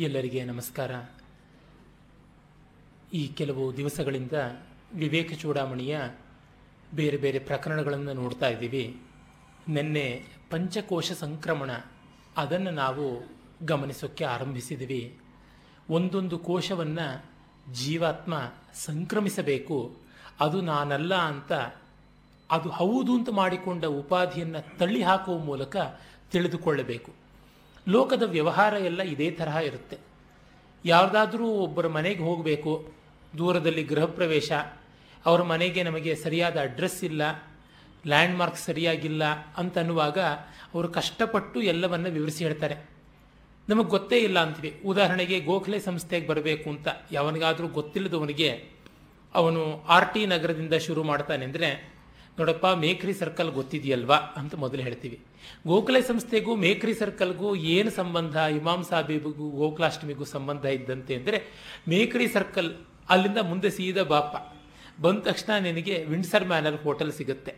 ಎಲ್ಲರಿಗೆ 0.00 0.44
ನಮಸ್ಕಾರ. 0.44 0.90
ಈ 3.12 3.28
ಕೆಲವು 3.28 3.76
ದಿವಸಗಳಿಂದ 3.76 4.32
ವಿವೇಕ 4.94 5.32
ಚೂಡಾಮಣಿಯ 5.32 6.00
ಬೇರೆ 6.94 7.16
ಬೇರೆ 7.16 7.38
ಪ್ರಕರಣಗಳನ್ನು 7.38 8.12
ನೋಡ್ತಾ 8.12 8.48
ಇದ್ದೀವಿ. 8.48 9.02
ನಿನ್ನೆ 9.68 10.24
ಪಂಚಕೋಶ 10.50 11.12
ಸಂಕ್ರಮಣ, 11.12 11.70
ಅದನ್ನು 12.36 12.70
ನಾವು 12.70 13.30
ಗಮನಿಸೋಕ್ಕೆ 13.66 14.24
ಆರಂಭಿಸಿದ್ದೀವಿ. 14.24 15.18
ಒಂದೊಂದು 15.90 16.38
ಕೋಶವನ್ನು 16.38 17.24
ಜೀವಾತ್ಮ 17.72 18.52
ಸಂಕ್ರಮಿಸಬೇಕು, 18.74 19.96
ಅದು 20.40 20.60
ನಾನಲ್ಲ 20.60 21.14
ಅಂತ, 21.14 21.52
ಅದು 22.50 22.68
ಹೌದು 22.68 23.12
ಅಂತ 23.14 23.28
ಮಾಡಿಕೊಂಡ 23.30 23.84
ಉಪಾಧಿಯನ್ನು 23.84 24.78
ತಳ್ಳಿ 24.78 25.02
ಹಾಕುವ 25.02 25.38
ಮೂಲಕ 25.38 25.76
ತಿಳಿದುಕೊಳ್ಳಬೇಕು. 26.30 27.29
ಲೋಕದ 27.88 28.22
ವ್ಯವಹಾರ 28.22 28.74
ಎಲ್ಲ 28.74 29.02
ಇದೇ 29.02 29.30
ತರಹ 29.30 29.56
ಇರುತ್ತೆ. 29.56 29.98
ಯಾವುದಾದ್ರೂ 30.84 31.48
ಒಬ್ಬರ 31.48 31.86
ಮನೆಗೆ 31.86 32.22
ಹೋಗಬೇಕು, 32.22 32.92
ದೂರದಲ್ಲಿ 33.38 33.82
ಗೃಹ 33.82 34.04
ಪ್ರವೇಶ, 34.04 34.52
ಅವರ 35.26 35.42
ಮನೆಗೆ 35.42 35.82
ನಮಗೆ 35.82 36.14
ಸರಿಯಾದ 36.14 36.60
ಅಡ್ರೆಸ್ 36.60 37.04
ಇಲ್ಲ 37.04 37.22
ಲ್ಯಾಂಡ್ 38.06 38.36
ಮಾರ್ಕ್ 38.36 38.58
ಸರಿಯಾಗಿಲ್ಲ 38.58 39.24
ಅಂತ 39.56 39.78
ಅನ್ನುವಾಗ 39.78 40.18
ಅವರು 40.74 40.88
ಕಷ್ಟಪಟ್ಟು 40.88 41.60
ಎಲ್ಲವನ್ನ 41.60 42.06
ವಿವರಿಸಿ 42.06 42.44
ಹೇಳ್ತಾರೆ. 42.44 42.90
ನಮಗೆ 43.68 43.88
ಗೊತ್ತೇ 43.88 44.18
ಇಲ್ಲ 44.18 44.38
ಅಂತೀವಿ. 44.38 44.80
ಉದಾಹರಣೆಗೆ 44.84 45.40
ಗೋಖಲೆ 45.40 45.80
ಸಂಸ್ಥೆಗೆ 45.80 46.26
ಬರಬೇಕು 46.26 46.70
ಅಂತ 46.70 46.88
ಯಾವನಿಗಾದರೂ 47.12 47.68
ಗೊತ್ತಿಲ್ಲದವನಿಗೆ 47.68 48.80
ಅವನು 49.34 49.84
ಆರ್ 49.88 50.14
ಟಿ 50.14 50.26
ನಗರದಿಂದ 50.26 50.74
ಶುರು 50.74 51.02
ಮಾಡ್ತಾನೆ 51.02 51.44
ಅಂದರೆ 51.44 51.99
ನೋಡಪ್ಪ, 52.38 52.66
ಮೇಕ್ರಿ 52.84 53.14
ಸರ್ಕಲ್ 53.20 53.50
ಗೊತ್ತಿದೆಯಲ್ವಾ 53.58 54.18
ಅಂತ 54.40 54.54
ಮೊದಲು 54.64 54.82
ಹೇಳ್ತೀವಿ. 54.86 55.18
ಗೋಖಲೆ 55.70 56.00
ಸಂಸ್ಥೆಗೂ, 56.10 56.52
ಮೇಕ್ರಿ 56.64 56.94
ಸರ್ಕಲ್ಗೂ 57.00 57.48
ಏನು 57.74 57.90
ಸಂಬಂಧ? 57.90 58.36
ಇಮಾಮ್ 58.58 58.84
ಸಾಹೇಬಿಗೂ 58.90 59.48
ಗೋಕುಲಾಷ್ಟಮಿಗೂ 59.60 60.26
ಸಂಬಂಧ 60.34 60.64
ಇದ್ದಂತೆ 60.78 61.14
ಅಂದರೆ 61.20 61.38
ಮೇಕ್ರಿ 61.92 62.28
ಸರ್ಕಲ್ 62.36 62.70
ಅಲ್ಲಿಂದ 63.14 63.40
ಮುಂದೆ 63.50 63.70
ಸೀದಾ 63.78 64.04
ಬಾಪ. 64.14 64.32
ಬಂದ 65.04 65.20
ತಕ್ಷಣ 65.28 65.50
ನಿನಗೆ 65.66 65.94
ವಿಂಡ್ಸರ್ 66.12 66.46
ಮ್ಯಾನರ್ 66.52 66.78
ಹೋಟೆಲ್ 66.84 67.12
ಸಿಗುತ್ತೆ. 67.18 67.52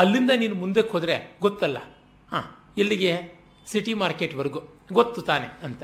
ಅಲ್ಲಿಂದ 0.00 0.32
ನೀನು 0.42 0.56
ಮುಂದಕ್ಕೆ 0.62 0.92
ಹೋದರೆ 0.96 1.16
ಗೊತ್ತಲ್ಲ. 1.44 1.78
ಹಾಂ 2.32 2.46
ಇಲ್ಲಿಗೆ 2.80 3.12
ಸಿಟಿ 3.70 3.94
ಮಾರ್ಕೆಟ್ವರೆಗೂ 4.02 4.60
ಗೊತ್ತು 4.98 5.20
ತಾನೆ 5.30 5.48
ಅಂತ. 5.66 5.82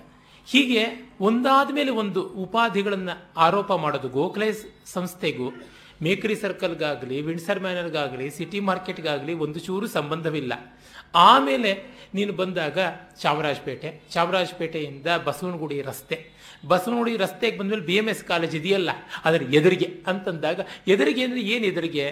ಹೀಗೆ 0.49 0.83
ಒಂದಾದ 1.29 1.69
ಮೇಲೆ 1.79 1.93
ಒಂದು 2.03 2.21
ಉಪಾಧಿಗಳನ್ನು 2.45 3.15
ಆರೋಪ 3.47 3.73
ಮಾಡೋದು 3.85 4.09
ಗೋಖಲೆ 4.19 4.49
ಸಂಸ್ಥೆಗೂ 4.95 5.49
ಮೇಕ್ರಿ 6.05 6.35
ಸರ್ಕಲ್ಗಾಗಲಿ, 6.35 7.17
ವಿಂಡ್ಸರ್ 7.23 7.61
ಮ್ಯಾನರ್ಗಾಗಲಿ, 7.61 8.27
ಸಿಟಿ 8.31 8.59
ಮಾರ್ಕೆಟ್ಗಾಗಲಿ 8.61 9.35
ಒಂದು 9.45 9.59
ಚೂರು 9.59 9.87
ಸಂಬಂಧವಿಲ್ಲ. 9.87 10.53
ಆಮೇಲೆ 11.15 11.71
ನೀನು 12.15 12.33
ಬಂದಾಗ 12.33 12.79
ಚಾಮರಾಜಪೇಟೆ. 13.23 13.89
ಚಾಮರಾಜಪೇಟೆಯಿಂದ 14.15 15.07
ಬಸವನಗುಡಿ 15.27 15.79
ರಸ್ತೆ. 15.83 16.17
ಬಸವನಗುಡಿ 16.67 17.17
ರಸ್ತೆಗೆ 17.17 17.57
ಬಂದಮೇಲೆ 17.59 17.85
ಬಿ 17.89 17.97
ಎಂ 17.97 18.09
ಎಸ್ 18.09 18.23
ಕಾಲೇಜ್ 18.25 18.55
ಇದೆಯಲ್ಲ, 18.57 18.91
ಅದರ 19.25 19.43
ಎದುರಿಗೆ 19.43 19.89
ಅಂತಂದಾಗ, 20.07 20.61
ಎದುರಿಗೆ 20.89 21.23
ಅಂದರೆ 21.25 21.41
ಏನು 21.55 21.65
ಎದುರಿಗೆ? 21.65 22.07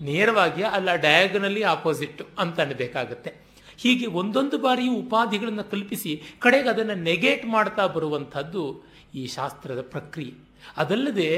ನೇರವಾಗಿ 0.00 0.62
ಅಲ್ಲ 0.62 0.88
ಡಯಾಗನಲ್ಲಿ 0.94 1.62
ಆಪೋಸಿಟ್ 1.62 2.22
ಅಂತ 2.38 2.60
ಅನ್ನಬೇಕಾಗತ್ತೆ. 2.60 3.30
ಹೀಗೆ 3.82 4.06
ಒಂದೊಂದು 4.20 4.58
ಬಾರಿಯೂ 4.58 4.92
ಉಪಾಧಿಗಳನ್ನು 4.94 5.64
ಕಲ್ಪಿಸಿ, 5.70 6.12
ಕಡೆಗೆ 6.38 6.68
ಅದನ್ನು 6.68 6.94
ನೆಗೆಟ್ 6.94 7.46
ಮಾಡ್ತಾ 7.46 7.86
ಬರುವಂಥದ್ದು 7.86 8.62
ಈ 9.14 9.26
ಶಾಸ್ತ್ರದ 9.26 9.80
ಪ್ರಕ್ರಿಯೆ. 9.80 10.34
ಅದಲ್ಲದೆ 10.76 11.30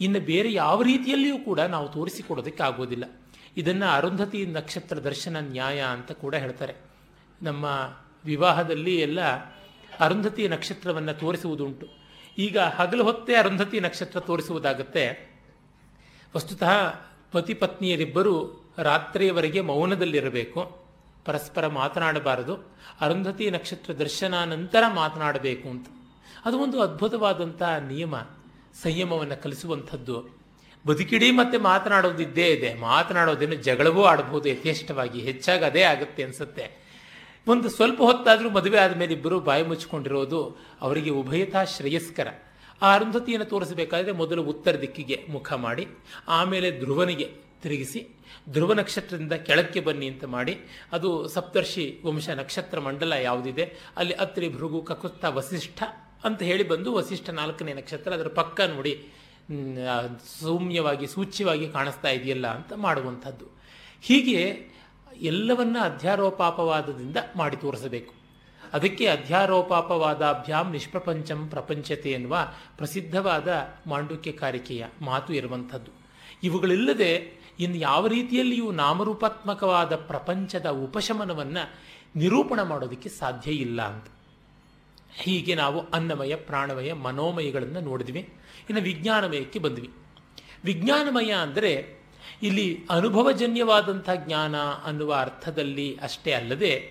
ಇನ್ನು 0.00 0.20
ಬೇರೆ 0.20 0.52
ಯಾವ 0.52 0.82
ರೀತಿಯಲ್ಲಿಯೂ 0.82 1.38
ಕೂಡ 1.38 1.60
ನಾವು 1.60 1.88
ತೋರಿಸಿಕೊಡೋದಕ್ಕೆ 1.88 2.62
ಆಗೋದಿಲ್ಲ 2.62 3.04
ಇದನ್ನು 3.56 3.86
ಅರುಂಧತಿ 3.86 4.46
ನಕ್ಷತ್ರ 4.46 4.98
ದರ್ಶನ 4.98 5.36
ನ್ಯಾಯ 5.40 5.80
ಅಂತ 5.80 6.12
ಕೂಡ 6.12 6.34
ಹೇಳ್ತಾರೆ. 6.34 6.74
ನಮ್ಮ 7.42 7.64
ವಿವಾಹದಲ್ಲಿ 8.24 8.96
ಎಲ್ಲ 8.96 9.20
ಅರುಂಧತಿ 10.00 10.48
ನಕ್ಷತ್ರವನ್ನು 10.48 11.18
ತೋರಿಸುವುದುಂಟು. 11.18 11.88
ಈಗ 12.38 12.58
ಹಗಲು 12.58 13.04
ಹೊತ್ತೇ 13.04 13.34
ಅರುಂಧತಿ 13.34 13.80
ನಕ್ಷತ್ರ 13.80 14.20
ತೋರಿಸುವುದಾಗತ್ತೆ. 14.20 15.36
ವಸ್ತುತಃ 16.36 16.72
ಪತಿ 17.32 17.54
ಪತ್ನಿಯರಿಬ್ಬರು 17.54 18.64
ರಾತ್ರಿಯವರೆಗೆ 18.78 19.60
ಮೌನದಲ್ಲಿರಬೇಕು. 19.60 20.86
ಪರಸ್ಪರ 21.24 21.66
ಮಾತನಾಡಬಾರದು. 21.66 22.76
ಅರುಂಧತಿ 23.00 23.50
ನಕ್ಷತ್ರ 23.50 23.92
ದರ್ಶನ 23.92 24.44
ನಂತರ 24.44 24.82
ಮಾತನಾಡಬೇಕು 24.94 25.68
ಅಂತ. 25.68 25.86
ಅದು 26.44 26.58
ಒಂದು 26.58 26.80
ಅದ್ಭುತವಾದಂಥ 26.80 27.62
ನಿಯಮ. 27.62 28.16
ಸಂಯಮವನ್ನು 28.82 29.42
ಕಲಿಸುವಂಥದ್ದು. 29.42 30.38
ಬದುಕಿಡೀ 30.86 31.30
ಮತ್ತೆ 31.30 31.58
ಮಾತನಾಡೋದಿದ್ದೇ 31.58 32.46
ಇದೆ. 32.46 32.74
ಮಾತನಾಡೋದೇನು 32.74 33.54
ಜಗಳವೂ 33.54 34.02
ಆಡಬಹುದು 34.02 34.48
ಯಥೇಷ್ಟವಾಗಿ. 34.48 35.20
ಹೆಚ್ಚಾಗಿ 35.20 35.64
ಅದೇ 35.64 35.82
ಆಗುತ್ತೆ 35.82 36.22
ಅನಿಸುತ್ತೆ. 36.22 36.86
ಒಂದು 37.46 37.68
ಸ್ವಲ್ಪ 37.68 38.00
ಹೊತ್ತಾದರೂ 38.00 38.50
ಮದುವೆ 38.50 38.78
ಆದಮೇಲೆ 38.78 39.14
ಇಬ್ಬರು 39.14 39.40
ಬಾಯಿ 39.40 39.62
ಮುಚ್ಚಿಕೊಂಡಿರೋದು 39.62 40.56
ಅವರಿಗೆ 40.80 41.10
ಉಭಯತಾ 41.10 41.64
ಶ್ರೇಯಸ್ಕರ. 41.64 42.28
ಆ 42.82 42.94
ಅರುಂಧತಿಯನ್ನು 42.94 43.46
ತೋರಿಸಬೇಕಾದ್ರೆ 43.46 44.12
ಮೊದಲು 44.12 44.42
ಉತ್ತರ 44.42 44.80
ದಿಕ್ಕಿಗೆ 44.80 45.26
ಮುಖ 45.28 45.52
ಮಾಡಿ, 45.52 45.86
ಆಮೇಲೆ 46.28 46.80
ಧ್ರುವನಿಗೆ 46.80 47.34
ತಿರುಗಿಸಿ, 47.62 48.08
ಧ್ರುವ 48.50 48.72
ನಕ್ಷತ್ರದಿಂದ 48.72 49.32
ಕೆಳಕ್ಕೆ 49.32 49.80
ಬನ್ನಿ 49.80 50.08
ಅಂತ 50.08 50.24
ಮಾಡಿ, 50.24 50.58
ಅದು 50.92 51.28
ಸಪ್ತರ್ಷಿ 51.28 52.00
ವಂಶ 52.04 52.28
ನಕ್ಷತ್ರ 52.28 52.80
ಮಂಡಲ 52.80 53.12
ಯಾವುದಿದೆ, 53.12 53.74
ಅಲ್ಲಿ 53.96 54.14
ಅತ್ರಿ 54.14 54.48
ಭೃಗು 54.48 54.82
ಕಕುತ್ತ 54.82 55.24
ವಸಿಷ್ಠ 55.24 55.82
ಅಂತ 56.26 56.42
ಹೇಳಿ 56.42 56.68
ಬಂದು 56.68 56.94
ವಸಿಷ್ಠ 56.94 57.30
ನಾಲ್ಕನೇ 57.30 57.72
ನಕ್ಷತ್ರ 57.74 58.12
ಅದರ 58.12 58.28
ಪಕ್ಕ 58.28 58.60
ನೋಡಿ 58.60 59.08
ಸೌಮ್ಯವಾಗಿ, 60.40 61.06
ಸೂಚ್ಯವಾಗಿ 61.06 61.68
ಕಾಣಿಸ್ತಾ 61.68 62.08
ಇದೆಯಲ್ಲ 62.08 62.46
ಅಂತ 62.46 62.72
ಮಾಡುವಂಥದ್ದು. 62.76 63.46
ಹೀಗೆ 64.02 64.68
ಎಲ್ಲವನ್ನ 65.20 65.76
ಅಧ್ಯಾರೋಪಾಪವಾದದಿಂದ 65.80 67.16
ಮಾಡಿ 67.36 67.56
ತೋರಿಸಬೇಕು. 67.56 68.14
ಅದಕ್ಕೆ 68.72 69.06
ಅಧ್ಯಾರೋಪಾಪವಾದಾಭ್ಯಾಂ 69.06 70.72
ನಿಷ್ಪ್ರಪಂಚಂ 70.72 71.48
ಪ್ರಪಂಚತೆ 71.48 72.10
ಎನ್ನುವ 72.10 72.48
ಪ್ರಸಿದ್ಧವಾದ 72.76 73.48
ಮಾಂಡುಕ್ಯ 73.86 74.32
ಕಾರಿಕೆಯ 74.32 74.86
ಮಾತು 75.00 75.34
ಇರುವಂಥದ್ದು. 75.34 75.90
ಇವುಗಳಿಲ್ಲದೆ 76.42 77.12
ಇನ್ನು 77.60 77.76
ಯಾವ 77.76 78.06
ರೀತಿಯಲ್ಲಿಯೂ 78.06 78.70
ನಾಮರೂಪಾತ್ಮಕವಾದ 78.70 79.96
ಪ್ರಪಂಚದ 79.96 80.66
ಉಪಶಮನವನ್ನು 80.66 81.74
ನಿರೂಪಣ 82.16 82.62
ಮಾಡೋದಕ್ಕೆ 82.62 83.08
ಸಾಧ್ಯ 83.08 83.50
ಇಲ್ಲ 83.50 83.82
ಅಂತ. 83.82 84.06
ಹೀಗೆ 85.16 85.54
ನಾವು 85.54 85.90
ಅನ್ನಮಯ, 85.90 86.34
ಪ್ರಾಣಮಯ, 86.34 86.92
ಮನೋಮಯಗಳನ್ನು 86.92 87.80
ನೋಡಿದ್ವಿ. 87.80 88.20
ಇನ್ನು 88.70 88.82
ವಿಜ್ಞಾನಮಯಕ್ಕೆ 88.82 89.58
ಬಂದ್ವಿ. 89.58 89.90
ವಿಜ್ಞಾನಮಯ 90.64 91.32
ಅಂದರೆ 91.32 91.96
ಇಲ್ಲಿ 92.42 92.84
ಅನುಭವಜನ್ಯವಾದಂಥ 92.90 94.10
ಜ್ಞಾನ 94.14 94.56
ಅನ್ನುವ 94.56 95.14
ಅರ್ಥದಲ್ಲಿ 95.14 95.96
ಅಷ್ಟೇ 96.02 96.32
ಅಲ್ಲದೆ 96.32 96.90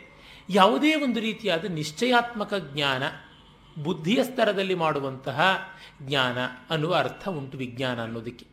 ಯಾವುದೇ 0.49 0.95
ಒಂದು 0.95 1.19
ರೀತಿಯಾದ 1.19 1.65
ನಿಶ್ಚಯಾತ್ಮಕ 1.65 2.53
ಜ್ಞಾನ, 2.73 3.03
ಬುದ್ಧಿಯ 3.83 4.23
ಸ್ತರದಲ್ಲಿ 4.23 4.75
ಮಾಡುವಂತಹ 4.75 5.69
ಜ್ಞಾನ 6.01 6.37
ಅನ್ನುವ 6.69 6.95
ಅರ್ಥ 6.95 7.27
ಉಂಟು 7.29 7.57
ವಿಜ್ಞಾನ 7.57 8.03
ಅನ್ನೋದಕ್ಕೆ. 8.03 8.45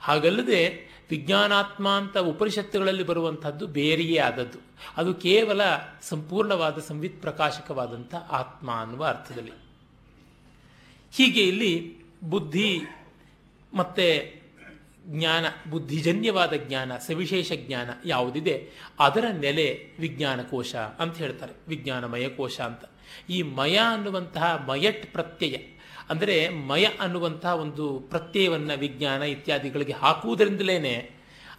ಹಾಗಲ್ಲದೆ 0.00 0.88
ವಿಜ್ಞಾನಾತ್ಮ 1.10 1.88
ಅಂತ 1.88 2.18
ಉಪನಿಷತ್ತುಗಳಲ್ಲಿ 2.18 3.02
ಬರುವಂಥದ್ದು 3.02 3.66
ಬೇರೆಯೇ 3.66 4.18
ಆದದ್ದು. 4.18 4.58
ಅದು 4.96 5.14
ಕೇವಲ 5.14 5.60
ಸಂಪೂರ್ಣವಾದ 6.02 6.78
ಸಂವಿತ್ 6.78 7.20
ಪ್ರಕಾಶಕವಾದಂಥ 7.20 8.14
ಆತ್ಮ 8.14 8.70
ಅನ್ನುವ 8.70 9.04
ಅರ್ಥದಲ್ಲಿ. 9.04 9.52
ಹೀಗೆ 11.16 11.40
ಇಲ್ಲಿ 11.40 11.98
ಬುದ್ಧಿ 12.24 12.80
ಮತ್ತೆ 13.74 14.38
ಜ್ಞಾನ, 15.06 15.70
ಬುದ್ಧಿಜನ್ಯವಾದ 15.70 16.52
ಜ್ಞಾನ, 16.52 16.96
ಸವಿಶೇಷ 16.96 17.52
ಜ್ಞಾನ 17.56 17.90
ಯಾವುದಿದೆ, 18.04 18.70
ಅದರ 18.98 19.24
ನೆಲೆ 19.38 19.84
ವಿಜ್ಞಾನ 19.98 20.42
ಕೋಶ 20.42 20.74
ಅಂತ 20.74 21.16
ಹೇಳ್ತಾರೆ. 21.16 21.52
ವಿಜ್ಞಾನಮಯ 21.68 22.28
ಕೋಶ 22.28 22.60
ಅಂತ. 22.60 22.84
ಈ 23.30 23.42
ಮಯ 23.42 23.76
ಅನ್ನುವಂತಹ 23.76 24.64
ಮಯಟ್ 24.68 25.12
ಪ್ರತ್ಯಯ 25.12 25.77
ಅಂದರೆ 26.10 26.48
ಮಯ 26.48 26.84
ಅನ್ನುವಂಥ 26.84 27.46
ಒಂದು 27.46 27.98
ಪ್ರತ್ಯಯವನ್ನು 27.98 28.78
ವಿಜ್ಞಾನ 28.78 29.22
ಇತ್ಯಾದಿಗಳಿಗೆ 29.22 29.92
ಹಾಕುವುದರಿಂದಲೇ 29.92 31.14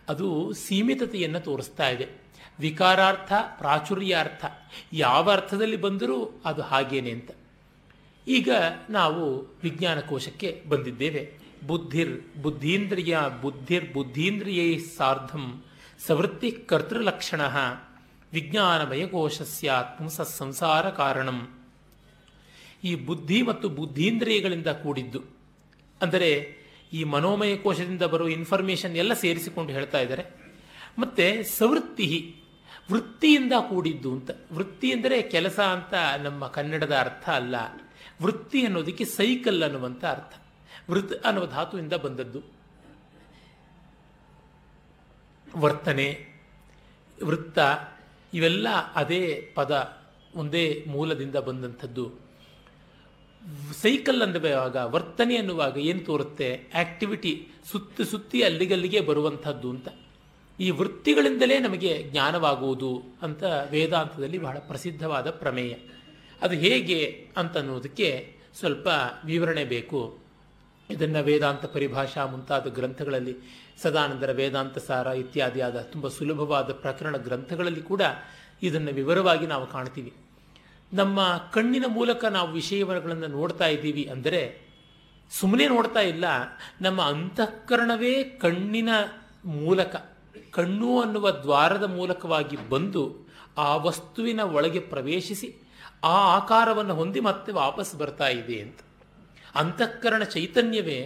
ಅದು 0.10 0.54
ಸೀಮಿತತೆಯನ್ನು 0.54 1.40
ತೋರಿಸ್ತಾ 1.40 1.90
ಇದೆ. 1.90 2.08
ವಿಕಾರಾರ್ಥ, 2.60 3.34
ಪ್ರಾಚುರ್ಯಾರ್ಥ, 3.58 4.46
ಯಾವ 4.94 5.32
ಅರ್ಥದಲ್ಲಿ 5.32 5.78
ಬಂದರೂ 5.78 6.42
ಅದು 6.46 6.62
ಹಾಗೇನೆ 6.62 7.12
ಅಂತ. 7.12 7.32
ಈಗ 8.28 8.50
ನಾವು 8.90 9.42
ವಿಜ್ಞಾನ 9.64 10.00
ಕೋಶಕ್ಕೆ 10.00 10.64
ಬಂದಿದ್ದೇವೆ. 10.70 11.40
ಬುದ್ಧಿರ್, 11.68 12.42
ಬುದ್ಧೀಂದ್ರಿಯ, 12.42 13.18
ಬುದ್ಧಿರ್, 13.42 13.94
ಬುದ್ಧೀಂದ್ರಿಯೈ 13.94 14.78
ಸಾರ್ಧಂ 14.78 15.64
ಸವೃತ್ತಿ 16.08 16.52
ಕರ್ತೃಲಕ್ಷಣ 16.52 17.42
ವಿಜ್ಞಾನಮಯ 18.34 19.08
ಕೋಶಸ್ಯ 19.08 19.72
ಸಂಸಾರ 20.24 20.90
ಕಾರಣಂ. 20.90 21.59
ಈ 22.84 22.96
ಬುದ್ಧಿ 22.96 23.42
ಮತ್ತು 23.42 23.70
ಬುದ್ಧೀಂದ್ರಿಯಗಳಿಂದ 23.70 24.68
ಕೂಡಿದ್ದು. 24.68 25.24
ಅಂದರೆ 26.02 26.60
ಈ 26.94 27.04
ಮನೋಮಯ 27.04 27.56
ಕೋಶದಿಂದ 27.56 28.02
ಬರುವ 28.02 28.30
ಇನ್ಫಾರ್ಮೇಷನ್ 28.30 28.96
ಎಲ್ಲ 28.96 29.14
ಸೇರಿಸಿಕೊಂಡು 29.14 29.74
ಹೇಳ್ತಾ 29.74 30.00
ಇದ್ದಾರೆ. 30.00 30.26
ಮತ್ತೆ 31.00 31.44
ಸವೃತ್ತಿ, 31.44 32.36
ವೃತ್ತಿಯಿಂದ 32.92 33.54
ಕೂಡಿದ್ದು 33.70 34.12
ಅಂತ. 34.12 34.32
ವೃತ್ತಿ 34.52 34.92
ಅಂದರೆ 34.92 35.22
ಕೆಲಸ 35.22 35.60
ಅಂತ 35.60 35.94
ನಮ್ಮ 36.24 36.48
ಕನ್ನಡದ 36.48 36.96
ಅರ್ಥ 36.96 37.30
ಅಲ್ಲ. 37.30 37.56
ವೃತ್ತಿ 38.22 38.66
ಅನ್ನೋದಕ್ಕೆ 38.66 39.06
ಸೈಕಲ್ 39.06 39.64
ಅನ್ನುವಂಥ 39.64 40.06
ಅರ್ಥ. 40.06 40.34
ವೃತ್ 40.90 41.26
ಅನ್ನುವ 41.26 41.46
ಧಾತುವಿಂದ 41.46 41.94
ಬಂದದ್ದು. 41.94 42.42
ವರ್ತನೆ, 45.58 46.28
ವೃತ್ತ 47.26 47.60
ಇವೆಲ್ಲ 48.34 48.70
ಅದೇ 48.70 49.52
ಪದ, 49.56 49.98
ಒಂದೇ 50.36 50.86
ಮೂಲದಿಂದ 50.88 51.36
ಬಂದಂಥದ್ದು. 51.36 52.29
ಸೈಕಲ್ 53.82 54.22
ಅನ್ನುವಾಗ 54.22 54.76
ವರ್ತನೆ 54.76 55.38
ಅನ್ನುವಾಗ 55.38 55.78
ಏನು 55.78 56.00
ತೋರುತ್ತೆ? 56.00 56.64
ಆಕ್ಟಿವಿಟಿ, 56.74 57.48
ಸುತ್ತ 57.72 58.02
ಸುತ್ತಿ 58.02 58.44
ಅಲ್ಲಿಗಲ್ಲಿಗೆ 58.44 59.02
ಬರುವಂಥದ್ದು 59.02 59.70
ಅಂತ. 59.70 59.88
ಈ 60.60 60.70
ವೃತ್ತಿಗಳಿಂದಲೇ 60.70 61.60
ನಮಗೆ 61.60 62.04
ಜ್ಞಾನವಾಗುವುದು 62.12 63.04
ಅಂತ 63.22 63.44
ವೇದಾಂತದಲ್ಲಿ 63.72 64.38
ಬಹಳ 64.38 64.58
ಪ್ರಸಿದ್ಧವಾದ 64.58 65.30
ಪ್ರಮೇಯ. 65.30 65.74
ಅದು 66.42 66.56
ಹೇಗೆ 66.56 67.28
ಅಂತನ್ನೋದಕ್ಕೆ 67.38 68.36
ಸ್ವಲ್ಪ 68.60 68.88
ವಿವರಣೆ 69.26 69.66
ಬೇಕು. 69.66 70.20
ಇದನ್ನು 70.90 71.24
ವೇದಾಂತ 71.24 71.66
ಪರಿಭಾಷಾ 71.66 72.26
ಮುಂತಾದ 72.26 72.68
ಗ್ರಂಥಗಳಲ್ಲಿ, 72.68 73.38
ಸದಾನಂದರ 73.82 74.32
ವೇದಾಂತ 74.32 74.78
ಸಾರ 74.78 75.08
ಇತ್ಯಾದಿಯಾದ 75.08 75.82
ತುಂಬ 75.82 76.08
ಸುಲಭವಾದ 76.08 76.72
ಪ್ರಕರಣ 76.72 77.18
ಗ್ರಂಥಗಳಲ್ಲಿ 77.18 77.82
ಕೂಡ 77.82 78.02
ಇದನ್ನು 78.64 78.92
ವಿವರವಾಗಿ 78.92 79.48
ನಾವು 79.48 79.68
ಕಾಣ್ತೀವಿ. 79.68 80.14
ನಮ್ಮ 80.92 81.20
ಕಣ್ಣಿನ 81.54 81.86
ಮೂಲಕ 81.88 82.26
ನಾವು 82.26 82.50
ವಿಷಯಗಳನ್ನು 82.52 83.28
ನೋಡ್ತಾ 83.28 83.68
ಇದ್ದೀವಿ 83.68 84.04
ಅಂದರೆ 84.04 84.42
ಸುಮ್ಮನೆ 85.32 85.68
ನೋಡ್ತಾ 85.68 86.02
ಇಲ್ಲ, 86.02 86.26
ನಮ್ಮ 86.82 87.00
ಅಂತಃಕರಣವೇ 87.02 88.24
ಕಣ್ಣಿನ 88.24 88.90
ಮೂಲಕ, 89.46 89.96
ಕಣ್ಣು 90.52 91.02
ಅನ್ನುವ 91.02 91.32
ದ್ವಾರದ 91.32 91.84
ಮೂಲಕವಾಗಿ 91.84 92.58
ಬಂದು 92.70 93.04
ಆ 93.58 93.76
ವಸ್ತುವಿನ 93.76 94.42
ಒಳಗೆ 94.58 94.80
ಪ್ರವೇಶಿಸಿ 94.80 95.50
ಆ 96.04 96.18
ಆಕಾರವನ್ನು 96.38 96.94
ಹೊಂದಿ 96.96 97.20
ಮತ್ತೆ 97.20 97.52
ವಾಪಸ್ 97.52 97.96
ಬರ್ತಾ 97.96 98.28
ಇದೆ 98.28 98.58
ಅಂತ. 98.62 98.80
ಅಂತಃಕರಣ 99.56 100.24
ಚೈತನ್ಯವೇ 100.24 101.00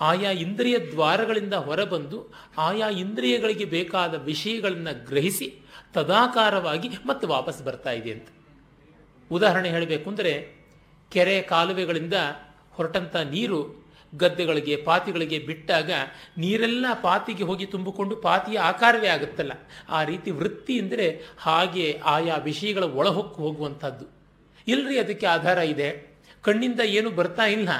ಆಯಾ 0.00 0.30
ಇಂದ್ರಿಯ 0.30 0.78
ದ್ವಾರಗಳಿಂದ 0.92 1.54
ಹೊರಬಂದು 1.54 2.18
ಆಯಾ 2.58 2.88
ಇಂದ್ರಿಯಗಳಿಗೆ 2.88 3.64
ಬೇಕಾದ 3.64 4.14
ವಿಷಯಗಳನ್ನು 4.14 5.06
ಗ್ರಹಿಸಿ 5.06 5.48
ತದಾಕಾರವಾಗಿ 5.94 6.88
ಮತ್ತೆ 7.06 7.26
ವಾಪಸ್ 7.26 7.62
ಬರ್ತಾ 7.62 7.90
ಇದೆ 7.90 8.10
ಅಂತ. 8.12 8.28
ಉದಾಹರಣೆ 9.30 9.68
ಹೇಳಬೇಕು 9.74 10.06
ಅಂದರೆ 10.12 10.32
ಕೆರೆ 11.12 11.34
ಕಾಲುವೆಗಳಿಂದ 11.52 12.16
ಹೊರಟಂಥ 12.76 13.16
ನೀರು 13.34 13.58
ಗದ್ದೆಗಳಿಗೆ, 14.12 14.74
ಪಾತಿಗಳಿಗೆ 14.88 15.38
ಬಿಟ್ಟಾಗ 15.46 15.90
ನೀರೆಲ್ಲ 16.42 16.86
ಪಾತಿಗೆ 17.06 17.44
ಹೋಗಿ 17.48 17.66
ತುಂಬಿಕೊಂಡು 17.72 18.14
ಪಾತಿಯ 18.26 18.58
ಆಕಾರವೇ 18.70 19.08
ಆಗುತ್ತಲ್ಲ. 19.14 19.54
ಆ 19.96 19.98
ರೀತಿ 20.10 20.30
ವೃತ್ತಿ 20.40 20.74
ಅಂದರೆ 20.82 21.06
ಹಾಗೆ 21.46 21.86
ಆಯಾ 22.14 22.36
ವಿಷಯಗಳ 22.48 22.84
ಒಳಹೊಕ್ಕು 23.00 23.38
ಹೋಗುವಂಥದ್ದು 23.46 24.06
ಇಲ್ಲರಿ 24.66 24.96
ಅದಕ್ಕೆ 25.04 25.26
ಆಧಾರ 25.36 25.58
ಇದೆ. 25.74 25.88
ಕಣ್ಣಿಂದ 26.44 26.80
ಏನು 26.98 27.10
ಬರ್ತಾ 27.18 27.46
ಇಲ್ಲ, 27.56 27.70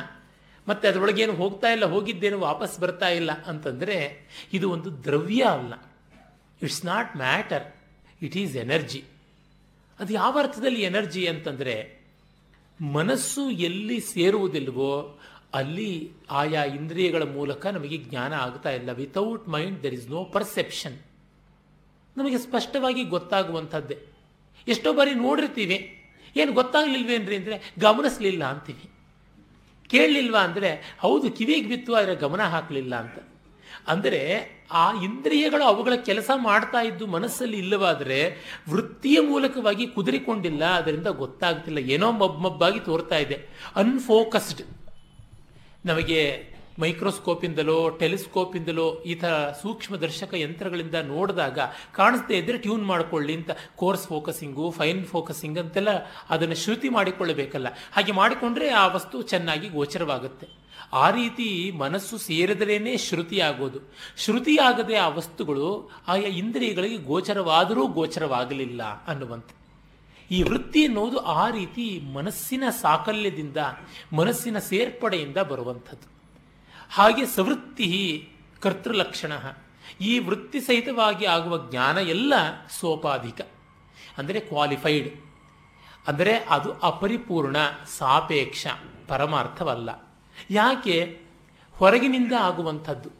ಮತ್ತೆ 0.66 0.84
ಅದರೊಳಗೇನು 0.90 1.34
ಹೋಗ್ತಾ 1.42 1.68
ಇಲ್ಲ, 1.76 1.84
ಹೋಗಿದ್ದೇನು 1.94 2.38
ವಾಪಸ್ 2.48 2.74
ಬರ್ತಾ 2.84 3.08
ಇಲ್ಲ 3.20 3.32
ಅಂತಂದರೆ 3.50 3.96
ಇದು 4.58 4.66
ಒಂದು 4.76 4.90
ದ್ರವ್ಯ 5.06 5.42
ಅಲ್ಲ. 5.56 5.74
It's 6.60 6.82
not 6.92 7.10
matter 7.24 7.66
it 8.22 8.36
is 8.42 8.56
energy 8.64 9.02
ಅದು 10.00 10.12
ಯಾವ 10.12 10.34
ಅರ್ಥದಲ್ಲಿ 10.38 10.80
ಎನರ್ಜಿ 10.82 11.22
ಅಂತಂದರೆ 11.26 11.76
ಮನಸ್ಸು 12.80 13.42
ಎಲ್ಲಿ 13.68 13.98
ಸೇರುವುದಿಲ್ವೋ 14.12 14.92
ಅಲ್ಲಿ 15.54 15.90
ಆಯಾ 16.30 16.62
ಇಂದ್ರಿಯಗಳ 16.78 17.24
ಮೂಲಕ 17.36 17.66
ನಮಗೆ 17.76 17.96
ಜ್ಞಾನ 17.98 18.32
ಆಗ್ತಾ 18.46 18.70
ಇಲ್ಲ. 18.70 18.90
Without 19.02 19.44
mind 19.48 19.78
there 19.82 19.94
is 19.94 20.08
no 20.10 20.20
perception 20.34 20.96
ನಮಗೆ 22.16 22.38
ಸ್ಪಷ್ಟವಾಗಿ 22.38 23.02
ಗೊತ್ತಾಗುವಂಥದ್ದೇ. 23.14 23.96
ಎಷ್ಟೋ 24.66 24.90
ಬಾರಿ 24.92 25.12
ನೋಡಿರ್ತೀವಿ, 25.26 25.78
ಏನು 26.36 26.52
ಗೊತ್ತಾಗ್ಲಿಲ್ವೇನ್ರಿ 26.52 27.36
ಅಂದರೆ 27.36 27.56
ಗಮನಿಸ್ಲಿಲ್ಲ 27.78 28.42
ಅಂತೀವಿ. 28.44 28.86
ಕೇಳಲಿಲ್ವಾ 29.90 30.40
ಅಂದರೆ, 30.40 30.70
ಹೌದು 31.02 31.26
ಕಿವಿಗೆ 31.30 31.68
ಬಿತ್ತು, 31.68 31.94
ಆದರೆ 31.94 32.14
ಗಮನ 32.16 32.42
ಹಾಕಲಿಲ್ಲ 32.54 32.94
ಅಂತ. 33.04 33.18
ಅಂದರೆ 33.92 34.22
ಆ 34.70 35.02
ಇಂದ್ರಿಯಗಳು 35.02 35.64
ಅವುಗಳ 35.64 35.94
ಕೆಲಸ 35.94 36.30
ಮಾಡ್ತಾ 36.34 36.80
ಇದ್ದು 36.80 37.06
ಮನಸ್ಸಲ್ಲಿ 37.06 37.58
ಇಲ್ಲವಾದರೆ 37.58 38.36
ವೃತ್ತಿಯ 38.70 39.20
ಮೂಲಕವಾಗಿ 39.20 39.86
ಕುದುರಿಕೊಂಡಿಲ್ಲ, 39.86 40.64
ಅದರಿಂದ 40.64 41.06
ಗೊತ್ತಾಗ್ತಿಲ್ಲ. 41.06 41.78
ಏನೋ 41.78 42.12
ಮಬ್ 42.12 42.42
ಮಬ್ಬಾಗಿ 42.42 42.80
ತೋರ್ತಾ 42.80 43.16
ಇದೆ. 43.16 43.48
ಅನ್ಫೋಕಸ್ಡ್ 43.76 44.62
ನಮಗೆ 45.84 46.56
ಮೈಕ್ರೋಸ್ಕೋಪಿಂದಲೋ, 46.78 47.88
ಟೆಲಿಸ್ಕೋಪಿಂದಲೋ 47.88 49.02
ಈ 49.06 49.14
ಥರ 49.14 49.52
ಸೂಕ್ಷ್ಮ 49.62 49.96
ದರ್ಶಕ 49.96 50.34
ಯಂತ್ರಗಳಿಂದ 50.34 50.94
ನೋಡಿದಾಗ 50.94 51.58
ಕಾಣಿಸ್ತೇ 51.92 52.38
ಇದ್ದರೆ 52.38 52.58
ಟ್ಯೂನ್ 52.58 52.84
ಮಾಡಿಕೊಳ್ಳಿ 52.84 53.34
ಅಂತ. 53.34 53.50
ಕೋರ್ಸ್ 53.76 54.06
ಫೋಕಸಿಂಗು, 54.08 54.70
ಫೈನ್ 54.70 55.04
ಫೋಕಸಿಂಗ್ 55.04 55.58
ಅಂತೆಲ್ಲ 55.58 55.88
ಅದನ್ನು 56.30 56.54
ಶ್ರುತಿ 56.54 56.88
ಮಾಡಿಕೊಳ್ಳಬೇಕಲ್ಲ. 56.88 57.66
ಹಾಗೆ 57.92 58.12
ಮಾಡಿಕೊಂಡ್ರೆ 58.12 58.68
ಆ 58.68 58.86
ವಸ್ತು 58.86 59.22
ಚೆನ್ನಾಗಿ 59.22 59.68
ಗೋಚರವಾಗುತ್ತೆ. 59.68 60.65
ಆ 60.92 61.10
ರೀತಿ 61.10 61.70
ಮನಸ್ಸು 61.70 62.18
ಸೇರಿದರೇನೆ 62.18 62.96
ಶ್ರುತಿಯಾಗೋದು. 62.96 63.80
ಶ್ರುತಿಯಾಗದೆ 64.16 64.96
ಆ 64.96 65.08
ವಸ್ತುಗಳು 65.08 65.90
ಆಯಾ 66.08 66.28
ಇಂದ್ರಿಯಗಳಿಗೆ 66.28 66.96
ಗೋಚರವಾದರೂ 66.96 67.86
ಗೋಚರವಾಗಲಿಲ್ಲ 67.86 68.82
ಅನ್ನುವಂತೆ. 68.82 69.66
ಈ 70.30 70.42
ವೃತ್ತಿ 70.42 70.82
ಎನ್ನುವುದು 70.82 71.18
ಆ 71.18 71.50
ರೀತಿ 71.50 72.00
ಮನಸ್ಸಿನ 72.00 72.64
ಸಾಕಲ್ಯದಿಂದ, 72.70 73.56
ಮನಸ್ಸಿನ 74.12 74.58
ಸೇರ್ಪಡೆಯಿಂದ 74.58 75.36
ಬರುವಂಥದ್ದು. 75.36 76.16
ಹಾಗೆ 76.90 77.26
ಸವೃತ್ತಿ 77.26 78.28
ಕರ್ತೃಲಕ್ಷಣ. 78.60 79.32
ಈ 80.00 80.18
ವೃತ್ತಿ 80.18 80.60
ಸಹಿತವಾಗಿ 80.60 81.24
ಆಗುವ 81.24 81.58
ಜ್ಞಾನ 81.70 81.98
ಎಲ್ಲ 81.98 82.34
ಸೋಪಾಧಿಕ. 82.80 83.40
ಅಂದರೆ 84.18 84.40
ಕ್ವಾಲಿಫೈಡ್ 84.40 85.20
ಅಂದರೆ 86.08 86.36
ಅದು 86.38 86.72
ಅಪರಿಪೂರ್ಣ, 86.72 87.56
ಸಾಪೇಕ್ಷ, 87.98 88.66
ಪರಮಾರ್ಥವಲ್ಲ. 89.08 90.05
ಯಾಕೆ 90.50 91.18
ಹೊರಗಿನಿಂದ 91.72 92.32
ಆಗುವಂಥದ್ದು? 92.32 93.10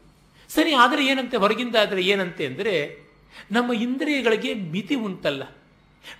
ಸರಿ, 0.49 0.73
ಆದರೆ 0.73 1.07
ಏನಂತೆ? 1.07 1.37
ಹೊರಗಿಂದ 1.37 1.75
ಆದರೆ 1.81 2.01
ಏನಂತೆ 2.01 2.45
ಅಂದರೆ, 2.45 2.99
ನಮ್ಮ 3.51 3.73
ಇಂದ್ರಿಯಗಳಿಗೆ 3.73 4.53
ಮಿತಿ 4.53 4.95
ಉಂಟಲ್ಲ. 4.95 5.43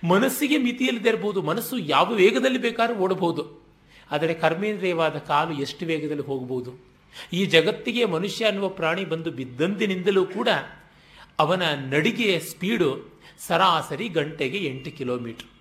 ಮನಸ್ಸಿಗೆ 0.08 0.58
ಮಿತಿ 0.58 0.84
ಇಲ್ಲದೆ 0.84 1.08
ಇರಬಹುದು 1.08 1.42
ಮನಸ್ಸು 1.42 1.78
ಯಾವ 1.78 2.12
ವೇಗದಲ್ಲಿ 2.12 2.58
ಬೇಕಾದ್ರೂ 2.58 2.96
ಓಡಬಹುದು. 2.96 3.68
ಆದರೆ 4.10 4.34
ಕರ್ಮೇಂದ್ರಿಯವಾದ 4.34 5.18
ಕಾಲು 5.18 5.52
ಎಷ್ಟು 5.52 5.86
ವೇಗದಲ್ಲಿ 5.86 6.22
ಹೋಗಬಹುದು? 6.22 6.88
ಈ 7.32 7.46
ಜಗತ್ತಿಗೆ 7.46 8.04
ಮನುಷ್ಯ 8.04 8.44
ಅನ್ನುವ 8.44 8.68
ಪ್ರಾಣಿ 8.68 9.04
ಬಂದು 9.04 9.30
ಬಿದ್ದಂದಿನಿಂದಲೂ 9.30 10.26
ಕೂಡ 10.26 10.48
ಅವನ 11.38 11.62
ನಡಿಗೆಯ 11.74 12.40
ಸ್ಪೀಡು 12.40 13.20
ಸರಾಸರಿ 13.38 14.08
ಗಂಟೆಗೆ 14.08 14.58
ಎಂಟು 14.58 14.90
ಕಿಲೋಮೀಟರ್ 14.90 15.57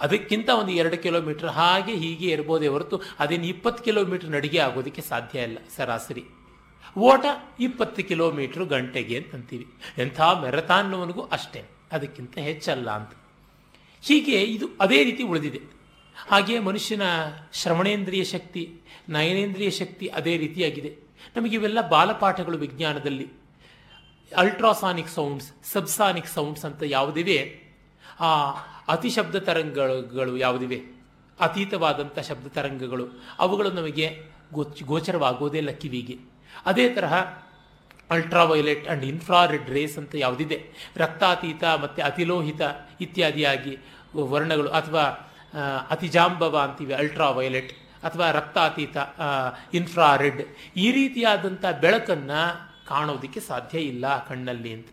ಅದಕ್ಕಿಂತ 0.00 0.48
ಒಂದು 0.48 0.72
ಎರಡು 0.72 0.96
ಕಿಲೋಮೀಟರ್ 0.96 1.48
ಹಾಗೆ 1.48 1.94
ಹೀಗೆ 1.94 2.30
ಇರ್ಬೋದೇ 2.30 2.66
ಹೊರತು 2.66 3.00
ಅದೇನು 3.18 3.46
ಇಪ್ಪತ್ತು 3.46 3.84
ಕಿಲೋಮೀಟರ್ 3.84 4.30
ನಡಿಗೆ 4.30 4.58
ಆಗೋದಕ್ಕೆ 4.58 5.02
ಸಾಧ್ಯ 5.02 5.40
ಇಲ್ಲ 5.40 5.58
ಸರಾಸರಿ. 5.76 6.24
ಓಟ 6.98 7.24
ಇಪ್ಪತ್ತು 7.60 8.04
ಕಿಲೋಮೀಟರ್ 8.04 8.64
ಗಂಟೆಗೆ 8.64 9.16
ಅಂತಂತೀವಿ 9.16 9.66
ಎಂಥ 9.98 10.20
ಮೆರಥಾನ್ನವನಿಗೂ 10.20 11.22
ಅಷ್ಟೇ. 11.22 11.62
ಅದಕ್ಕಿಂತ 11.92 12.38
ಹೆಚ್ಚಲ್ಲ 12.38 12.90
ಅಂತ. 12.90 13.10
ಹೀಗೆ 14.02 14.42
ಇದು 14.42 14.66
ಅದೇ 14.80 15.04
ರೀತಿ 15.04 15.22
ಉಳಿದಿದೆ. 15.22 15.60
ಹಾಗೆಯೇ 16.28 16.58
ಮನುಷ್ಯನ 16.58 17.02
ಶ್ರವಣೇಂದ್ರಿಯ 17.52 18.24
ಶಕ್ತಿ, 18.24 18.80
ನಯನೇಂದ್ರಿಯ 19.08 19.70
ಶಕ್ತಿ 19.70 20.06
ಅದೇ 20.06 20.36
ರೀತಿಯಾಗಿದೆ. 20.36 20.96
ನಮಗೆ 21.36 21.56
ಇವೆಲ್ಲ 21.56 21.88
ಬಾಲಪಾಠಗಳು 21.88 22.58
ವಿಜ್ಞಾನದಲ್ಲಿ. 22.58 23.28
ಅಲ್ಟ್ರಾಸಾನಿಕ್ 24.36 25.08
ಸೌಂಡ್ಸ್, 25.08 25.52
ಸಬ್ಸಾನಿಕ್ 25.64 26.26
ಸೌಂಡ್ಸ್ 26.26 26.64
ಅಂತ 26.64 26.82
ಯಾವುದಿವೆ. 26.86 27.60
ಆ 28.20 28.52
ಅತಿಶಬ್ದ 28.88 29.36
ತರಂಗಗಳು 29.36 30.36
ಯಾವುದಿವೆ? 30.36 30.78
ಅತೀತವಾದಂಥ 31.40 32.18
ಶಬ್ದ 32.18 32.46
ತರಂಗಗಳು. 32.46 33.04
ಅವುಗಳು 33.38 33.70
ನಮಗೆ 33.70 34.22
ಗೋಚ 34.52 34.82
ಗೋಚರವಾಗೋದೇ 34.82 35.62
ಕಿವಿಗೆ. 35.72 36.16
ಅದೇ 36.66 36.94
ತರಹ 36.94 37.14
ಅಲ್ಟ್ರಾವೈಲೆಟ್ 38.10 38.88
ಅಂಡ್ 38.88 39.04
ಇನ್ಫ್ರಾರೆಡ್ 39.04 39.70
ರೇಸ್ 39.70 39.98
ಅಂತ 39.98 40.14
ಯಾವುದಿದೆ? 40.14 40.58
ರಕ್ತಾತೀತ 40.96 41.64
ಮತ್ತು 41.64 42.02
ಅತಿಲೋಹಿತ 42.02 42.60
ಇತ್ಯಾದಿಯಾಗಿ 43.00 43.78
ವರ್ಣಗಳು 44.14 44.70
ಅಥವಾ 44.70 45.04
ಅತಿಜಾಂಬವ 45.90 46.58
ಅಂತೀವಿ 46.58 46.94
ಅಲ್ಟ್ರಾವೈಲೆಟ್ 46.94 47.72
ಅಥವಾ 48.04 48.30
ರಕ್ತಾತೀತ 48.30 48.96
ಇನ್ಫ್ರಾರೆಡ್ 49.74 50.42
ಈ 50.76 50.92
ರೀತಿಯಾದಂಥ 50.92 51.64
ಬೆಳಕನ್ನು 51.80 52.40
ಕಾಣೋದಕ್ಕೆ 52.88 53.40
ಸಾಧ್ಯ 53.40 53.78
ಇಲ್ಲ 53.78 54.26
ಕಣ್ಣಲ್ಲಿ 54.26 54.72
ಅಂತ. 54.72 54.86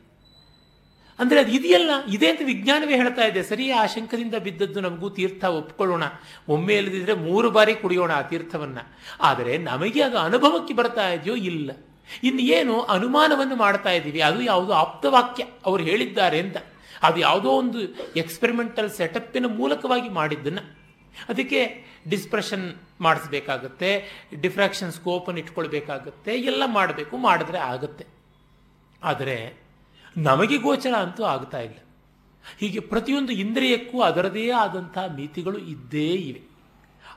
ಅಂದರೆ 1.19 1.39
ಅದು 1.43 1.51
ಇದೆಯಲ್ಲ, 1.57 1.91
ಇದೆ 2.15 2.27
ಅಂತ 2.31 2.41
ವಿಜ್ಞಾನವೇ 2.51 2.95
ಹೇಳ್ತಾ 3.01 3.23
ಇದೆ. 3.31 3.41
ಸರಿ 3.49 3.65
ಆ 3.79 3.83
ಶಂಕದಿಂದ 3.93 4.35
ಬಿದ್ದದ್ದು 4.45 4.79
ನಮಗೂ 4.85 5.09
ತೀರ್ಥ 5.17 5.43
ಒಪ್ಕೊಳ್ಳೋಣ. 5.59 6.05
ಒಮ್ಮೆ 6.53 6.75
ಇಲ್ಲದಿದ್ದರೆ 6.79 7.15
ಮೂರು 7.27 7.49
ಬಾರಿ 7.57 7.73
ಕುಡಿಯೋಣ 7.83 8.11
ಆ 8.21 8.23
ತೀರ್ಥವನ್ನು. 8.31 8.83
ಆದರೆ 9.29 9.53
ನಮಗೆ 9.69 10.01
ಅದು 10.07 10.17
ಅನುಭವಕ್ಕೆ 10.27 10.75
ಬರ್ತಾ 10.81 11.05
ಇದೆಯೋ 11.17 11.35
ಇಲ್ಲ. 11.51 11.71
ಇನ್ನು 12.27 12.43
ಏನು 12.57 12.73
ಅನುಮಾನವನ್ನು 12.95 13.55
ಮಾಡ್ತಾ 13.65 13.91
ಇದ್ದೀವಿ 13.97 14.21
ಅದು 14.29 14.39
ಯಾವುದು 14.51 14.73
ಆಪ್ತವಾಕ್ಯ 14.83 15.43
ಅವರು 15.67 15.83
ಹೇಳಿದ್ದಾರೆ 15.89 16.39
ಅಂತ. 16.45 16.57
ಅದು 17.07 17.17
ಯಾವುದೋ 17.27 17.49
ಒಂದು 17.61 17.79
ಎಕ್ಸ್ಪೆರಿಮೆಂಟಲ್ 18.23 18.89
ಸೆಟಪ್ಪಿನ 18.99 19.45
ಮೂಲಕವಾಗಿ 19.59 20.09
ಮಾಡಿದ್ದನ್ನು. 20.19 20.63
ಅದಕ್ಕೆ 21.31 21.59
ಡಿಸ್ಪ್ರೆಷನ್ 22.11 22.65
ಮಾಡಿಸ್ಬೇಕಾಗತ್ತೆ 23.05 23.89
ಡಿಫ್ರಾಕ್ಷನ್ 24.43 24.91
ಸ್ಕೋಪನ್ನು 24.97 25.39
ಇಟ್ಕೊಳ್ಬೇಕಾಗತ್ತೆ, 25.43 26.31
ಎಲ್ಲ 26.51 26.63
ಮಾಡಬೇಕು, 26.77 27.15
ಮಾಡಿದ್ರೆ 27.27 27.59
ಆಗುತ್ತೆ. 27.73 28.05
ಆದರೆ 29.01 29.37
ನಮಗೆ 30.17 30.57
ಗೋಚರ 30.57 30.95
ಅಂತೂ 30.95 31.23
ಆಗ್ತಾ 31.23 31.59
ಇಲ್ಲ. 31.59 31.75
ಹೀಗೆ 32.59 32.79
ಪ್ರತಿಯೊಂದು 32.79 33.33
ಇಂದ್ರಿಯಕ್ಕೂ 33.33 34.01
ಅದರದೇ 34.01 34.51
ಆದಂಥ 34.51 34.97
ಮಿತಿಗಳು 35.15 35.57
ಇದ್ದೇ 35.57 36.09
ಇವೆ. 36.09 36.41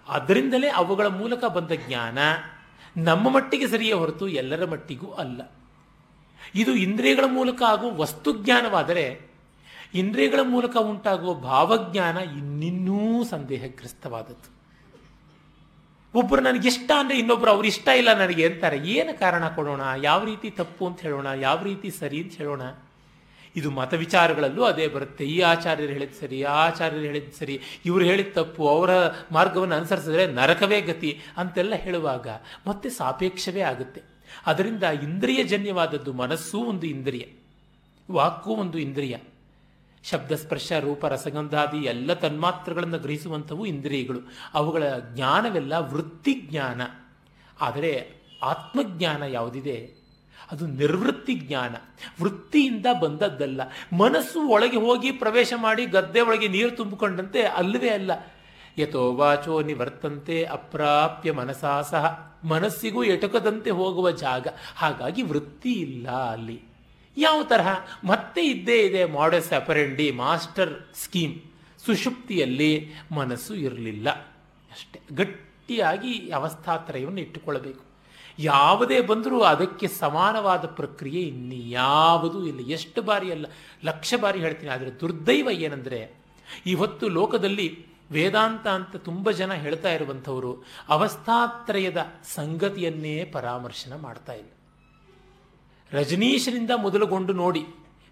ಅದರಿಂದಲೇ 0.08 0.68
ಅವುಗಳ 0.68 1.06
ಮೂಲಕ 1.06 1.44
ಬಂದ 1.44 1.70
ಜ್ಞಾನ 1.88 2.18
ನಮ್ಮ 2.96 3.28
ಮಟ್ಟಿಗೆ 3.28 3.66
ಸರಿಯೇ 3.68 3.92
ಹೊರತು 3.92 4.28
ಎಲ್ಲರ 4.28 4.64
ಮಟ್ಟಿಗೂ 4.64 5.06
ಅಲ್ಲ. 5.06 5.52
ಇದು 6.54 6.74
ಇಂದ್ರಿಯಗಳ 6.74 7.24
ಮೂಲಕ 7.26 7.62
ಆಗುವ 7.68 7.96
ವಸ್ತುಜ್ಞಾನವಾದರೆ 7.96 9.20
ಇಂದ್ರಿಯಗಳ 9.94 10.40
ಮೂಲಕ 10.42 10.76
ಉಂಟಾಗುವ 10.76 11.34
ಭಾವಜ್ಞಾನ 11.34 12.16
ಇನ್ನಿನ್ನೂ 12.16 13.24
ಸಂದೇಹಗ್ರಸ್ತವಾದದ್ದು. 13.24 14.58
ಒಬ್ಬರು 16.18 16.42
ನನಗೆ 16.42 16.68
ಇಷ್ಟ 16.68 16.90
ಅಂದರೆ 16.98 17.18
ಇನ್ನೊಬ್ಬರು 17.18 17.50
ಅವ್ರು 17.50 17.66
ಇಷ್ಟ 17.68 17.88
ಇಲ್ಲ 17.88 18.18
ನನಗೆ 18.18 18.46
ಅಂತಾರೆ, 18.46 18.78
ಏನು 18.78 19.18
ಕಾರಣ 19.18 19.48
ಕೊಡೋಣ? 19.48 19.80
ಯಾವ 20.02 20.24
ರೀತಿ 20.24 20.50
ತಪ್ಪು 20.50 20.86
ಅಂತ 20.86 21.00
ಹೇಳೋಣ? 21.00 21.26
ಯಾವ 21.36 21.62
ರೀತಿ 21.62 21.90
ಸರಿ 21.90 22.22
ಅಂತ 22.22 22.32
ಹೇಳೋಣ? 22.32 22.62
ಇದು 23.58 23.70
ಮತ 23.70 23.94
ವಿಚಾರಗಳಲ್ಲೂ 23.94 24.64
ಅದೇ 24.64 24.88
ಬರುತ್ತೆ. 24.88 25.24
ಈ 25.24 25.40
ಆಚಾರ್ಯರು 25.40 25.92
ಹೇಳಿದ 25.92 26.12
ಸರಿ, 26.20 26.42
ಆ 26.42 26.66
ಆಚಾರ್ಯರು 26.66 27.04
ಹೇಳಿದ 27.04 27.32
ಸರಿ, 27.38 27.60
ಇವರು 27.84 28.04
ಹೇಳಿದ 28.04 28.26
ತಪ್ಪು, 28.32 28.68
ಅವರ 28.68 28.90
ಮಾರ್ಗವನ್ನು 29.32 29.74
ಅನುಸರಿಸಿದ್ರೆ 29.74 30.26
ನರಕವೇ 30.32 30.80
ಗತಿ 30.80 31.20
ಅಂತೆಲ್ಲ 31.36 31.74
ಹೇಳುವಾಗ 31.74 32.28
ಮತ್ತೆ 32.66 32.90
ಸಾಪೇಕ್ಷವೇ 32.90 33.60
ಆಗುತ್ತೆ. 33.60 34.02
ಅದರಿಂದ 34.46 34.82
ಇಂದ್ರಿಯ 34.82 35.44
ಜನ್ಯವಾದದ್ದು 35.44 36.12
ಮನಸ್ಸೂ 36.12 36.58
ಒಂದು 36.58 36.86
ಇಂದ್ರಿಯ 36.86 37.24
ವಾಕ್ಕೂ 38.10 38.50
ಒಂದು 38.50 38.78
ಇಂದ್ರಿಯ. 38.78 39.16
ಶಬ್ದ, 40.04 40.32
ಸ್ಪರ್ಶ, 40.32 40.72
ರೂಪ, 40.72 41.06
ರಸಗಂಧಾದಿ 41.06 41.76
ಎಲ್ಲ 41.76 42.12
ತನ್ಮಾತ್ರಗಳನ್ನು 42.12 42.98
ಗ್ರಹಿಸುವಂಥವು 42.98 43.66
ಇಂದ್ರಿಯಗಳು. 43.66 44.20
ಅವುಗಳ 44.54 44.82
ಜ್ಞಾನವೆಲ್ಲ 45.14 45.78
ವೃತ್ತಿ 45.78 46.34
ಜ್ಞಾನ 46.34 46.80
ಆದರೆ 47.60 48.10
ಆತ್ಮಜ್ಞಾನ 48.42 49.22
ಯಾವುದಿದೆ? 49.22 49.97
ಅದು 50.52 50.66
ನಿರ್ವೃತ್ತಿ 50.66 51.34
ಜ್ಞಾನ. 51.34 51.74
ವೃತ್ತಿಯಿಂದ 52.22 52.86
ಬಂದದ್ದಲ್ಲ. 53.00 53.60
ಮನಸ್ಸು 53.96 54.48
ಒಳಗೆ 54.48 54.76
ಹೋಗಿ 54.76 55.10
ಪ್ರವೇಶ 55.10 55.52
ಮಾಡಿ 55.56 55.86
ಗದ್ದೆ 55.86 56.20
ಒಳಗೆ 56.20 56.48
ನೀರು 56.48 56.70
ತುಂಬಿಕೊಂಡಂತೆ 56.70 57.42
ಅಲ್ಲವೇ 57.42 57.88
ಅಲ್ಲ. 57.88 58.10
ಯಥೋ 58.78 59.12
ವಾಚೋ 59.12 59.62
ನಿವರ್ತಂತೆ 59.62 60.44
ಅಪ್ರಾಪ್ಯ 60.44 61.32
ಮನಸಾ 61.32 61.82
ಸಹ. 61.82 62.28
ಮನಸ್ಸಿಗೂ 62.44 63.04
ಎಟಕದಂತೆ 63.04 63.70
ಹೋಗುವ 63.70 64.10
ಜಾಗ. 64.10 64.46
ಹಾಗಾಗಿ 64.76 65.22
ವೃತ್ತಿ 65.22 65.72
ಇಲ್ಲ 65.72 66.10
ಅಲ್ಲಿ. 66.10 66.62
ಯಾವ 67.16 67.42
ತರಹ? 67.42 67.76
ಮತ್ತೆ 68.04 68.42
ಇದ್ದೇ 68.42 68.82
ಇದೆ 68.82 69.04
ಮಾಡಸ್ 69.04 69.52
ಅಪರೆಂಡಿ 69.52 70.10
ಮಾಸ್ಟರ್ 70.10 70.74
ಸ್ಕೀಮ್ 70.94 71.40
ಸುಷುಪ್ತಿಯಲ್ಲಿ 71.86 72.92
ಮನಸ್ಸು 73.12 73.54
ಇರಲಿಲ್ಲ. 73.54 74.10
ಅಷ್ಟೇ. 74.70 75.00
ಗಟ್ಟಿಯಾಗಿ 75.12 76.30
ಅವಸ್ಥಾತ್ರಯವನ್ನು 76.30 77.20
ಇಟ್ಟುಕೊಳ್ಳಬೇಕು. 77.20 77.88
ಯಾವುದೇ 78.38 79.00
ಬಂದರೂ 79.00 79.40
ಅದಕ್ಕೆ 79.40 79.86
ಸಮಾನವಾದ 79.88 80.64
ಪ್ರಕ್ರಿಯೆ 80.66 81.22
ಇನ್ಯಾವುದೂ 81.22 82.46
ಇಲ್ಲ. 82.46 82.60
ಎಷ್ಟು 82.60 83.02
ಬಾರಿ 83.02 83.30
ಅಲ್ಲ, 83.32 83.46
ಲಕ್ಷ 83.84 84.14
ಬಾರಿ 84.20 84.40
ಹೇಳ್ತೀನಿ, 84.40 84.70
ಆದರೆ 84.70 85.00
ದುರ್ದೈವ 85.00 85.48
ಏನಂದರೆ, 85.50 86.00
ಇವತ್ತು 86.66 87.08
ಲೋಕದಲ್ಲಿ 87.08 87.86
ವೇದಾಂತ 88.12 88.66
ಅಂತ 88.66 88.96
ತುಂಬ 88.96 89.30
ಜನ 89.30 89.52
ಹೇಳ್ತಾ 89.52 89.92
ಇರುವಂಥವರು 89.92 90.64
ಅವಸ್ಥಾತ್ರಯದ 90.88 92.06
ಸಂಗತಿಯನ್ನೇ 92.34 93.24
ಪರಾಮರ್ಶನ 93.24 93.96
ಮಾಡ್ತಾ 93.96 94.32
ಇಲ್ಲ. 94.32 94.50
ರಜನೀಶರಿಂದ 95.92 96.70
ಮೊದಲುಗೊಂಡು 96.76 97.32
ನೋಡಿ, 97.32 97.66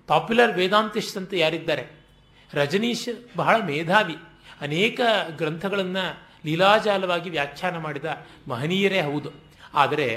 ಪಾಪ್ಯುಲರ್ 0.09 0.53
ವೇದಾಂತಿಸ್ಟ್ 0.53 1.17
ಅಂತ 1.17 1.35
ಯಾರಿದ್ದಾರೆ? 1.35 1.85
ರಜನೀಶ್ 2.55 3.37
ಬಹಳ 3.37 3.57
ಮೇಧಾವಿ, 3.67 4.17
ಅನೇಕ 4.61 5.01
ಗ್ರಂಥಗಳನ್ನು 5.37 6.05
ಲೀಲಾಜಾಲವಾಗಿ 6.47 7.31
ವ್ಯಾಖ್ಯಾನ 7.31 7.79
ಮಾಡಿದ 7.79 8.05
ಮಹನೀಯರೇ 8.49 9.01
ಹೌದು. 9.01 9.46
ಆದರೆ 9.75 10.09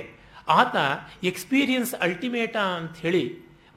ಆತ 0.48 0.76
ಎಕ್ಸ್ಪೀರಿಯನ್ಸ್ 1.24 1.96
ಅಲ್ಟಿಮೇಟಾ 1.96 2.62
ಅಂತ 2.62 2.98
ಹೇಳಿ 2.98 3.24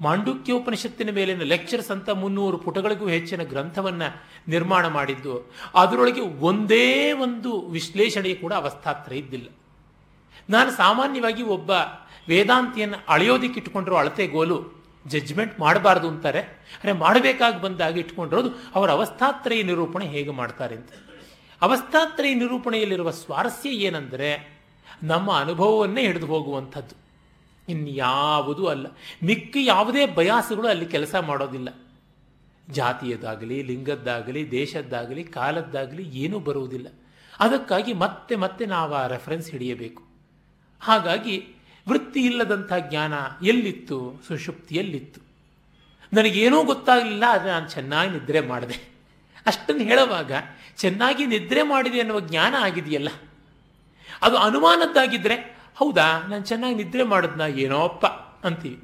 ಮಾಂಡುಕ್ಯೋಪನಿಷತ್ತಿನ 0.00 1.10
ಮೇಲಿನ 1.10 1.42
ಲೆಕ್ಚರ್ಸ್ 1.42 1.90
ಅಂತ 1.90 2.10
ಮುನ್ನೂರು 2.10 2.58
ಪುಟಗಳಿಗೂ 2.58 3.06
ಹೆಚ್ಚಿನ 3.06 3.42
ಗ್ರಂಥವನ್ನು 3.42 4.08
ನಿರ್ಮಾಣ 4.48 4.86
ಮಾಡಿದ್ದು, 4.88 5.34
ಅದರೊಳಗೆ 5.74 6.20
ಒಂದೇ 6.20 7.12
ಒಂದು 7.12 7.60
ವಿಶ್ಲೇಷಣೆ 7.60 8.34
ಕೂಡ 8.34 8.52
ಅವಸ್ಥಾತ್ರ 8.52 9.12
ಇದ್ದಿಲ್ಲ. 9.12 9.48
ನಾನು 10.50 10.70
ಸಾಮಾನ್ಯವಾಗಿ 10.70 11.42
ಒಬ್ಬ 11.42 11.70
ವೇದಾಂತಿಯನ್ನು 12.28 12.98
ಅಳೆಯೋದಿಕ್ಕೆ 13.08 13.60
ಇಟ್ಕೊಂಡ್ರು 13.60 13.96
ಅಳತೆಗೋಲು 13.96 14.82
ಜಜ್ಮೆಂಟ್ 15.06 15.60
ಮಾಡಬಾರ್ದು 15.60 16.08
ಅಂತಾರೆ. 16.08 16.40
ಅಂದರೆ 16.74 16.92
ಮಾಡಬೇಕಾಗಿ 16.92 17.62
ಬಂದಾಗ 17.62 17.96
ಇಟ್ಕೊಂಡಿರೋದು 17.98 18.50
ಅವರ 18.74 18.90
ಅವಸ್ಥಾತ್ರಯ 18.90 19.62
ನಿರೂಪಣೆ 19.62 20.06
ಹೇಗೆ 20.06 20.30
ಮಾಡ್ತಾರೆ 20.30 20.74
ಅಂತ. 20.74 20.92
ಅವಸ್ಥಾತ್ರಯ 21.62 22.34
ನಿರೂಪಣೆಯಲ್ಲಿರುವ 22.34 23.10
ಸ್ವಾರಸ್ಯ 23.10 23.70
ಏನಂದರೆ 23.70 24.51
ನಮ್ಮ 25.02 25.32
ಅನುಭವವನ್ನೇ 25.32 26.06
ಹಿಡಿದು 26.06 26.26
ಹೋಗುವಂಥದ್ದು. 26.26 27.02
ಇನ್ಯಾವುದೂ 27.68 28.66
ಅಲ್ಲ. 28.66 28.86
ಮಿಕ್ಕ 29.24 29.56
ಯಾವುದೇ 29.60 30.06
ಬಯಾಸಗಳು 30.06 30.68
ಅಲ್ಲಿ 30.68 30.86
ಕೆಲಸ 30.86 31.14
ಮಾಡೋದಿಲ್ಲ. 31.14 31.68
ಜಾತಿಯದಾಗಲಿ 32.70 33.62
ಲಿಂಗದ್ದಾಗಲಿ, 33.62 34.50
ದೇಶದ್ದಾಗಲಿ, 34.50 35.24
ಕಾಲದ್ದಾಗಲಿ 35.24 36.10
ಏನೂ 36.18 36.38
ಬರುವುದಿಲ್ಲ. 36.38 36.86
ಅದಕ್ಕಾಗಿ 37.38 37.92
ಮತ್ತೆ 37.92 38.36
ಮತ್ತೆ 38.36 38.66
ನಾವು 38.66 38.94
ಆ 38.94 39.06
ರೆಫರೆನ್ಸ್ 39.06 39.50
ಹಿಡಿಯಬೇಕು. 39.50 40.02
ಹಾಗಾಗಿ 40.80 41.48
ವೃತ್ತಿ 41.88 42.20
ಇಲ್ಲದಂಥ 42.20 42.72
ಜ್ಞಾನ 42.90 43.12
ಎಲ್ಲಿತ್ತು? 43.44 44.22
ಸುಷುಪ್ತಿಯಲ್ಲಿತ್ತು. 44.28 45.20
ನನಗೇನೂ 46.12 46.64
ಗೊತ್ತಾಗಲಿಲ್ಲ, 46.64 47.24
ಆದರೆ 47.28 47.50
ನಾನು 47.50 47.68
ಚೆನ್ನಾಗಿ 47.68 48.10
ನಿದ್ರೆ 48.10 48.40
ಮಾಡಿದೆ. 48.40 48.92
ಅಷ್ಟನ್ನು 49.46 49.82
ಹೇಳುವಾಗ, 49.82 50.32
ಚೆನ್ನಾಗಿ 50.76 51.26
ನಿದ್ರೆ 51.26 51.62
ಮಾಡಿದೆ 51.62 52.00
ಅನ್ನುವ 52.00 52.20
ಜ್ಞಾನ 52.20 52.54
ಆಗಿದೆಯಲ್ಲ? 52.54 53.08
ಅದು 54.22 54.36
ಅನುಮಾನದ್ದಾಗಿದ್ದರೆ 54.36 55.36
ಹೌದಾ, 55.76 56.20
ನಾನು 56.28 56.44
ಚೆನ್ನಾಗಿ 56.44 56.74
ನಿದ್ರೆ 56.74 57.02
ಮಾಡಿದ್ನ 57.02 57.40
ಏನೋಪ್ಪ 57.40 58.06
ಅಂತೀವಿ. 58.46 58.78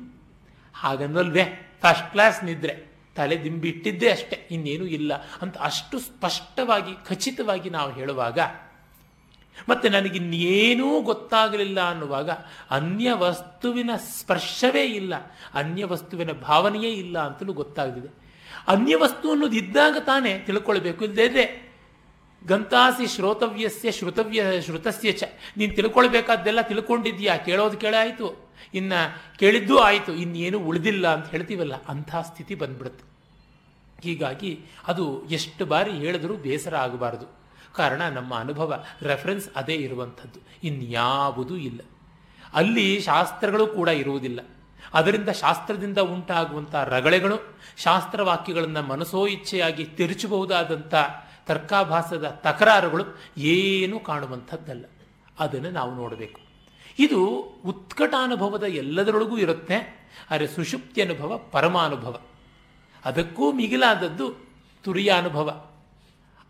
ಹಾಗನ್ನಲ್ವೇ 0.75 1.45
ಫಸ್ಟ್ 1.83 2.13
ಕ್ಲಾಸ್ 2.13 2.45
ನಿದ್ರೆ, 2.45 2.89
ತಲೆ 3.17 3.45
ದಿಂಬಿಟ್ಟಿದ್ದೇ 3.45 4.11
ಅಷ್ಟೇ, 4.11 4.49
ಇನ್ನೇನು 4.51 4.85
ಇಲ್ಲ 4.85 5.15
ಅಂತ 5.43 5.59
ಅಷ್ಟು 5.59 5.99
ಸ್ಪಷ್ಟವಾಗಿ, 5.99 7.09
ಖಚಿತವಾಗಿ 7.09 7.71
ನಾವು 7.71 7.93
ಹೇಳುವಾಗ, 7.93 8.39
ಮತ್ತೆ 9.69 9.89
ನನಗಿನ್ನೇನೂ 9.89 11.01
ಗೊತ್ತಾಗಲಿಲ್ಲ 11.01 11.91
ಅನ್ನುವಾಗ 11.91 12.31
ಅನ್ಯ 12.71 13.13
ವಸ್ತುವಿನ 13.13 13.91
ಸ್ಪರ್ಶವೇ 13.97 14.85
ಇಲ್ಲ, 14.85 15.15
ಅನ್ಯ 15.55 15.85
ವಸ್ತುವಿನ 15.85 16.33
ಭಾವನೆಯೇ 16.33 16.91
ಇಲ್ಲ 16.91 17.19
ಅಂತಲೂ 17.19 17.53
ಗೊತ್ತಾಗ್ತಿದೆ. 17.53 18.11
ಅನ್ಯ 18.69 18.97
ವಸ್ತು 18.97 19.31
ಅನ್ನೋದು 19.31 19.57
ಇದ್ದಾಗ 19.57 19.97
ತಾನೇ 20.01 20.39
ತಿಳ್ಕೊಳ್ಬೇಕು 20.39 21.05
ಇಲ್ಲದೇ 21.05 21.68
ಗಂತಾಸಿ 22.47 23.07
ಶ್ರೋತವ್ಯಸ್ಯ 23.07 23.93
ಶ್ರುತವ್ಯ 23.93 24.43
ಶ್ರುತಸ್ಯ 24.61 25.13
ಚ. 25.13 25.25
ನೀನು 25.57 25.77
ತಿಳ್ಕೊಳ್ಬೇಕಾದ್ದೆಲ್ಲ 25.77 26.61
ತಿಳ್ಕೊಂಡಿದ್ಯಾ 26.61 27.37
ಕೇಳೋದು 27.37 27.77
ಕೇಳಾಯಿತು 27.77 28.51
ಇನ್ನು 28.75 29.39
ಕೇಳಿದ್ದೂ 29.39 29.79
ಆಯಿತು. 29.79 30.13
ಇನ್ನೇನು 30.15 30.59
ಉಳಿದಿಲ್ಲ 30.59 31.15
ಅಂತ 31.15 31.31
ಹೇಳ್ತೀವಲ್ಲ, 31.31 31.85
ಅಂಥ 31.85 32.17
ಸ್ಥಿತಿ 32.17 32.55
ಬಂದ್ಬಿಡುತ್ತೆ. 32.55 33.05
ಹೀಗಾಗಿ 34.03 34.61
ಅದು 34.87 35.29
ಎಷ್ಟು 35.29 35.67
ಬಾರಿ 35.67 35.91
ಹೇಳಿದರೂ 35.91 36.35
ಬೇಸರ 36.35 36.77
ಆಗಬಾರದು. 36.77 37.39
ಕಾರಣ 37.75 38.03
ನಮ್ಮ 38.03 38.35
ಅನುಭವ 38.35 38.85
ರೆಫರೆನ್ಸ್ 39.03 39.51
ಅದೇ 39.57 39.75
ಇರುವಂಥದ್ದು. 39.75 40.41
ಇನ್ಯಾವುದೂ 40.65 41.57
ಇಲ್ಲ. 41.57 41.81
ಅಲ್ಲಿ 42.55 43.01
ಶಾಸ್ತ್ರಗಳು 43.01 43.67
ಕೂಡ 43.67 43.89
ಇರುವುದಿಲ್ಲ. 43.89 44.41
ಅದರಿಂದ 44.95 45.29
ಶಾಸ್ತ್ರದಿಂದ 45.29 45.99
ಉಂಟಾಗುವಂಥ 45.99 46.75
ರಗಳೆಗಳು, 46.75 47.59
ಶಾಸ್ತ್ರವಾಕ್ಯಗಳನ್ನು 47.77 48.83
ಮನಸೋ 48.83 49.27
ಇಚ್ಛೆಯಾಗಿ 49.27 49.85
ತಿರುಚಬಹುದಾದಂಥ 49.85 50.95
ತರ್ಕಾಭಾಸದ 51.49 52.25
ತಕರಾರುಗಳು 52.29 53.05
ಏನೂ 53.39 54.01
ಕಾಣುವಂಥದ್ದಲ್ಲ. 54.01 54.85
ಅದನ್ನು 55.39 55.71
ನಾವು 55.71 55.95
ನೋಡಬೇಕು. 55.95 56.41
ಇದು 56.99 57.27
ಉತ್ಕಟಾನುಭವದ 57.67 58.63
ಎಲ್ಲದರೊಳಗೂ 58.63 59.39
ಇರುತ್ತೆ. 59.39 59.99
ಆದರೆ 60.31 60.47
ಸುಷುಪ್ತಿ 60.47 61.03
ಅನುಭವ, 61.03 61.39
ಪರಮಾನುಭವ. 61.39 62.21
ಅದಕ್ಕೂ 63.05 63.53
ಮಿಗಿಲಾದದ್ದು 63.53 64.49
ತುರಿಯ 64.85 65.13
ಅನುಭವ 65.13 65.67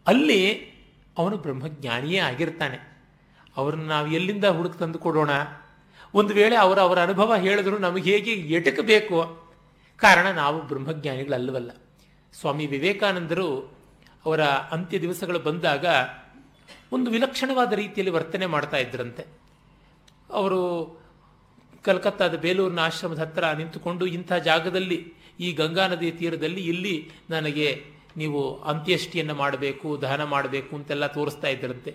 ಅಲ್ಲಿ 0.07 0.55
ಅವನು 1.19 1.37
ಬ್ರಹ್ಮಜ್ಞಾನಿಯೇ 1.37 2.19
ಆಗಿರ್ತಾನೆ. 2.19 3.05
ಅವ್ರನ್ನ 3.57 3.83
ನಾವು 3.83 4.13
ಎಲ್ಲಿಂದ 4.13 4.45
ಹುಡುಕಿ 4.45 4.79
ತಂದು 4.79 4.99
ಕೊಡೋಣ? 4.99 5.31
ಒಂದು 6.15 6.35
ವೇಳೆ 6.35 6.57
ಅವರ 6.57 6.79
ಅವರ 6.79 7.03
ಅನುಭವ 7.03 7.37
ಹೇಳಿದ್ರು 7.37 7.79
ನಮಗೆ 7.79 8.13
ಹೇಗೆ 8.13 8.31
ಎಟಕಬೇಕು? 8.31 9.49
ಕಾರಣ 9.97 10.27
ನಾವು 10.27 10.63
ಬ್ರಹ್ಮಜ್ಞಾನಿಗಳಲ್ಲವಲ್ಲ. 10.63 11.71
ಸ್ವಾಮಿ 12.41 12.67
ವಿವೇಕಾನಂದರು 12.67 13.78
ಅವರ 14.29 14.43
ಅಂತ್ಯ 14.77 14.99
ದಿವಸಗಳು 15.05 15.41
ಬಂದಾಗ 15.49 15.87
ಒಂದು 16.95 17.09
ವಿಲಕ್ಷಣವಾದ 17.15 17.73
ರೀತಿಯಲ್ಲಿ 17.83 18.13
ವರ್ತನೆ 18.17 18.47
ಮಾಡ್ತಾ 18.55 18.79
ಇದ್ರಂತೆ. 18.85 19.23
ಅವರು 20.39 20.61
ಕಲ್ಕತ್ತಾದ 21.87 22.35
ಬೇಲೂರಿನ 22.45 22.81
ಆಶ್ರಮದ 22.87 23.21
ಹತ್ತಿರ 23.25 23.45
ನಿಂತುಕೊಂಡು 23.59 24.05
ಇಂಥ 24.17 24.31
ಜಾಗದಲ್ಲಿ, 24.49 24.99
ಈ 25.45 25.49
ಗಂಗಾ 25.61 25.85
ನದಿ 25.93 26.09
ತೀರದಲ್ಲಿ 26.21 26.63
ಇಲ್ಲಿ 26.73 26.95
ನನಗೆ 27.31 27.69
ನೀವು 28.21 28.41
ಅಂತ್ಯಷ್ಟಿಯನ್ನು 28.73 29.35
ಮಾಡಬೇಕು, 29.43 29.89
ದಹನ 30.03 30.23
ಮಾಡಬೇಕು 30.35 30.73
ಅಂತೆಲ್ಲ 30.79 31.07
ತೋರಿಸ್ತಾ 31.17 31.49
ಇದ್ದರಂತೆ 31.55 31.93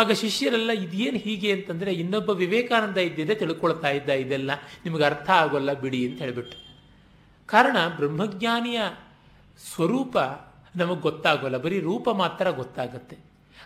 ಆಗ 0.00 0.10
ಶಿಷ್ಯರೆಲ್ಲ, 0.22 0.70
ಇದೇನು 0.84 1.18
ಹೀಗೆ 1.26 1.48
ಅಂತಂದರೆ 1.56 1.90
ಇನ್ನೊಬ್ಬ 2.02 2.30
ವಿವೇಕಾನಂದ 2.42 2.98
ಇದ್ದಿದೆ 3.08 3.34
ತಿಳ್ಕೊಳ್ತಾ 3.42 3.90
ಇದ್ದ 3.98 4.10
ಇದೆಲ್ಲ, 4.24 4.50
ನಿಮಗೆ 4.84 5.04
ಅರ್ಥ 5.10 5.28
ಆಗೋಲ್ಲ 5.42 5.72
ಬಿಡಿ 5.84 6.00
ಅಂತ 6.08 6.18
ಹೇಳಿಬಿಟ್ಟು 6.24 6.58
ಕಾರಣ 7.48 7.76
ಬ್ರಹ್ಮಜ್ಞಾನಿಯ 7.98 8.80
ಸ್ವರೂಪ 9.60 10.16
ನಮಗೆ 10.76 11.00
ಗೊತ್ತಾಗೋಲ್ಲ. 11.00 11.56
ಬರೀ 11.56 11.80
ರೂಪ 11.80 12.08
ಮಾತ್ರ 12.10 12.50
ಗೊತ್ತಾಗುತ್ತೆ. 12.50 13.16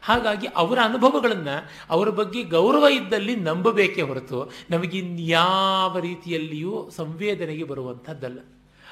ಹಾಗಾಗಿ 0.02 0.46
ಅವರ 0.46 0.78
ಅನುಭವಗಳನ್ನು 0.84 1.70
ಅವರ 1.90 2.08
ಬಗ್ಗೆ 2.08 2.42
ಗೌರವ 2.42 2.86
ಇದ್ದಲ್ಲಿ 2.88 3.36
ನಂಬಬೇಕೇ 3.36 4.02
ಹೊರತು 4.02 4.52
ನಮಗಿನ್ಯಾವ 4.70 5.98
ರೀತಿಯಲ್ಲಿಯೂ 5.98 6.90
ಸಂವೇದನೆಗೆ 6.90 7.64
ಬರುವಂಥದ್ದಲ್ಲ 7.64 8.38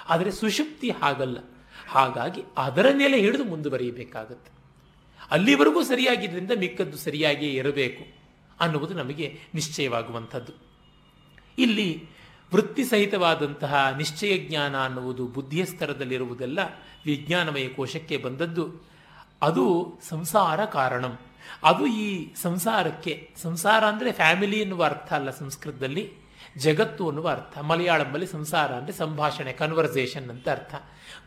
ಆದರೆ 0.08 0.30
ಸುಷುಪ್ತಿ 0.30 0.90
ಹಾಗಲ್ಲ. 0.90 1.38
ಹಾಗಾಗಿ 1.88 2.42
ಅದರ 2.56 2.86
ಮೇಲೆ 2.96 3.20
ಹಿಡಿದು 3.20 3.44
ಮುಂದುವರಿಯಬೇಕಾಗತ್ತೆ. 3.44 4.52
ಅಲ್ಲಿವರೆಗೂ 5.30 5.82
ಸರಿಯಾಗಿದ್ದರಿಂದ 5.82 6.50
ಮಿಕ್ಕದ್ದು 6.58 6.98
ಸರಿಯಾಗಿಯೇ 6.98 7.52
ಇರಬೇಕು 7.52 8.04
ಅನ್ನುವುದು 8.60 8.94
ನಮಗೆ 8.94 9.38
ನಿಶ್ಚಯವಾಗುವಂಥದ್ದು. 9.54 10.52
ಇಲ್ಲಿ 11.58 12.13
ವೃತ್ತಿ 12.54 12.84
ಸಹಿತವಾದಂತಹ 12.84 13.94
ನಿಶ್ಚಯ 13.96 14.38
ಜ್ಞಾನ 14.38 14.84
ಅನ್ನುವುದು 14.84 15.26
ಬುದ್ಧಿಯ 15.26 15.64
ಸ್ತರದಲ್ಲಿರುವುದೆಲ್ಲ 15.64 16.58
ವಿಜ್ಞಾನಮಯ 17.06 17.68
ಕೋಶಕ್ಕೆ 17.68 18.16
ಬಂದದ್ದು. 18.16 18.64
ಅದು 19.42 19.64
ಸಂಸಾರ 20.08 20.64
ಕಾರಣಂ. 20.64 21.18
ಅದು 21.62 21.86
ಈ 21.86 22.34
ಸಂಸಾರಕ್ಕೆ, 22.42 23.30
ಸಂಸಾರ 23.42 23.84
ಅಂದರೆ 23.84 24.12
ಫ್ಯಾಮಿಲಿ 24.12 24.60
ಎನ್ನುವ 24.60 24.84
ಅರ್ಥ 24.84 25.12
ಅಲ್ಲ 25.12 25.30
ಸಂಸ್ಕೃತದಲ್ಲಿ, 25.30 26.04
ಜಗತ್ತು 26.58 27.08
ಅನ್ನುವ 27.08 27.28
ಅರ್ಥ. 27.28 27.58
ಮಲಯಾಳಂಬಲ್ಲಿ 27.58 28.26
ಸಂಸಾರ 28.26 28.74
ಅಂದರೆ 28.74 28.92
ಸಂಭಾಷಣೆ 28.92 29.52
ಕನ್ವರ್ಸೇಷನ್ 29.52 30.30
ಅಂತ 30.30 30.48
ಅರ್ಥ. 30.48 30.74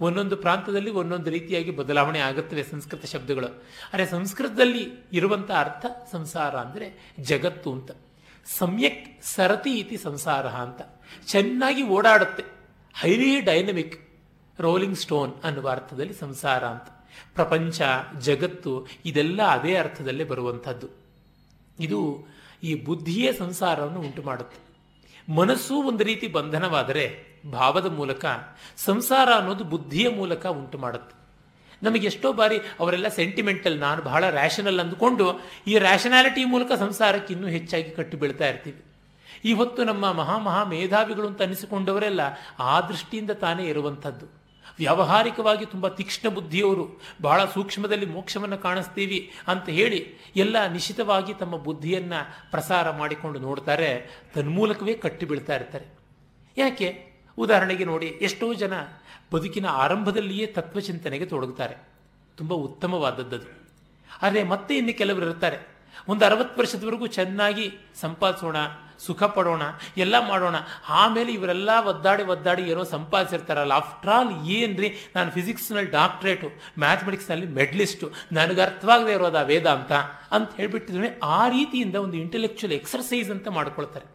ಒಂದೊಂದು 0.02 0.36
ಪ್ರಾಂತದಲ್ಲಿ 0.38 0.92
ಒಂದೊಂದು 0.92 1.30
ರೀತಿಯಾಗಿ 1.30 1.72
ಬದಲಾವಣೆ 1.72 2.20
ಆಗುತ್ತವೆ 2.20 2.64
ಸಂಸ್ಕೃತ 2.64 3.06
ಶಬ್ದಗಳು. 3.06 3.48
ಆದರೆ 3.94 4.06
ಸಂಸ್ಕೃತದಲ್ಲಿ 4.06 4.84
ಇರುವಂಥ 5.14 5.52
ಅರ್ಥ 5.52 5.86
ಸಂಸಾರ 6.12 6.56
ಅಂದರೆ 6.58 7.14
ಜಗತ್ತು 7.20 7.72
ಅಂತ. 7.74 7.92
ಸಮ್ಯಕ್ 8.46 9.24
ಸರತಿ 9.24 9.80
ಇತಿ 9.80 9.98
ಸಂಸಾರ 9.98 10.48
ಅಂತ. 10.48 10.82
ಚೆನ್ನಾಗಿ 11.28 11.84
ಓಡಾಡುತ್ತೆ. 11.84 12.44
ಹೈಲಿ 13.00 13.42
ಡೈನಮಿಕ್ 13.42 13.96
ರೋಲಿಂಗ್ 14.60 14.98
ಸ್ಟೋನ್ 14.98 15.34
ಅನ್ನುವ 15.44 15.70
ಅರ್ಥದಲ್ಲಿ 15.70 16.14
ಸಂಸಾರ 16.14 16.64
ಅಂತ. 16.66 16.88
ಪ್ರಪಂಚ, 17.34 17.82
ಜಗತ್ತು, 18.20 18.88
ಇದೆಲ್ಲ 19.06 19.42
ಅದೇ 19.44 19.76
ಅರ್ಥದಲ್ಲೇ 19.76 20.24
ಬರುವಂಥದ್ದು. 20.24 20.88
ಇದು 21.80 22.28
ಈ 22.64 22.84
ಬುದ್ಧಿಯೇ 22.84 23.34
ಸಂಸಾರವನ್ನು 23.34 24.00
ಉಂಟು 24.00 24.22
ಮಾಡುತ್ತೆ 24.22 24.58
ಮನಸ್ಸು 25.34 25.76
ಒಂದು 25.76 26.04
ರೀತಿ 26.04 26.28
ಬಂಧನವಾದರೆ 26.28 27.06
ಭಾವದ 27.52 27.86
ಮೂಲಕ, 27.86 28.26
ಸಂಸಾರ 28.78 29.30
ಅನ್ನೋದು 29.36 29.64
ಬುದ್ಧಿಯ 29.64 30.10
ಮೂಲಕ 30.10 30.46
ಉಂಟು 30.46 30.78
ಮಾಡುತ್ತೆ 30.78 31.16
ನಮಗೆ 31.84 32.08
ಎಷ್ಟೋ 32.08 32.34
ಬಾರಿ 32.34 32.58
ಅವರೆಲ್ಲ 32.80 33.08
ಸೆಂಟಿಮೆಂಟಲ್ 33.08 33.80
ನಾನು 33.80 34.02
ಬಹಳ 34.02 34.30
ರ್ಯಾಷನಲ್ 34.30 34.80
ಅಂದುಕೊಂಡು 34.80 35.26
ಈ 35.68 35.78
ರ್ಯಾಷನಾಲಿಟಿ 35.78 36.46
ಮೂಲಕ 36.46 36.72
ಸಂಸಾರಕ್ಕೆ 36.80 37.34
ಇನ್ನೂ 37.34 37.48
ಹೆಚ್ಚಾಗಿ 37.48 37.92
ಕಟ್ಟು 37.92 38.18
ಬೀಳ್ತಾ 38.18 38.48
ಇರ್ತೀವಿ. 38.48 38.84
ಈ 39.46 39.54
ಹೊತ್ತು 39.54 39.84
ನಮ್ಮ 39.84 40.12
ಮಹಾ 40.12 40.38
ಮಹಾ 40.38 40.64
ಮೇಧಾವಿಗಳು 40.64 41.28
ಅಂತ 41.28 41.42
ಅನಿಸಿಕೊಂಡವರೆಲ್ಲ 41.42 42.22
ಆ 42.60 42.82
ದೃಷ್ಟಿಯಿಂದ 42.82 43.32
ತಾನೇ 43.32 43.64
ಇರುವಂಥದ್ದು. 43.64 44.26
ವ್ಯಾವಹಾರಿಕವಾಗಿ 44.78 45.66
ತುಂಬ 45.66 45.88
ತೀಕ್ಷ್ಣ 45.88 46.30
ಬುದ್ಧಿಯವರು, 46.30 47.02
ಬಹಳ 47.22 47.46
ಸೂಕ್ಷ್ಮದಲ್ಲಿ 47.46 48.06
ಮೋಕ್ಷವನ್ನು 48.06 48.58
ಕಾಣಿಸ್ತೀವಿ 48.58 49.32
ಅಂತ 49.48 49.70
ಹೇಳಿ 49.70 50.14
ಎಲ್ಲ 50.36 50.68
ನಿಶ್ಚಿತವಾಗಿ 50.68 51.34
ತಮ್ಮ 51.34 51.58
ಬುದ್ಧಿಯನ್ನು 51.58 52.52
ಪ್ರಸಾರ 52.52 52.92
ಮಾಡಿಕೊಂಡು 52.92 53.40
ನೋಡ್ತಾರೆ, 53.40 54.22
ತನ್ಮೂಲಕವೇ 54.36 54.94
ಕಟ್ಟಿ 54.94 55.26
ಬೀಳ್ತಾ 55.26 55.56
ಇರ್ತಾರೆ. 55.56 55.86
ಯಾಕೆ? 56.58 57.14
ಉದಾಹರಣೆಗೆ 57.38 57.86
ನೋಡಿ, 57.86 58.06
ಎಷ್ಟೋ 58.06 58.54
ಜನ 58.54 58.74
ಬದುಕಿನ 59.34 59.66
ಆರಂಭದಲ್ಲಿಯೇ 59.66 60.46
ತತ್ವಚಿಂತನೆಗೆ 60.46 61.26
ತೊಡಗುತ್ತಾರೆ. 61.26 61.76
ತುಂಬ 62.38 62.54
ಉತ್ತಮವಾದದ್ದದು. 62.54 63.68
ಆದರೆ 64.22 64.44
ಮತ್ತೆ 64.44 64.78
ಇನ್ನು 64.78 64.98
ಕೆಲವರು 64.98 65.30
ಇರ್ತಾರೆ. 65.30 65.78
ಒಂದು 66.08 66.26
ಅರವತ್ತು 66.26 66.62
ವರ್ಷದವರೆಗೂ 66.62 67.08
ಚೆನ್ನಾಗಿ 67.08 67.72
ಸಂಪಾದಿಸೋಣ 67.96 68.56
ಸುಖ 69.00 69.24
ಪಡೋಣ 69.24 69.62
ಎಲ್ಲ 69.98 70.28
ಮಾಡೋಣ. 70.28 70.56
ಆಮೇಲೆ 70.90 71.34
ಇವರೆಲ್ಲ 71.34 71.70
ಒದ್ದಾಡಿ 71.88 72.24
ಒದ್ದಾಡಿ 72.24 72.62
ಏನೋ 72.62 72.84
ಸಂಪಾದಿಸಿರ್ತಾರಲ್ಲ. 72.84 73.72
ಆಫ್ಟರ್ 73.72 74.12
ಆಲ್ 74.12 74.46
ಏನ್ರಿ? 74.46 74.96
ನಾನು 75.16 75.32
ಫಿಸಿಕ್ಸ್ನಲ್ಲಿ 75.32 75.92
ಡಾಕ್ಟ್ರೇಟು 75.92 76.50
ಮ್ಯಾಥಮೆಟಿಕ್ಸ್ನಲ್ಲಿ 76.80 77.48
ಮೆಡ್ಲಿಸ್ಟು 77.48 78.12
ನನಗೆ 78.32 78.62
ಅರ್ಥವಾಗದೇ 78.62 79.14
ಇರೋದು 79.14 79.38
ಆ 79.38 79.42
ವೇದಾಂತ 79.42 79.92
ಅಂತ 80.32 80.56
ಹೇಳಿಬಿಟ್ಟಿದ್ರೆ 80.56 81.20
ಆ 81.24 81.50
ರೀತಿಯಿಂದ 81.50 81.96
ಒಂದು 81.96 82.18
ಇಂಟೆಲೆಕ್ಚುಯಲ್ 82.18 82.74
ಎಕ್ಸರ್ಸೈಸ್ 82.74 83.32
ಅಂತ 83.32 83.48
ಮಾಡ್ಕೊಳ್ತಾರೆ. 83.48 84.06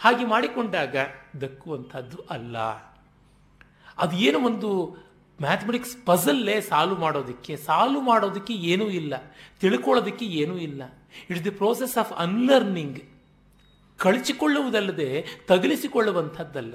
ಹಾಗೆ 0.00 0.24
ಮಾಡಿಕೊಂಡಾಗ 0.24 0.96
ದಕ್ಕುವಂಥದ್ದು 1.40 2.18
ಅಲ್ಲ. 2.30 2.58
ಅದು 3.98 4.16
ಏನು 4.16 4.40
ಒಂದು 4.40 4.96
ಮ್ಯಾಥಮೆಟಿಕ್ಸ್ 5.40 6.06
ಪಝಲ್ಲೇ 6.06 6.60
ಸಾಲ್ವ್ 6.60 6.98
ಮಾಡೋದಕ್ಕೆ 6.98 7.56
ಸಾಲ್ವ್ 7.56 8.02
ಮಾಡೋದಕ್ಕೆ 8.02 8.52
ಏನೂ 8.52 8.84
ಇಲ್ಲ. 8.84 9.14
ತಿಳ್ಕೊಳ್ಳೋದಕ್ಕೆ 9.60 10.24
ಏನೂ 10.24 10.56
ಇಲ್ಲ. 10.56 10.82
It's 11.30 11.44
the 11.44 11.50
process 11.50 11.98
of 11.98 12.12
unlearning 12.12 13.00
ಕಳಚಿಕೊಳ್ಳುವುದಲ್ಲದೆ 13.98 15.26
ತಗಲಿಸಿಕೊಳ್ಳುವಂಥದ್ದಲ್ಲ. 15.46 16.74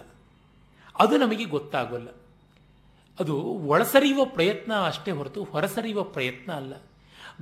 ಅದು 0.99 1.17
ನಮಗೆ 1.17 1.43
ಗೊತ್ತಾಗೋಲ್ಲ. 1.43 2.07
ಅದು 3.19 3.35
ಒಳಸರಿಯುವ 3.41 4.25
ಪ್ರಯತ್ನ 4.25 4.73
ಅಷ್ಟೇ 4.73 5.11
ಹೊರತು 5.11 5.43
ಹೊರಸರಿಯುವ 5.43 6.03
ಪ್ರಯತ್ನ 6.03 6.51
ಅಲ್ಲ. 6.51 6.73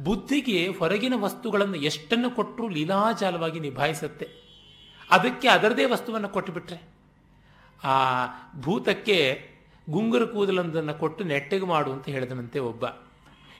ಬುದ್ಧಿಗೆ 0.03 0.67
ಹೊರಗಿನ 0.67 1.13
ವಸ್ತುಗಳನ್ನು 1.15 1.75
ಎಷ್ಟನ್ನು 1.75 2.31
ಕೊಟ್ಟರೂ 2.31 2.67
ಲೀಲಾಜಾಲವಾಗಿ 2.67 3.59
ನಿಭಾಯಿಸುತ್ತೆ. 3.59 4.27
ಅದಕ್ಕೆ 5.11 5.47
ಅದರದೇ 5.47 5.85
ವಸ್ತುವನ್ನು 5.85 6.29
ಕೊಟ್ಟುಬಿಟ್ರೆ. 6.29 6.81
ಆ 7.83 8.25
ಭೂತಕ್ಕೆ 8.59 9.49
ಗುಂಗುರ 9.89 10.25
ಕೂದಲೊಂದನ್ನು 10.25 10.93
ಕೊಟ್ಟು 10.93 11.23
ನೆಟ್ಟಗೆ 11.23 11.65
ಮಾಡು 11.65 11.91
ಅಂತ 11.91 12.09
ಹೇಳಿದನಂತೆ 12.09 12.59
ಒಬ್ಬ. 12.59 12.85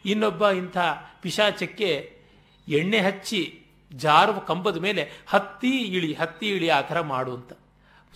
ಇನ್ನೊಬ್ಬ 0.06 0.49
ಇಂಥ 0.49 0.77
ಪಿಶಾಚಕ್ಕೆ 1.21 2.19
ಎಣ್ಣೆ 2.67 2.99
ಹಚ್ಚಿ 2.99 3.66
ಜಾರುವ 3.93 4.39
ಕಂಬದ 4.39 4.78
ಮೇಲೆ 4.78 5.12
ಹತ್ತಿ 5.28 5.69
ಇಳಿ 5.69 6.13
ಹತ್ತಿ 6.13 6.47
ಇಳಿ 6.50 6.69
ಆ 6.69 6.82
ಥರ 6.82 7.02
ಮಾಡು 7.02 7.36
ಅಂತ. 7.36 7.54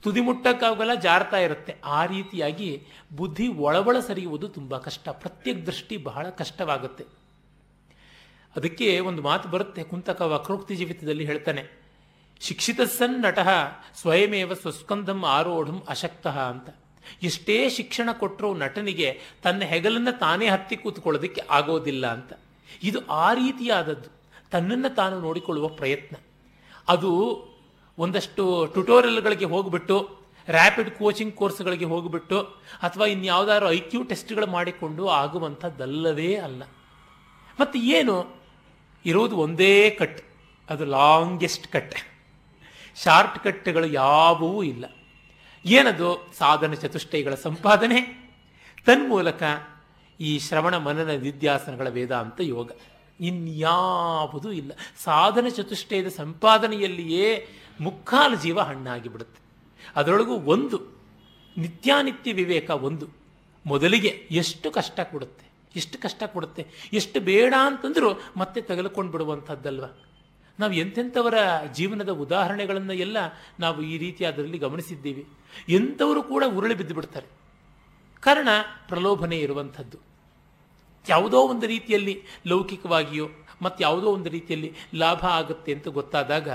ತುದಿ 0.01 0.21
ಮುಟ್ಟಕ್ಕಾಗಲ್ಲ 0.21 0.93
ಜಾರ್ತಾ 0.93 1.37
ಇರುತ್ತೆ. 1.37 1.75
ಆ 1.85 2.05
ರೀತಿಯಾಗಿ 2.05 2.87
ಬುದ್ಧಿ 3.15 3.47
ಒಳಬಳ 3.47 3.99
ಸರಿಯುವುದು 3.99 4.47
ತುಂಬ 4.47 4.77
ಕಷ್ಟ. 4.77 5.09
ಪ್ರತ್ಯೇಕ 5.09 5.57
ದೃಷ್ಟಿ 5.65 5.97
ಬಹಳ 5.97 6.29
ಕಷ್ಟವಾಗುತ್ತೆ. 6.29 7.05
ಅದಕ್ಕೆ 8.55 8.99
ಒಂದು 8.99 9.21
ಮಾತು 9.21 9.49
ಬರುತ್ತೆ. 9.49 9.83
ಕುಂತಕ 9.83 10.21
ವಕ್ರೋಕ್ತಿ 10.21 10.75
ಜೀವಿತದಲ್ಲಿ 10.75 11.25
ಹೇಳ್ತಾನೆ 11.25 11.81
ಶಿಕ್ಷಿತ 12.41 12.81
ಸನ್ 12.81 13.21
ನಟ 13.21 13.39
ಸ್ವಯಮೇವ 13.95 14.53
ಸ್ವಸ್ಕಂಧಂ 14.53 15.25
ಆರೋಢಂ 15.25 15.83
ಅಶಕ್ತಃ 15.87 16.39
ಅಂತ. 16.39 16.69
ಎಷ್ಟೇ 17.23 17.69
ಶಿಕ್ಷಣ 17.69 18.09
ಕೊಟ್ಟರೂ 18.11 18.53
ನಟನಿಗೆ 18.53 19.19
ತನ್ನ 19.43 19.61
ಹೆಗಲನ್ನು 19.61 20.19
ತಾನೇ 20.19 20.47
ಹತ್ತಿ 20.47 20.75
ಕೂತ್ಕೊಳ್ಳೋದಕ್ಕೆ 20.75 21.41
ಆಗೋದಿಲ್ಲ 21.49 22.07
ಅಂತ. 22.07 22.33
ಇದು 22.83 23.07
ಆ 23.07 23.33
ರೀತಿಯಾದದ್ದು. 23.33 24.20
ತನ್ನನ್ನು 24.51 24.95
ತಾನು 24.95 25.19
ನೋಡಿಕೊಳ್ಳುವ 25.19 25.67
ಪ್ರಯತ್ನ. 25.67 26.15
ಅದು 26.87 27.43
ಒಂದಷ್ಟು 27.97 28.65
ಟ್ಯುಟೋರಿಯಲ್ಗಳಿಗೆ 28.65 29.45
ಹೋಗ್ಬಿಟ್ಟು 29.45 30.21
ರ್ಯಾಪಿಡ್ 30.49 30.91
ಕೋಚಿಂಗ್ 30.91 31.35
ಕೋರ್ಸ್ಗಳಿಗೆ 31.35 31.85
ಹೋಗ್ಬಿಟ್ಟು, 31.85 32.41
ಅಥವಾ 32.83 33.05
ಇನ್ಯಾವುದಾದ್ರು 33.05 33.71
ಐ 33.71 33.79
ಕ್ಯೂ 33.79 34.03
ಟೆಸ್ಟ್ಗಳು 34.03 34.47
ಮಾಡಿಕೊಂಡು 34.47 35.07
ಆಗುವಂಥದ್ದಲ್ಲವೇ 35.07 36.35
ಅಲ್ಲ. 36.35 36.63
ಮತ್ತು 37.59 37.79
ಏನು? 37.79 38.35
ಇರೋದು 39.05 39.37
ಒಂದೇ 39.37 39.89
ಕಟ್. 39.89 40.21
ಅದು 40.69 40.85
ಲಾಂಗೆಸ್ಟ್ 40.85 41.67
ಕಟ್. 41.67 41.95
ಶಾರ್ಟ್ 43.03 43.39
ಕಟ್ಗಳು 43.39 43.85
ಯಾವುವೂ 43.85 44.63
ಇಲ್ಲ. 44.63 44.85
ಏನದು? 45.65 46.33
ಸಾಧನ 46.37 46.73
ಚತುಷ್ಟಯಗಳ 46.73 47.35
ಸಂಪಾದನೆ. 47.35 48.01
ತನ್ಮೂಲಕ 48.85 49.43
ಈ 50.19 50.39
ಶ್ರವಣ 50.39 50.77
ಮನನ 50.77 51.09
ನಿದ್ಯಾಸನಗಳ 51.09 51.89
ವೇದಾಂತ 51.89 52.41
ಯೋಗ. 52.41 52.71
ಇನ್ಯಾವುದೂ 53.21 54.51
ಇಲ್ಲ. 54.51 54.71
ಸಾಧನ 55.03 55.47
ಚತುಷ್ಟಯದ 55.47 56.07
ಸಂಪಾದನೆಯಲ್ಲಿಯೇ 56.07 57.47
ಮುಕ್ಕಾಲು 57.81 58.35
ಜೀವ 58.35 58.59
ಹಣ್ಣಾಗಿ 58.59 59.09
ಬಿಡುತ್ತೆ 59.09 59.41
ಅದರೊಳಗೂ 59.95 60.33
ಒಂದು, 60.33 60.79
ನಿತ್ಯಾನಿತ್ಯ 61.57 62.33
ವಿವೇಕ 62.33 62.69
ಒಂದು. 62.69 63.07
ಮೊದಲಿಗೆ 63.65 64.27
ಎಷ್ಟು 64.31 64.71
ಕಷ್ಟ 64.71 64.99
ಕೊಡುತ್ತೆ? 64.99 65.45
ಎಷ್ಟು 65.75 66.01
ಕಷ್ಟ 66.01 66.23
ಕೊಡುತ್ತೆ? 66.23 66.65
ಎಷ್ಟು 66.93 67.19
ಬೇಡ 67.19 67.53
ಅಂತಂದರೂ 67.65 68.21
ಮತ್ತೆ 68.37 68.61
ತಗಲ್ಕೊಂಡು 68.61 69.11
ಬಿಡುವಂಥದ್ದಲ್ವ 69.11 69.85
ನಾವು 70.59 70.73
ಎಂಥೆಂಥವರ 70.73 71.33
ಜೀವನದ 71.73 72.09
ಉದಾಹರಣೆಗಳನ್ನು 72.09 72.93
ಎಲ್ಲ 72.93 73.17
ನಾವು 73.59 73.81
ಈ 73.81 73.97
ರೀತಿ 73.97 74.25
ಅದರಲ್ಲಿ 74.25 74.57
ಗಮನಿಸಿದ್ದೀವಿ. 74.57 75.27
ಎಂಥವರು 75.69 76.23
ಕೂಡ 76.23 76.43
ಉರುಳಿ 76.47 76.73
ಬಿದ್ದು 76.73 76.93
ಬಿಡ್ತಾರೆ 76.93 77.27
ಕಾರಣ 78.19 78.47
ಪ್ರಲೋಭನೆ 78.87 79.37
ಇರುವಂಥದ್ದು. 79.37 80.10
ಯಾವುದೋ 81.09 81.41
ಒಂದು 81.41 81.67
ರೀತಿಯಲ್ಲಿ 81.67 82.23
ಲೌಕಿಕವಾಗಿಯೋ 82.47 83.27
ಮತ್ತು 83.61 83.83
ಯಾವುದೋ 83.83 84.07
ಒಂದು 84.07 84.29
ರೀತಿಯಲ್ಲಿ 84.29 84.73
ಲಾಭ 84.95 85.25
ಆಗುತ್ತೆ 85.25 85.73
ಅಂತ 85.73 85.87
ಗೊತ್ತಾದಾಗ 85.87 86.49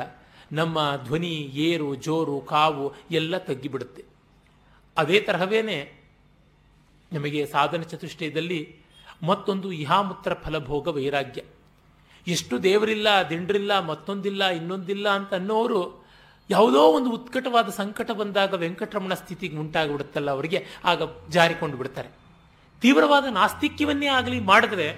ನಮ್ಮ 0.53 0.97
ಧ್ವನಿ, 1.05 1.35
ಏರು, 1.55 1.95
ಜೋರು, 1.95 2.41
ಕಾವು 2.41 2.95
ಎಲ್ಲ 3.11 3.39
ತಗ್ಗಿಬಿಡುತ್ತೆ. 3.39 4.05
ಅದೇ 4.97 5.21
ತರಹವೇನೆ 5.21 5.93
ನಮಗೆ 7.13 7.47
ಸಾಧನ 7.47 7.83
ಚತುಷ್ಟಯದಲ್ಲಿ 7.83 8.77
ಮತ್ತೊಂದು 9.23 9.73
ಇಹಾಮುತ್ರ 9.73 10.35
ಫಲಭೋಗ 10.35 10.89
ವೈರಾಗ್ಯ. 10.89 11.43
ಎಷ್ಟು 12.27 12.63
ದೇವರಿಲ್ಲ, 12.63 13.09
ದಿಂಡ್ರಿಲ್ಲ, 13.31 13.81
ಮತ್ತೊಂದಿಲ್ಲ, 13.81 14.49
ಇನ್ನೊಂದಿಲ್ಲ 14.49 15.09
ಅಂತ 15.09 15.35
ಅನ್ನೋರು 15.35 16.07
ಯಾವುದೋ 16.51 16.81
ಒಂದು 16.81 17.11
ಉತ್ಕಟವಾದ 17.11 17.69
ಸಂಕಟ 17.69 18.11
ಬಂದಾಗ 18.11 18.55
ವೆಂಕಟರಮಣ 18.55 19.15
ಸ್ಥಿತಿಗೆ 19.15 19.57
ಉಂಟಾಗಿಬಿಡುತ್ತಲ್ಲ 19.57 20.31
ಅವರಿಗೆ, 20.31 20.67
ಆಗ 20.85 21.03
ಜಾರಿಕೊಂಡು 21.29 21.77
ಬಿಡ್ತಾರೆ. 21.77 22.26
ತೀವ್ರವಾದ 22.83 23.27
ನಾಸ್ತಿಕ್ಯವನ್ನೇ 23.39 24.09
ಆಗಲಿ 24.19 24.39
ಮಾಡಿದ್ರೆ 24.53 24.89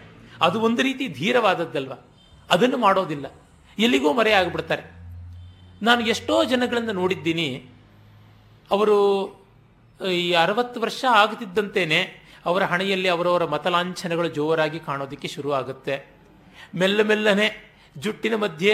ಅದು 0.47 0.57
ಒಂದು 0.67 0.81
ರೀತಿ 0.89 1.05
ಧೀರವಾದದ್ದಲ್ವ? 1.19 1.95
ಅದನ್ನು 2.51 2.79
ಮಾಡೋದಿಲ್ಲ. 2.87 3.27
ಎಲ್ಲಿಗೂ 3.79 4.11
ಮರೆ 4.19 4.33
ಆಗಿಬಿಡ್ತಾರೆ. 4.41 4.85
ನಾನು 5.83 6.01
ಎಷ್ಟೋ 6.13 6.37
ಜನಗಳನ್ನು 6.53 6.95
ನೋಡಿದ್ದೀನಿ, 7.01 7.49
ಅವರು 8.71 8.97
ಈ 10.21 10.25
ಅರವತ್ತು 10.45 10.79
ವರ್ಷ 10.85 11.03
ಆಗುತ್ತಿದ್ದಂತೆಯೇ 11.21 12.01
ಅವರ 12.49 12.63
ಹಣೆಯಲ್ಲಿ 12.73 13.09
ಅವರವರ 13.15 13.45
ಮತಲಾಂಛನಗಳು 13.55 14.29
ಜೋರಾಗಿ 14.39 14.81
ಕಾಣೋದಕ್ಕೆ 14.89 15.29
ಶುರು 15.35 15.51
ಆಗುತ್ತೆ. 15.61 15.95
ಮೆಲ್ಲ 16.81 17.03
ಮೆಲ್ಲನೆ 17.11 17.47
ಜುಟ್ಟಿನ 17.97 18.35
ಮಧ್ಯೆ, 18.45 18.73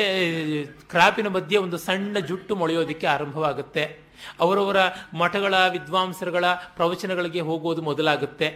ಕ್ರಾಪಿನ 0.93 1.29
ಮಧ್ಯೆ 1.37 1.57
ಒಂದು 1.65 1.79
ಸಣ್ಣ 1.87 2.19
ಜುಟ್ಟು 2.31 2.53
ಮೊಳೆಯೋದಕ್ಕೆ 2.63 3.07
ಆರಂಭವಾಗುತ್ತೆ. 3.07 3.85
ಅವರವರ 4.45 4.79
ಮಠಗಳ, 5.21 5.55
ವಿದ್ವಾಂಸರುಗಳ 5.77 6.45
ಪ್ರವಚನಗಳಿಗೆ 6.77 7.43
ಹೋಗೋದು 7.49 7.83
ಮೊದಲಾಗುತ್ತೆ. 7.91 8.49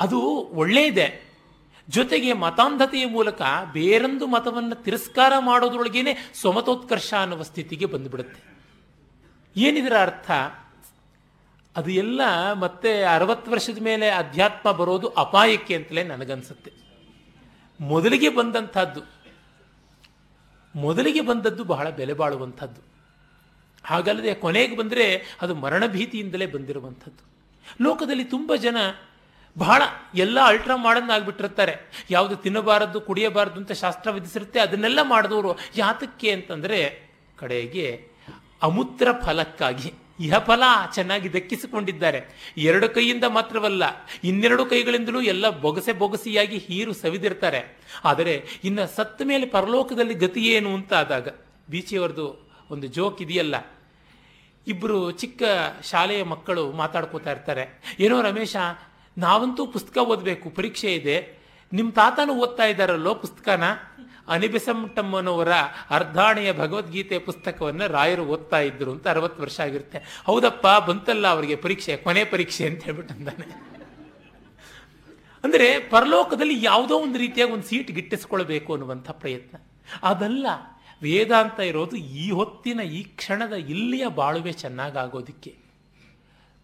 ಅದು 0.00 0.20
ಒಳ್ಳೆಯದೇ 0.30 1.22
ಜೊತೆಗೆ 1.88 2.32
ಮತಾಂಧತೆಯ 2.32 3.06
ಮೂಲಕ 3.06 3.42
ಬೇರೊಂದು 3.72 4.26
ಮತವನ್ನು 4.26 4.82
ತಿರಸ್ಕಾರ 4.82 5.32
ಮಾಡೋದ್ರೊಳಗೇನೆ 5.38 6.30
ಸ್ವಮತೋತ್ಕರ್ಷ 6.34 7.14
ಅನ್ನುವ 7.14 7.42
ಸ್ಥಿತಿಗೆ 7.42 7.86
ಬಂದುಬಿಡುತ್ತೆ. 7.86 8.56
ಏನಿದರ 9.56 9.96
ಅರ್ಥ? 9.98 10.30
ಅದು 11.76 11.90
ಎಲ್ಲ 11.90 12.52
ಮತ್ತೆ 12.52 13.02
ಅರವತ್ತು 13.02 13.50
ವರ್ಷದ 13.50 13.78
ಮೇಲೆ 13.78 14.08
ಅಧ್ಯಾತ್ಮ 14.10 14.72
ಬರೋದು 14.72 15.08
ಅಪಾಯಕ್ಕೆ 15.08 15.76
ಅಂತಲೇ 15.76 16.02
ನನಗನ್ಸುತ್ತೆ. 16.02 16.72
ಮೊದಲಿಗೆ 17.80 18.28
ಬಂದಂಥದ್ದು, 18.28 19.00
ಮೊದಲಿಗೆ 20.76 21.20
ಬಂದದ್ದು 21.20 21.64
ಬಹಳ 21.64 21.90
ಬೆಲೆ 21.90 22.12
ಬಾಳುವಂಥದ್ದು. 22.12 22.80
ಹಾಗಲ್ಲದೆ 23.84 24.34
ಕೊನೆಗೆ 24.34 24.76
ಬಂದರೆ 24.76 25.36
ಅದು 25.42 25.54
ಮರಣ 25.54 25.86
ಭೀತಿಯಿಂದಲೇ 25.86 26.46
ಬಂದಿರುವಂಥದ್ದು. 26.46 27.24
ಲೋಕದಲ್ಲಿ 27.84 28.24
ತುಂಬ 28.24 28.54
ಜನ 28.54 28.76
ಬಹಳ 29.58 29.82
ಎಲ್ಲ 30.14 30.40
ಅಲ್ಟ್ರಾ 30.40 30.76
ಮಾಡರ್ನ್ 30.76 31.10
ಆಗಿಬಿಟ್ಟಿರ್ತಾರೆ 31.10 32.04
ಯಾವುದು 32.10 32.36
ತಿನ್ನಬಾರದು, 32.36 33.00
ಕುಡಿಯಬಾರದು 33.00 33.54
ಅಂತ 33.54 33.72
ಶಾಸ್ತ್ರ 33.72 34.10
ವಿಧಿಸಿರುತ್ತೆ. 34.10 34.60
ಅದನ್ನೆಲ್ಲ 34.60 34.98
ಮಾಡಿದವರು 35.02 35.58
ಯಾತಕ್ಕೆ 35.76 36.30
ಅಂತಂದರೆ, 36.30 37.10
ಕಡೆಗೆ 37.36 38.08
ಅಮೂತ್ರ 38.62 39.08
ಫಲಕ್ಕಾಗಿ 39.24 39.92
ಇಹ 40.20 40.38
ಫಲ 40.38 40.62
ಚೆನ್ನಾಗಿ 40.94 41.32
ದಕ್ಕಿಸಿಕೊಂಡಿದ್ದಾರೆ. 41.32 42.52
ಎರಡು 42.56 42.88
ಕೈಯಿಂದ 42.88 43.24
ಮಾತ್ರವಲ್ಲ, 43.24 43.82
ಇನ್ನೆರಡು 44.24 44.66
ಕೈಗಳಿಂದಲೂ 44.66 45.20
ಎಲ್ಲ 45.20 45.48
ಬೊಗಸೆ 45.48 45.92
ಬೊಗಸಿಯಾಗಿ 45.92 46.58
ಹೀರು 46.58 46.92
ಸವಿದಿರ್ತಾರೆ. 46.92 47.78
ಆದರೆ, 48.04 48.46
ಇನ್ನು 48.64 48.96
ಸತ್ತ 48.96 49.22
ಮೇಲೆ 49.24 49.46
ಪರಲೋಕದಲ್ಲಿ 49.46 50.14
ಗತಿ 50.14 50.40
ಏನು 50.40 50.74
ಅಂತ 50.74 50.94
ಆದಾಗ 50.94 51.28
ಬೀಚಿಯವರದು 51.70 52.50
ಒಂದು 52.70 52.86
ಜೋಕ್ 52.86 53.22
ಇದೆಯಲ್ಲ. 53.22 53.54
ಇಬ್ಬರು 54.66 55.10
ಚಿಕ್ಕ 55.10 55.42
ಶಾಲೆಯ 55.82 56.22
ಮಕ್ಕಳು 56.22 56.72
ಮಾತಾಡ್ಕೋತಾ 56.72 57.32
ಇರ್ತಾರೆ. 57.32 57.96
ಏನೋ 58.00 58.22
ರಮೇಶ 58.22 58.56
ನಾವಂತೂ 59.16 59.62
ಪುಸ್ತಕ 59.66 59.96
ಓದಬೇಕು, 60.12 60.50
ಪರೀಕ್ಷೆ 60.50 60.90
ಇದೆ. 60.94 61.16
ನಿಮ್ಮ 61.72 61.90
ತಾತನೂ 61.90 62.32
ಓದ್ತಾ 62.34 62.64
ಇದ್ದಾರಲ್ಲೋ 62.64 63.12
ಪುಸ್ತಕನ? 63.14 63.64
ಅನಿಬೆಸಂಟಮ್ಮನವರ 64.34 65.52
ಅರ್ಧಾಣೆಯ 65.90 66.50
ಭಗವದ್ಗೀತೆ 66.52 67.18
ಪುಸ್ತಕವನ್ನು 67.18 67.86
ರಾಯರು 67.92 68.24
ಓದ್ತಾ 68.26 68.58
ಇದ್ರು 68.60 68.90
ಅಂತ 68.92 69.06
ಅರವತ್ತು 69.08 69.42
ವರ್ಷ 69.42 69.58
ಆಗಿರುತ್ತೆ. 69.60 69.98
ಹೌದಪ್ಪ, 70.24 70.66
ಬಂತಲ್ಲ 70.88 71.26
ಅವರಿಗೆ 71.26 71.56
ಪರೀಕ್ಷೆ, 71.56 71.96
ಕೊನೆ 71.96 72.24
ಪರೀಕ್ಷೆ 72.24 72.64
ಅಂತ 72.66 72.82
ಹೇಳ್ಬಿಟ್ಟು 72.84 73.14
ಅಂದಾನೆ. 73.14 73.46
ಅಂದರೆ 75.44 75.68
ಪರಲೋಕದಲ್ಲಿ 75.88 76.64
ಯಾವುದೋ 76.64 76.94
ಒಂದು 76.98 77.18
ರೀತಿಯಾಗಿ 77.18 77.52
ಒಂದು 77.52 77.66
ಸೀಟ್ 77.66 77.90
ಗಿಟ್ಟಿಸ್ಕೊಳ್ಬೇಕು 77.90 78.70
ಅನ್ನುವಂಥ 78.72 79.10
ಪ್ರಯತ್ನ. 79.22 79.56
ಅದಲ್ಲ, 80.02 80.46
ವೇದಾಂತ 81.02 81.58
ಇರೋದು 81.60 81.96
ಈ 81.96 82.26
ಹೊತ್ತಿನ, 82.30 82.80
ಈ 82.98 83.02
ಕ್ಷಣದ 83.02 83.54
ಇಲ್ಲಿಯ 83.74 84.06
ಬಾಳುವೆ 84.20 84.52
ಚೆನ್ನಾಗಾಗೋದಿಕ್ಕೆ. 84.52 85.52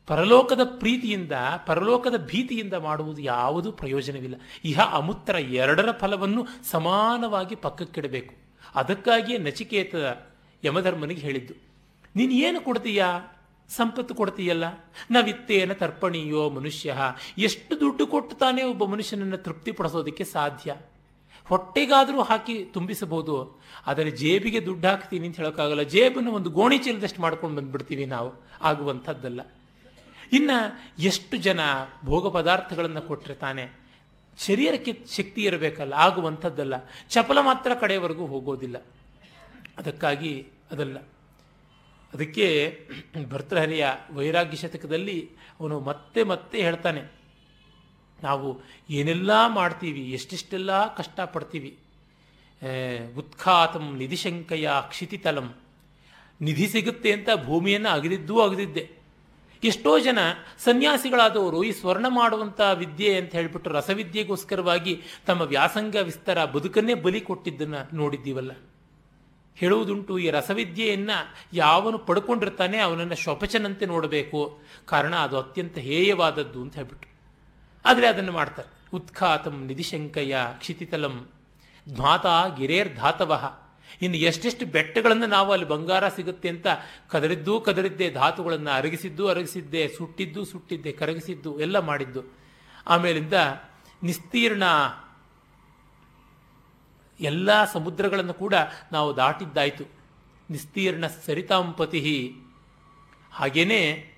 ಪರಲೋಕದ 0.09 0.61
ಪ್ರೀತಿಯಿಂದ, 0.79 1.35
ಪರಲೋಕದ 1.67 2.17
ಭೀತಿಯಿಂದ 2.27 2.75
ಮಾಡುವುದು 2.75 3.21
ಯಾವುದು 3.23 3.73
ಪ್ರಯೋಜನವಿಲ್ಲ. 3.73 4.37
ಇಹ 4.65 4.81
ಅಮುತ್ತರ 4.93 5.35
ಎರಡರ 5.35 5.91
ಫಲವನ್ನು 5.93 6.43
ಸಮಾನವಾಗಿ 6.71 7.55
ಪಕ್ಕಕ್ಕಿಡಬೇಕು. 7.55 8.35
ಅದಕ್ಕಾಗಿಯೇ 8.75 9.38
ನಚಿಕೇತ 9.38 9.95
ಯಮಧರ್ಮನಿಗೆ 10.65 11.21
ಹೇಳಿದ್ದು, 11.21 11.55
ನೀನು 12.17 12.33
ಏನು 12.33 12.61
ಕೊಡ್ತೀಯಾ? 12.61 13.09
ಸಂಪತ್ತು 13.71 14.15
ಕೊಡ್ತೀಯಲ್ಲ? 14.15 14.65
ನವಿತ್ತೇನ 15.11 15.73
ತರ್ಪಣೀಯೋ 15.73 16.43
ಮನುಷ್ಯ. 16.51 16.97
ಎಷ್ಟು 17.38 17.73
ದುಡ್ಡು 17.81 18.05
ಕೊಟ್ಟು 18.07 18.35
ತಾನೇ 18.37 18.62
ಒಬ್ಬ 18.62 18.85
ಮನುಷ್ಯನನ್ನು 18.85 19.37
ತೃಪ್ತಿಪಡಿಸೋದಕ್ಕೆ 19.37 20.25
ಸಾಧ್ಯ? 20.25 20.75
ಹೊಟ್ಟೆಗಾದರೂ 21.49 22.21
ಹಾಕಿ 22.23 22.55
ತುಂಬಿಸಬಹುದು. 22.65 23.37
ಆದರೆ 23.87 24.11
ಜೇಬಿಗೆ 24.11 24.61
ದುಡ್ಡು 24.67 24.88
ಹಾಕ್ತೀನಿ 24.88 25.27
ಅಂತ 25.27 25.37
ಹೇಳೋಕ್ಕಾಗಲ್ಲ. 25.37 25.83
ಜೇಬನ್ನು 25.83 26.33
ಒಂದು 26.33 26.51
ಗೋಣಿ 26.51 26.79
ಚೀಲದಷ್ಟು 26.79 27.23
ಮಾಡ್ಕೊಂಡು 27.23 27.57
ಬಂದ್ಬಿಡ್ತೀವಿ 27.57 28.05
ನಾವು. 28.07 28.31
ಆಗುವಂಥದ್ದಲ್ಲ. 28.62 29.41
ಇನ್ನು 30.33 30.59
ಎಷ್ಟು 31.03 31.37
ಜನ 31.37 31.61
ಭೋಗ 32.05 32.33
ಪದಾರ್ಥಗಳನ್ನು 32.35 33.03
ಕೊಟ್ಟಿರ್ತಾನೆ? 33.03 33.64
ಶರೀರಕ್ಕೆ 34.38 34.92
ಶಕ್ತಿ 35.16 35.40
ಇರಬೇಕಲ್ಲ, 35.45 35.95
ಆಗುವಂಥದ್ದಲ್ಲ. 35.95 36.75
ಚಪಲ 37.11 37.38
ಮಾತ್ರ 37.40 37.75
ಕಡೆಯವರೆಗೂ 37.75 38.27
ಹೋಗೋದಿಲ್ಲ. 38.27 38.77
ಅದಕ್ಕಾಗಿ 39.79 40.33
ಅದಲ್ಲ. 40.71 40.99
ಅದಕ್ಕೆ 42.12 42.47
ಭರ್ತೃಹರಿಯ 43.31 43.85
ವೈರಾಗ್ಯ 44.12 44.57
ಶತಕದಲ್ಲಿ 44.57 45.18
ಅವನು 45.61 45.77
ಮತ್ತೆ 45.81 46.23
ಮತ್ತೆ 46.23 46.59
ಹೇಳ್ತಾನೆ, 46.62 47.03
ನಾವು 48.23 48.49
ಏನೆಲ್ಲ 48.90 49.31
ಮಾಡ್ತೀವಿ, 49.49 50.03
ಎಷ್ಟೆಷ್ಟೆಲ್ಲ 50.11 50.73
ಕಷ್ಟಪಡ್ತೀವಿ. 50.97 51.71
ಉತ್ಖಾತಂ 53.16 53.87
ನಿಧಿಶಂಕಯ 53.99 54.68
ಕ್ಷಿತಿತಲಂ. 54.88 55.49
ನಿಧಿ 56.40 56.66
ಸಿಗುತ್ತೆ 56.68 57.12
ಅಂತ 57.12 57.29
ಭೂಮಿಯನ್ನು 57.45 57.88
ಅಗದಿದ್ದೂ 57.88 58.37
ಅಗದಿದ್ದೆ. 58.40 59.02
ಎಷ್ಟೋ 59.64 59.98
ಜನ 59.98 60.18
ಸನ್ಯಾಸಿಗಳಾದವರು 60.59 61.64
ಈ 61.64 61.72
ಸ್ವರ್ಣ 61.72 62.07
ಮಾಡುವಂಥ 62.09 62.61
ವಿದ್ಯೆ 62.75 63.16
ಅಂತ 63.16 63.33
ಹೇಳಿಬಿಟ್ಟು 63.33 63.70
ರಸವಿದ್ಯೆಗೋಸ್ಕರವಾಗಿ 63.70 65.03
ತಮ್ಮ 65.27 65.42
ವ್ಯಾಸಂಗ 65.42 65.96
ವಿಸ್ತಾರ 65.96 66.44
ಬದುಕನ್ನೇ 66.44 66.94
ಬಲಿ 66.94 67.20
ಕೊಟ್ಟಿದ್ದನ್ನು 67.20 67.96
ನೋಡಿದ್ದೀವಲ್ಲ? 67.96 68.51
ಹೇಳುವುದುಂಟು, 69.57 70.18
ಈ 70.18 70.31
ರಸವಿದ್ಯೆಯನ್ನು 70.31 71.35
ಯಾವನು 71.53 71.98
ಪಡ್ಕೊಂಡಿರ್ತಾನೆ 71.98 72.79
ಅವನನ್ನು 72.79 73.14
ಶೋಪಚನಂತೆ 73.14 73.87
ನೋಡಬೇಕು. 73.87 74.61
ಕಾರಣ 74.85 75.16
ಅದು 75.16 75.38
ಅತ್ಯಂತ 75.38 75.79
ಹೇಯವಾದದ್ದು 75.79 76.61
ಅಂತ 76.61 76.75
ಹೇಳ್ಬಿಟ್ಟು. 76.75 77.09
ಆದರೆ 77.85 78.07
ಅದನ್ನು 78.07 78.33
ಮಾಡ್ತಾರೆ. 78.33 78.96
ಉತ್ಖಾತಂ 78.96 79.66
ನಿಧಿಶಂಕಯ 79.66 80.37
ಕ್ಷಿತಿತಲಂ 80.59 81.29
ಗಿರೇರ್ 82.57 82.96
ಧಾತವಹ 82.96 83.62
ಇನ್ನು 84.02 84.18
ಎಷ್ಟೆಷ್ಟು 84.18 84.66
ಬೆಟ್ಟಗಳನ್ನು 84.66 85.26
ನಾವು 85.26 85.52
ಅಲ್ಲಿ 85.52 85.68
ಬಂಗಾರ 85.68 86.09
ಸಿಗುತ್ತೆ 86.09 86.48
ಅಂತ 86.48 86.66
ಕದರಿದ್ದೂ 87.09 87.61
ಕದರಿದ್ದೆ, 87.61 88.11
ಧಾತುಗಳನ್ನು 88.11 88.70
ಅರಗಿಸಿದ್ದು 88.70 89.28
ಅರಗಿಸಿದ್ದೆ, 89.28 89.88
ಸುಟ್ಟಿದ್ದು 89.88 90.44
ಸುಟ್ಟಿದ್ದೆ, 90.44 90.92
ಕರಗಿಸಿದ್ದು 90.92 91.61
ಎಲ್ಲ 91.61 91.78
ಮಾಡಿದ್ದು. 91.78 92.22
ಆಮೇಲಿಂದ 92.87 93.33
ನಿಸ್ತೀರ್ಣ 94.02 94.62
ಎಲ್ಲ 97.20 97.64
ಸಮುದ್ರಗಳನ್ನು 97.64 98.35
ಕೂಡ 98.35 98.55
ನಾವು 98.92 99.16
ದಾಟಿದ್ದಾಯಿತು. 99.16 99.85
ನಿಸ್ತೀರ್ಣ 100.50 101.07
ಸರಿತಾಂಪತಿ 101.07 102.35
ಹಾಗೇನೇ 103.33 104.09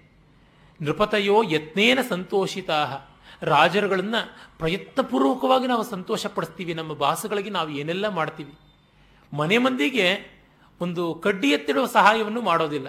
ನೃಪತಯೋ 0.82 1.42
ಯತ್ನೇನ 1.42 1.98
ಸಂತೋಷಿತಾ 2.08 3.08
ರಾಜರುಗಳನ್ನು 3.42 4.20
ಪ್ರಯತ್ನಪೂರ್ವಕವಾಗಿ 4.58 5.66
ನಾವು 5.66 5.84
ಸಂತೋಷಪಡಿಸ್ತೀವಿ, 5.84 6.74
ನಮ್ಮ 6.74 6.92
ಬಾಸುಗಳಿಗೆ 6.92 7.50
ನಾವು 7.50 7.68
ಏನೆಲ್ಲ 7.68 8.08
ಮಾಡ್ತೀವಿ. 8.08 8.52
ಮನೆ 9.40 9.56
ಮಂದಿಗೆ 9.64 10.08
ಒಂದು 10.80 11.02
ಕಡ್ಡಿ 11.24 11.48
ಎತ್ತಿಡುವ 11.56 11.86
ಸಹಾಯವನ್ನು 11.96 12.42
ಮಾಡೋದಿಲ್ಲ. 12.50 12.88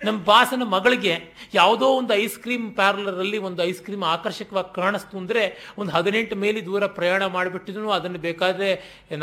ನಮ್ಮ 0.00 0.18
ಬಾಸನ 0.28 0.64
ಮಗಳಿಗೆ 0.72 1.12
ಯಾವುದೋ 1.58 1.86
ಒಂದು 1.98 2.12
ಐಸ್ 2.22 2.36
ಕ್ರೀಮ್ 2.44 2.64
ಪಾರ್ಲರಲ್ಲಿ 2.78 3.38
ಒಂದು 3.48 3.60
ಐಸ್ 3.70 3.82
ಕ್ರೀಮ್ 3.86 4.04
ಆಕರ್ಷಕವಾಗಿ 4.12 4.70
ಕಾಣಿಸ್ತು 4.78 5.14
ಅಂದರೆ 5.20 5.42
ಒಂದು 5.80 5.90
ಹದಿನೆಂಟು 5.96 6.36
ಮೇಲೆ 6.44 6.60
ದೂರ 6.68 6.86
ಪ್ರಯಾಣ 6.96 7.22
ಮಾಡಿಬಿಟ್ಟಿದ್ರು, 7.36 7.90
ಅದನ್ನು 7.98 8.20
ಬೇಕಾದರೆ 8.26 8.70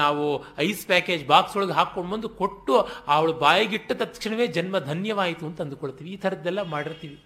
ನಾವು 0.02 0.26
ಐಸ್ 0.67 0.84
ಪ್ಯಾಕೇಜ್ 0.91 1.24
ಬಾಕ್ಸ್ 1.32 1.58
ಒಳಗೆ 1.58 1.76
ಹಾಕ್ಕೊಂಡು 1.80 2.12
ಬಂದು 2.13 2.30
ಕೊಟ್ಟು 2.41 2.76
ಅವಳು 3.15 3.34
ಬಾಯಿಗಿಟ್ಟ 3.43 3.91
ತಕ್ಷಣವೇ 4.04 4.48
ಜನ್ಮ 4.58 4.80
ಧನ್ಯವಾಯಿತು 4.91 5.45
ಅಂತ 5.50 5.62
ಅಂದುಕೊಳ್ತೀವಿ. 5.65 6.10
ಈ 6.15 6.19
ಥರದ್ದೆಲ್ಲ 6.26 6.63
ಮಾಡಿರ್ತೀವಿ. 6.76 7.19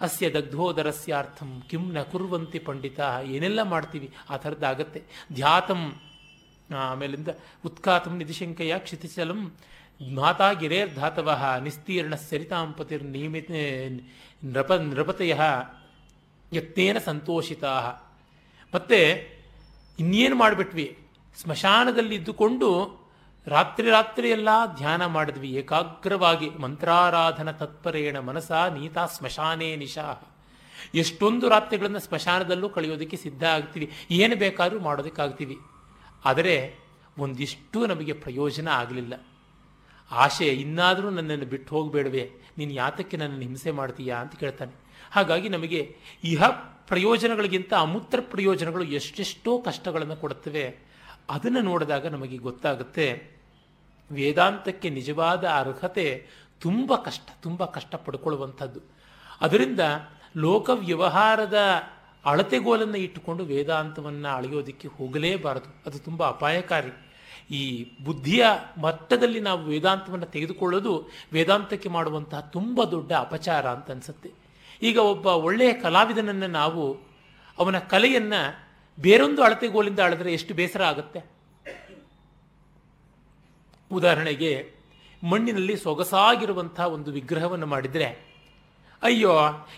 ಅಸ್ಯ 0.00 0.28
ದಗ್ಧೋದರಸ್ಯಾರ್ಥಂ 0.36 1.50
ಕಿಂ 1.70 1.82
ನ 1.96 2.02
ಕುರುವಂತಿ 2.12 2.60
ಪಂಡಿತ, 2.68 3.00
ಏನೆಲ್ಲ 3.36 3.60
ಮಾಡ್ತೀವಿ? 3.72 4.10
ಆ 4.32 4.36
ಥರದ್ದಾಗತ್ತೆ. 4.44 5.02
ಧ್ಯಾತಂ 5.40 5.82
ಆಮೇಲಿಂದ 6.74 7.28
ಉತ್ಕಾತಂ 7.66 8.16
ನಿಧಿಶಂಕಯ 8.16 8.78
ಕ್ಷಿತಿಚಲಂ 8.78 9.52
ಮಾತಾ 10.14 10.52
ಗಿರೇರ್ 10.52 10.88
ಗಿರೇರ್ಧಾತವ 10.88 11.42
ನಿಸ್ತೀರ್ಣ 11.62 12.14
ಸರಿತಾಂಪತಿರ್ 12.14 13.04
ನಿಯಮಿತ 13.04 13.50
ನೃಪ 14.44 14.72
ನೃಪತೆಯ 14.72 15.36
ಯತ್ನೇನ 16.52 16.98
ಸಂತೋಷಿತಾ. 16.98 17.96
ಮತ್ತೆ 18.74 19.30
ಇನ್ನೇನು 19.98 20.36
ಮಾಡಿಬಿಟ್ವಿ? 20.36 20.98
ಸ್ಮಶಾನದಲ್ಲಿ 21.42 22.14
ಇದ್ದುಕೊಂಡು 22.14 23.00
ರಾತ್ರಿ 23.46 23.90
ರಾತ್ರಿ 23.90 24.30
ಎಲ್ಲ 24.30 24.48
ಧ್ಯಾನ 24.76 25.06
ಮಾಡಿದ್ವಿ. 25.06 25.50
ಏಕಾಗ್ರವಾಗಿ 25.50 26.50
ಮಂತ್ರಾರಾಧನ 26.50 27.50
ತತ್ಪರೇಣ 27.50 28.18
ಮನಸ 28.18 28.52
ನೀತಾ 28.52 29.06
ಸ್ಮಶಾನೇ 29.06 29.76
ನಿಶಾ. 29.76 30.36
ಎಷ್ಟೊಂದು 30.94 31.48
ರಾತ್ರಿಗಳನ್ನು 31.48 31.98
ಸ್ಮಶಾನದಲ್ಲೂ 31.98 32.68
ಕಳೆಯೋದಕ್ಕೆ 32.68 33.16
ಸಿದ್ಧ 33.16 33.44
ಆಗ್ತೀವಿ. 33.44 33.90
ಏನು 34.10 34.36
ಬೇಕಾದರೂ 34.36 34.80
ಮಾಡೋದಕ್ಕಾಗ್ತೀವಿ. 34.80 35.58
ಆದರೆ 36.24 36.54
ಒಂದಿಷ್ಟು 37.18 37.78
ನಮಗೆ 37.86 38.14
ಪ್ರಯೋಜನ 38.24 38.68
ಆಗಲಿಲ್ಲ. 38.68 39.14
ಆಶೆ 40.10 40.46
ಇನ್ನಾದರೂ 40.62 41.08
ನನ್ನನ್ನು 41.10 41.46
ಬಿಟ್ಟು 41.46 41.70
ಹೋಗಬೇಡವೆ, 41.76 42.24
ನೀನು 42.58 42.72
ಯಾತಕ್ಕೆ 42.72 43.16
ನನ್ನನ್ನು 43.16 43.46
ಹಿಂಸೆ 43.48 43.70
ಮಾಡ್ತೀಯಾ 43.70 44.16
ಅಂತ 44.16 44.34
ಕೇಳ್ತಾನೆ. 44.34 44.72
ಹಾಗಾಗಿ 45.10 45.48
ನಮಗೆ 45.48 45.80
ಇಹ 46.24 46.48
ಪ್ರಯೋಜನಗಳಿಗಿಂತ 46.86 47.72
ಅಮೂತ್ರ 47.78 48.20
ಪ್ರಯೋಜನಗಳು 48.32 48.84
ಎಷ್ಟೆಷ್ಟೋ 48.98 49.52
ಕಷ್ಟಗಳನ್ನು 49.58 50.16
ಕೊಡುತ್ತವೆ, 50.16 50.64
ಅದನ್ನು 51.30 51.60
ನೋಡಿದಾಗ 51.60 52.06
ನಮಗೆ 52.06 52.38
ಗೊತ್ತಾಗುತ್ತೆ, 52.48 53.06
ವೇದಾಂತಕ್ಕೆ 54.10 54.88
ನಿಜವಾದ 54.90 55.44
ಅರ್ಹತೆ 55.60 56.06
ತುಂಬ 56.60 56.94
ಕಷ್ಟ 57.04 57.28
ತುಂಬ 57.42 57.64
ಕಷ್ಟ 57.64 57.94
ಪಡ್ಕೊಳ್ಳುವಂಥದ್ದು 58.06 58.80
ಅದರಿಂದ 59.40 59.82
ಲೋಕ 60.36 60.70
ವ್ಯವಹಾರದ 60.86 61.58
ಅಳತೆಗೋಲನ್ನು 62.24 62.96
ಇಟ್ಟುಕೊಂಡು 62.96 63.44
ವೇದಾಂತವನ್ನು 63.44 64.28
ಅಳೆಯೋದಕ್ಕೆ 64.28 64.88
ಹೋಗಲೇಬಾರದು. 64.88 65.82
ಅದು 65.86 65.98
ತುಂಬ 65.98 66.28
ಅಪಾಯಕಾರಿ. 66.28 67.10
ಈ 67.54 67.92
ಬುದ್ಧಿಯ 68.04 68.46
ಮಟ್ಟದಲ್ಲಿ 68.80 69.40
ನಾವು 69.40 69.64
ವೇದಾಂತವನ್ನು 69.64 70.26
ತೆಗೆದುಕೊಳ್ಳೋದು 70.26 71.08
ವೇದಾಂತಕ್ಕೆ 71.32 71.88
ಮಾಡುವಂತಹ 71.88 72.40
ತುಂಬ 72.40 72.84
ದೊಡ್ಡ 72.84 73.12
ಅಪಚಾರ 73.12 73.68
ಅಂತ 73.68 73.90
ಅನಿಸುತ್ತೆ. 73.90 74.30
ಈಗ 74.82 74.98
ಒಬ್ಬ 74.98 75.26
ಒಳ್ಳೆಯ 75.26 75.72
ಕಲಾವಿದನನ್ನು 75.72 76.46
ನಾವು 76.46 76.98
ಅವನ 77.58 77.78
ಕಲೆಯನ್ನು 77.78 78.70
ಬೇರೊಂದು 79.00 79.42
ಅಳತೆಗೋಲಿಂದ 79.42 79.98
ಅಳೆದ್ರೆ 79.98 80.32
ಎಷ್ಟು 80.32 80.54
ಬೇಸರ 80.54 80.82
ಆಗುತ್ತೆ? 80.82 81.30
ಉದಾಹರಣೆಗೆ 83.92 84.72
ಮಣ್ಣಿನಲ್ಲಿ 85.30 85.76
ಸೊಗಸಾಗಿರುವಂತಹ 85.76 86.86
ಒಂದು 86.86 87.10
ವಿಗ್ರಹವನ್ನು 87.10 87.66
ಮಾಡಿದರೆ 87.66 88.29
ಅಯ್ಯೋ, 89.02 89.32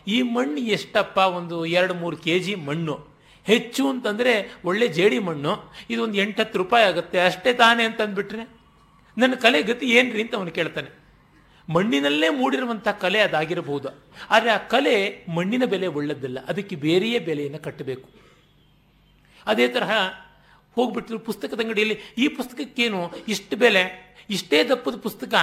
ಈ 0.07 0.23
ಮಣ್ಣು 0.23 0.57
ಎಷ್ಟಪ್ಪ? 0.57 1.19
ಒಂದು 1.19 1.67
ಎರಡು 1.67 1.95
ಮೂರು 1.95 2.17
ಕೆ 2.17 2.39
ಜಿ 2.39 2.55
ಮಣ್ಣು. 2.55 3.07
ಹೆಚ್ಚು 3.45 3.89
ಅಂತಂದರೆ 3.89 4.55
ಒಳ್ಳೆ 4.65 4.89
ಜೇಡಿ 4.89 5.19
ಮಣ್ಣು. 5.19 5.57
ಇದೊಂದು 5.91 6.19
ಎಂಟತ್ತು 6.19 6.59
ರೂಪಾಯಿ 6.59 6.85
ಆಗುತ್ತೆ. 6.87 7.21
ಅಷ್ಟೇ 7.21 7.53
ತಾನೇ 7.53 7.85
ಅಂತಂದ್ಬಿಟ್ರೆ? 7.85 8.49
ನನ್ನ 9.19 9.35
ಕಲೆ 9.35 9.63
ಗತಿ 9.63 9.87
ಏನ್ರಿ 9.87 10.23
ಅಂತ 10.23 10.35
ಅವನು 10.35 10.51
ಕೇಳ್ತಾನೆ. 10.51 11.03
ಮಣ್ಣಿನಲ್ಲೇ 11.73 12.29
ಮೂಡಿರುವಂಥ 12.29 12.89
ಕಲೆ 12.89 13.21
ಅದಾಗಿರಬಹುದು 13.21 13.89
ಆದರೆ 14.31 14.51
ಆ 14.51 14.59
ಕಲೆ 14.59 15.25
ಮಣ್ಣಿನ 15.35 15.65
ಬೆಲೆ 15.65 15.87
ಒಳ್ಳೆದ್ದಲ್ಲ 15.87 16.39
ಅದಕ್ಕೆ 16.45 16.77
ಬೇರೆಯೇ 16.77 17.19
ಬೆಲೆಯನ್ನು 17.19 17.59
ಕಟ್ಟಬೇಕು. 17.59 18.09
ಅದೇ 19.47 19.69
ತರಹ 19.69 19.91
ಹೋಗ್ಬಿಟ್ಟಿದ್ರು 20.75 21.19
ಪುಸ್ತಕದ 21.19 21.61
ಅಂಗಡಿಯಲ್ಲಿ, 21.61 21.99
ಈ 22.19 22.29
ಪುಸ್ತಕಕ್ಕೇನು? 22.29 23.13
ಇಷ್ಟು 23.29 23.57
ಬೆಲೆ. 23.57 24.17
ಇಷ್ಟೇ 24.31 24.65
ದಪ್ಪದ 24.65 24.97
ಪುಸ್ತಕ. 24.97 25.35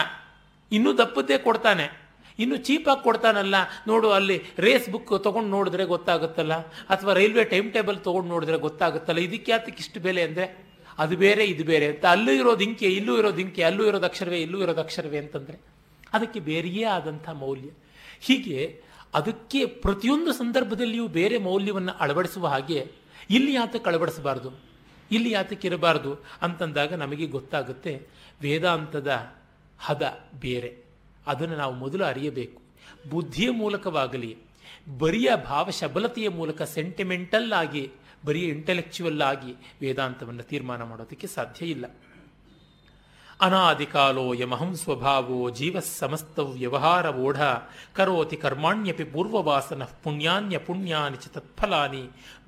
ಇನ್ನೂ 0.71 0.97
ದಪ್ಪದ್ದೇ 0.97 1.37
ಕೊಡ್ತಾನೆ. 1.37 2.08
ಇನ್ನು 2.43 2.57
ಚೀಪಾಗಿ 2.67 3.03
ಕೊಡ್ತಾನಲ್ಲ, 3.07 3.55
ನೋಡು 3.87 4.09
ಅಲ್ಲಿ 4.17 4.37
ರೇಸ್ 4.65 4.89
ಬುಕ್ 4.89 5.13
ತೊಗೊಂಡು 5.27 5.49
ನೋಡಿದ್ರೆ 5.57 5.85
ಗೊತ್ತಾಗುತ್ತಲ್ಲ? 5.85 6.55
ಅಥವಾ 6.93 7.13
ರೈಲ್ವೆ 7.13 7.43
ಟೈಮ್ 7.43 7.69
ಟೇಬಲ್ 7.73 7.97
ತೊಗೊಂಡು 8.07 8.29
ನೋಡಿದ್ರೆ 8.29 8.57
ಗೊತ್ತಾಗುತ್ತಲ್ಲ? 8.57 9.19
ಇದಕ್ಕೆ 9.19 9.51
ಯಾತಕ್ಕೆ 9.51 9.81
ಇಷ್ಟು 9.85 10.01
ಬೆಲೆ 10.07 10.23
ಅಂದರೆ, 10.29 10.47
ಅದು 11.03 11.17
ಬೇರೆ, 11.17 11.43
ಇದು 11.45 11.63
ಬೇರೆ 11.63 11.87
ಅಂತ. 11.87 12.05
ಅಲ್ಲೂ 12.05 12.31
ಇರೋದು 12.31 12.63
ಇಂಕೆ, 12.63 12.87
ಇಲ್ಲೂ 12.99 13.17
ಇರೋದು 13.17 13.41
ಇಂಕೆ, 13.41 13.63
ಅಲ್ಲೂ 13.63 13.83
ಇರೋದು 13.85 14.05
ಅಕ್ಷರವೇ, 14.05 14.39
ಇಲ್ಲೂ 14.41 14.59
ಇರೋದು 14.63 14.81
ಅಕ್ಷರವೇ 14.81 15.17
ಅಂತಂದರೆ, 15.17 15.57
ಅದಕ್ಕೆ 16.13 16.39
ಬೇರೆಯೇ 16.39 16.83
ಆದಂಥ 16.83 17.29
ಮೌಲ್ಯ. 17.43 17.69
ಹೀಗೆ 18.27 18.59
ಅದಕ್ಕೆ 19.13 19.65
ಪ್ರತಿಯೊಂದು 19.65 20.31
ಸಂದರ್ಭದಲ್ಲಿಯೂ 20.31 21.05
ಬೇರೆ 21.07 21.37
ಮೌಲ್ಯವನ್ನು 21.37 21.93
ಅಳವಡಿಸುವ 21.99 22.47
ಹಾಗೆ 22.47 22.79
ಇಲ್ಲಿ 23.29 23.53
ಯಾತಕ್ಕೆ 23.53 23.89
ಅಳವಡಿಸಬಾರ್ದು? 23.89 24.49
ಇಲ್ಲಿ 25.11 25.31
ಯಾತಕ್ಕೆ 25.31 25.67
ಇರಬಾರ್ದು 25.67 26.11
ಅಂತಂದಾಗ 26.41 26.93
ನಮಗೆ 26.93 27.25
ಗೊತ್ತಾಗುತ್ತೆ 27.27 27.93
ವೇದಾಂತದ 28.41 29.09
ಹದ 29.79 30.03
ಬೇರೆ. 30.41 30.71
ಅದನ್ನು 31.29 31.55
ನಾವು 31.55 31.73
ಮೊದಲು 31.73 32.03
ಅರಿಯಬೇಕು. 32.03 32.61
ಬುದ್ಧಿಯ 33.09 33.49
ಮೂಲಕವಾಗಲಿ, 33.51 34.37
ಬರಿಯ 34.97 35.29
ಭಾವಶಬಲತೆಯ 35.45 36.29
ಮೂಲಕ 36.29 36.61
ಸೆಂಟಿಮೆಂಟಲ್ 36.61 37.53
ಆಗಿ 37.53 37.91
ಬರೀ 38.25 38.41
ಇಂಟೆಲೆಕ್ಚುವಲ್ 38.41 39.21
ಆಗಿ 39.21 39.51
ವೇದಾಂತವನ್ನು 39.81 40.43
ತೀರ್ಮಾನ 40.43 40.83
ಮಾಡೋದಕ್ಕೆ 40.83 41.27
ಸಾಧ್ಯ 41.27 41.65
ಇಲ್ಲ. 41.65 41.85
ಅನಾದಿಕಾಲೋ 43.41 44.33
ಯಮಹಂ 44.33 44.75
ಸ್ವಭಾವೋ 44.75 45.49
ಜೀವ 45.49 45.79
ಸಮಸ್ತ 45.79 46.39
ವ್ಯವಹಾರ 46.39 47.05
ಓಢ, 47.15 47.41
ಕರೋತಿ 47.95 48.37
ಕರ್ಮಾಣ್ಯಪಿ 48.37 49.03
ಪೂರ್ವವಾಸನ 49.03 49.83
ಪುಣ್ಯಾನ್ಯ 50.03 50.57
ಪುಣ್ಯಾನಿ 50.57 51.17
ಚ 51.17 51.27
ತತ್ಫಲಾನಿ, 51.27 52.03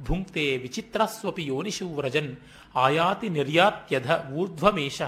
ಭುಂಕ್ತೆ 0.05 0.57
ವಿಚಿತ್ರಸ್ವಪಿ 0.57 1.45
ಯೋನಿಷು 1.45 1.87
ವ್ರಜನ್, 1.87 2.35
ಆಯಾತಿ 2.75 3.29
ನಿರ್ಯಾತ್ಯಧ 3.29 4.11
ಊರ್ಧ್ವಮೇಷ 4.33 5.01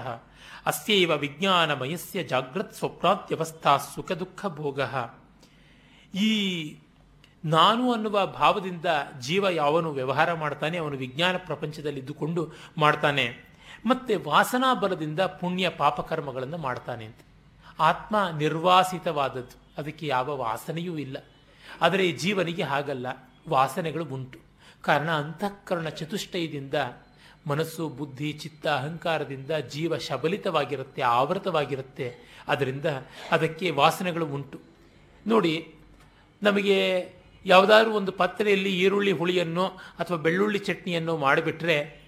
ಅಸ್ಯೈವ 0.66 1.12
ವಿಜ್ಞಾನಮಯಸ್ಯ 1.12 2.22
ಜಾಗ್ರತ್ 2.22 2.74
ಸ್ವಪ್ನಾತ್ಯವಸ್ಥಾ 2.74 3.76
ಸುಖ 3.76 4.12
ದುಃಖ 4.12 4.46
ಭೋಗ. 4.46 4.80
ಈ 6.14 6.76
ನಾನು 7.44 7.92
ಅನ್ನುವ 7.92 8.26
ಭಾವದಿಂದ 8.26 8.84
ಜೀವ 9.20 9.48
ಯಾವನು 9.48 9.90
ವ್ಯವಹಾರ 9.92 10.32
ಮಾಡ್ತಾನೆ, 10.32 10.78
ಅವನು 10.78 10.96
ವಿಜ್ಞಾನ 10.96 11.36
ಪ್ರಪಂಚದಲ್ಲಿ 11.36 12.00
ಇದ್ದುಕೊಂಡು 12.00 12.52
ಮಾಡ್ತಾನೆ. 12.78 13.54
ಮತ್ತೆ 13.86 14.16
ವಾಸನಾ 14.16 14.74
ಬಲದಿಂದ 14.74 15.20
ಪುಣ್ಯ 15.20 15.68
ಪಾಪಕರ್ಮಗಳನ್ನು 15.68 16.58
ಮಾಡ್ತಾನೆ 16.58 17.04
ಅಂತ. 17.04 17.18
ಆತ್ಮ 17.80 18.16
ನಿರ್ವಾಸಿತವಾದದ್ದು. 18.38 19.58
ಅದಕ್ಕೆ 19.78 20.06
ಯಾವ 20.06 20.36
ವಾಸನೆಯೂ 20.36 20.98
ಇಲ್ಲ. 20.98 21.16
ಆದರೆ 21.80 22.12
ಜೀವನಿಗೆ 22.12 22.62
ಹಾಗಲ್ಲ. 22.62 23.06
ವಾಸನೆಗಳು 23.48 24.04
ಉಂಟು. 24.04 24.38
ಕಾರಣ 24.82 25.10
ಅಂತಃಕರಣ 25.10 25.88
ಚತುಷ್ಟಯದಿಂದ 25.88 26.74
ಮನಸ್ಸು, 27.46 27.88
ಬುದ್ಧಿ, 27.88 28.32
ಚಿತ್ತ, 28.32 28.66
ಅಹಂಕಾರದಿಂದ 28.66 29.50
ಜೀವ 29.50 29.96
ಶಬಲಿತವಾಗಿರುತ್ತೆ, 29.96 31.02
ಆವೃತವಾಗಿರುತ್ತೆ. 31.02 32.14
ಅದರಿಂದ 32.48 32.84
ಅದಕ್ಕೆ 33.30 33.70
ವಾಸನೆಗಳು 33.70 34.26
ಉಂಟು. 34.26 34.60
ನೋಡಿ, 35.26 35.74
ನಮಗೆ 36.42 37.08
ಯಾವುದಾದ್ರೂ 37.46 37.92
ಒಂದು 37.92 38.12
ಪತ್ರೆಯಲ್ಲಿ 38.12 38.80
ಈರುಳ್ಳಿ 38.80 39.12
ಹುಳಿಯನ್ನು 39.12 39.66
ಅಥವಾ 39.98 40.16
ಬೆಳ್ಳುಳ್ಳಿ 40.16 40.58
ಚಟ್ನಿಯನ್ನು 40.58 41.16
ಮಾಡಿಬಿಟ್ರೆ 41.16 42.04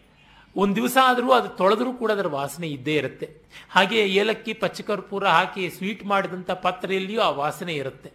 ಒಂದು 0.57 0.77
ದಿವಸ 0.77 0.97
ಆದರೂ 1.05 1.33
ಅದು 1.33 1.49
ತೊಳೆದರೂ 1.49 1.93
ಕೂಡ 1.93 2.13
ಅದರ 2.13 2.27
ವಾಸನೆ 2.27 2.69
ಇದ್ದೇ 2.69 2.95
ಇರುತ್ತೆ. 2.95 3.31
ಹಾಗೆ 3.71 4.01
ಏಲಕ್ಕಿ, 4.01 4.53
ಪಚ್ಚಕರ್ಪೂರ 4.53 5.27
ಹಾಕಿ 5.27 5.71
ಸ್ವೀಟ್ 5.71 6.05
ಮಾಡಿದಂಥ 6.05 6.51
ಪತ್ರೆಯಲ್ಲಿಯೂ 6.51 7.21
ಆ 7.21 7.31
ವಾಸನೆ 7.31 7.75
ಇರುತ್ತೆ. 7.75 8.13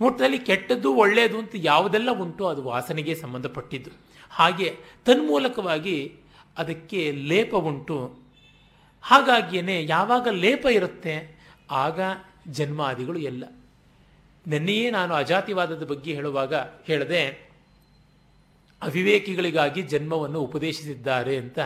ಒಟ್ಟಿನಲ್ಲಿ 0.00 0.38
ಕೆಟ್ಟದ್ದು, 0.38 0.94
ಒಳ್ಳೆಯದು 0.94 1.38
ಅಂತ 1.38 1.50
ಯಾವುದೆಲ್ಲ 1.54 2.10
ಉಂಟು 2.10 2.46
ಅದು 2.46 2.62
ವಾಸನೆಗೆ 2.62 3.14
ಸಂಬಂಧಪಟ್ಟಿದ್ದು. 3.14 3.90
ಹಾಗೆ 4.30 4.76
ತನ್ಮೂಲಕವಾಗಿ 5.04 6.16
ಅದಕ್ಕೆ 6.56 7.00
ಲೇಪ 7.12 7.54
ಉಂಟು. 7.54 7.98
ಹಾಗಾಗಿಯೇ 9.04 9.76
ಯಾವಾಗ 9.86 10.28
ಲೇಪ 10.28 10.64
ಇರುತ್ತೆ? 10.72 11.14
ಆಗ 11.70 12.00
ಜನ್ಮಾದಿಗಳು 12.48 13.18
ಎಲ್ಲ. 13.18 13.44
ನೆನ್ನೆಯೇ 14.46 14.90
ನಾನು 14.90 15.12
ಅಜಾತಿವಾದದ 15.14 15.84
ಬಗ್ಗೆ 15.84 16.10
ಹೇಳುವಾಗ 16.14 16.54
ಹೇಳದೆ, 16.84 17.22
ಅವಿವೇಕಿಗಳಿಗಾಗಿ 18.82 19.82
ಜನ್ಮವನ್ನು 19.82 20.40
ಉಪದೇಶಿಸಿದ್ದಾರೆ 20.40 21.36
ಅಂತ 21.36 21.58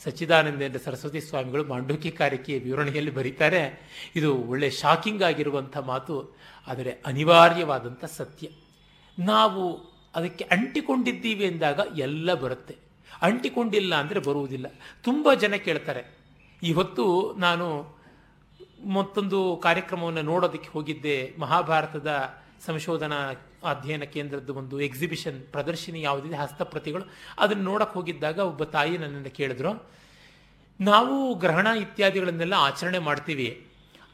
ಸಚ್ಚಿದಾನಂದೇಂದ್ರ 0.00 0.80
ಸರಸ್ವತಿ 0.84 1.20
ಸ್ವಾಮಿಗಳು 1.20 1.64
ಮಾಂಡೂಕಿ 1.64 2.10
ಕಾರ್ಯಕ್ಕೆ 2.10 2.58
ವಿವರಣೆಯಲ್ಲಿ 2.58 3.10
ಬರೀತಾರೆ. 3.10 3.62
ಇದು 4.16 4.30
ಒಳ್ಳೆ 4.34 4.70
ಶಾಕಿಂಗ್ 4.70 5.22
ಆಗಿರುವಂಥ 5.22 5.76
ಮಾತು, 5.76 6.16
ಆದರೆ 6.66 6.92
ಅನಿವಾರ್ಯವಾದಂಥ 7.06 8.04
ಸತ್ಯ. 8.04 8.48
ನಾವು 9.18 9.64
ಅದಕ್ಕೆ 10.14 10.44
ಅಂಟಿಕೊಂಡಿದ್ದೀವಿ 10.44 11.44
ಎಂದಾಗ 11.44 11.80
ಎಲ್ಲ 11.98 12.34
ಬರುತ್ತೆ. 12.34 12.76
ಅಂಟಿಕೊಂಡಿಲ್ಲ 13.22 13.94
ಅಂದರೆ 13.94 14.20
ಬರುವುದಿಲ್ಲ. 14.20 14.66
ತುಂಬ 15.02 15.34
ಜನ 15.34 15.54
ಕೇಳ್ತಾರೆ. 15.54 16.18
ಇವತ್ತು 16.62 17.34
ನಾನು 17.38 17.96
ಮತ್ತೊಂದು 18.92 19.60
ಕಾರ್ಯಕ್ರಮವನ್ನು 19.62 20.22
ನೋಡೋದಕ್ಕೆ 20.22 20.68
ಹೋಗಿದ್ದೆ. 20.68 21.34
ಮಹಾಭಾರತದ 21.38 22.10
ಸಂಶೋಧನಾ 22.66 23.30
ಅಧ್ಯಯನ 23.64 24.02
ಕೇಂದ್ರದ 24.02 24.50
ಒಂದು 24.50 24.80
ಎಕ್ಸಿಬಿಷನ್ 24.80 25.42
ಪ್ರದರ್ಶನಿ 25.42 26.02
ಯಾವುದಿದೆ, 26.02 26.36
ಹಸ್ತಪ್ರತಿಗಳು. 26.36 27.04
ಅದನ್ನು 27.38 27.62
ನೋಡಕ್ಕೆ 27.62 27.94
ಹೋಗಿದ್ದಾಗ 27.94 28.38
ಒಬ್ಬ 28.38 28.64
ತಾಯಿ 28.64 28.98
ನನ್ನನ್ನು 28.98 29.30
ಕೇಳಿದ್ರು. 29.30 29.90
ನಾವು 30.80 31.34
ಗ್ರಹಣ 31.34 31.66
ಇತ್ಯಾದಿಗಳನ್ನೆಲ್ಲ 31.66 32.54
ಆಚರಣೆ 32.54 32.98
ಮಾಡ್ತೀವಿ. 32.98 33.66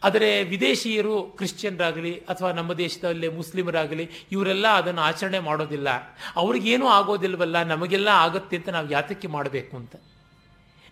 ಆದರೆ 0.05 0.43
ವಿದೇಶಿಯರು 0.43 1.23
ಕ್ರಿಶ್ಚಿಯನ್ರಾಗಲಿ 1.23 2.19
ಅಥವಾ 2.19 2.53
ನಮ್ಮ 2.53 2.73
ದೇಶದಲ್ಲಿ 2.73 3.29
ಮುಸ್ಲಿಮರಾಗಲಿ 3.29 4.11
ಇವರೆಲ್ಲ 4.33 4.69
ಅದನ್ನು 4.69 5.01
ಆಚರಣೆ 5.01 5.39
ಮಾಡೋದಿಲ್ಲ. 5.39 5.89
ಅವ್ರಿಗೇನೂ 6.37 6.87
ಆಗೋದಿಲ್ವಲ್ಲ, 6.87 7.63
ನಮಗೆಲ್ಲ 7.63 8.09
ಆಗುತ್ತೆ 8.09 8.57
ಅಂತ 8.57 8.69
ನಾವು 8.69 8.91
ಯಾತಕ್ಕೆ 8.91 9.29
ಮಾಡಬೇಕು 9.29 9.77
ಅಂತ? 9.77 9.97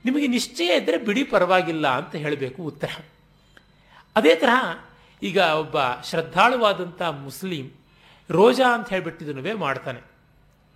ನಿಮಗೆ 0.04 0.26
ನಿಶ್ಚಯ 0.26 0.76
ಇದ್ದರೆ 0.76 0.96
ಬಿಡಿ 0.96 1.24
ಪರವಾಗಿಲ್ಲ 1.24 1.88
ಅಂತ 1.88 2.14
ಹೇಳಬೇಕು 2.14 2.62
ಉತ್ತರ. 2.62 2.88
ಅದೇ 4.16 4.34
ತರಹ 4.34 4.84
ಈಗ 5.22 5.36
ಒಬ್ಬ 5.36 5.76
ಶ್ರದ್ಧಾಳುವಾದಂಥ 6.04 7.02
ಮುಸ್ಲಿಂ 7.02 7.70
ರೋಜಾ 8.30 8.74
ಅಂತ 8.74 8.88
ಹೇಳಿಬಿಟ್ಟಿದ್ದನುವೇ 8.88 9.52
ಮಾಡ್ತಾನೆ. 9.52 10.00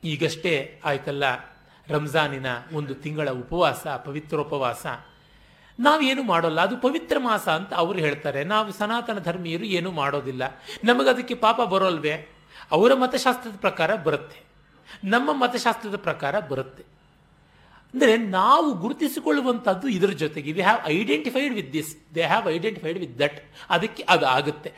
ಈಗಷ್ಟೇ 0.05 0.81
ಆಯ್ತಲ್ಲ, 0.85 1.25
ರಂಜಾನಿನ 1.89 2.47
ಒಂದು 2.73 2.95
ತಿಂಗಳ 2.95 3.31
ಉಪವಾಸ, 3.31 3.87
ಪವಿತ್ರೋಪವಾಸ. 3.87 4.87
ನಾವೇನು 5.79 6.23
ಮಾಡೋಲ್ಲ, 6.23 6.61
ಅದು 6.61 6.77
ಪವಿತ್ರ 6.77 7.17
ಮಾಸ 7.19 7.49
ಅಂತ 7.49 7.73
ಅವರು 7.75 7.99
ಹೇಳ್ತಾರೆ. 7.99 8.45
ನಾವು 8.45 8.73
ಸನಾತನ 8.73 9.19
ಧರ್ಮೀಯರು 9.19 9.65
ಏನೂ 9.79 9.91
ಮಾಡೋದಿಲ್ಲ. 9.91 10.43
ನಮಗದಕ್ಕೆ 10.85 11.35
ಪಾಪ 11.35 11.61
ಬರೋಲ್ವೇ? 11.61 12.15
ಅವರ 12.73 12.95
ಮತಶಾಸ್ತ್ರದ 12.95 13.57
ಪ್ರಕಾರ 13.57 13.91
ಬರುತ್ತೆ. 14.07 14.39
ನಮ್ಮ 15.05 15.31
ಮತಶಾಸ್ತ್ರದ 15.33 15.97
ಪ್ರಕಾರ 15.97 16.41
ಬರುತ್ತೆ. 16.41 16.85
ಅಂದರೆ 17.95 18.17
ನಾವು 18.17 18.69
ಗುರುತಿಸಿಕೊಳ್ಳುವಂಥದ್ದು 18.75 19.89
ಇದರ 19.89 20.13
ಜೊತೆಗೆ. 20.23 20.53
We 20.53 20.61
have 20.61 20.81
identified 20.89 21.55
with 21.55 21.73
this 21.73 21.93
they 22.15 22.23
have 22.23 22.47
identified 22.51 22.99
with 22.99 23.19
that 23.19 23.39
ಅದಕ್ಕೆ 23.71 24.03
ಅದು 24.09 24.27
ಆಗುತ್ತೆ. 24.27 24.71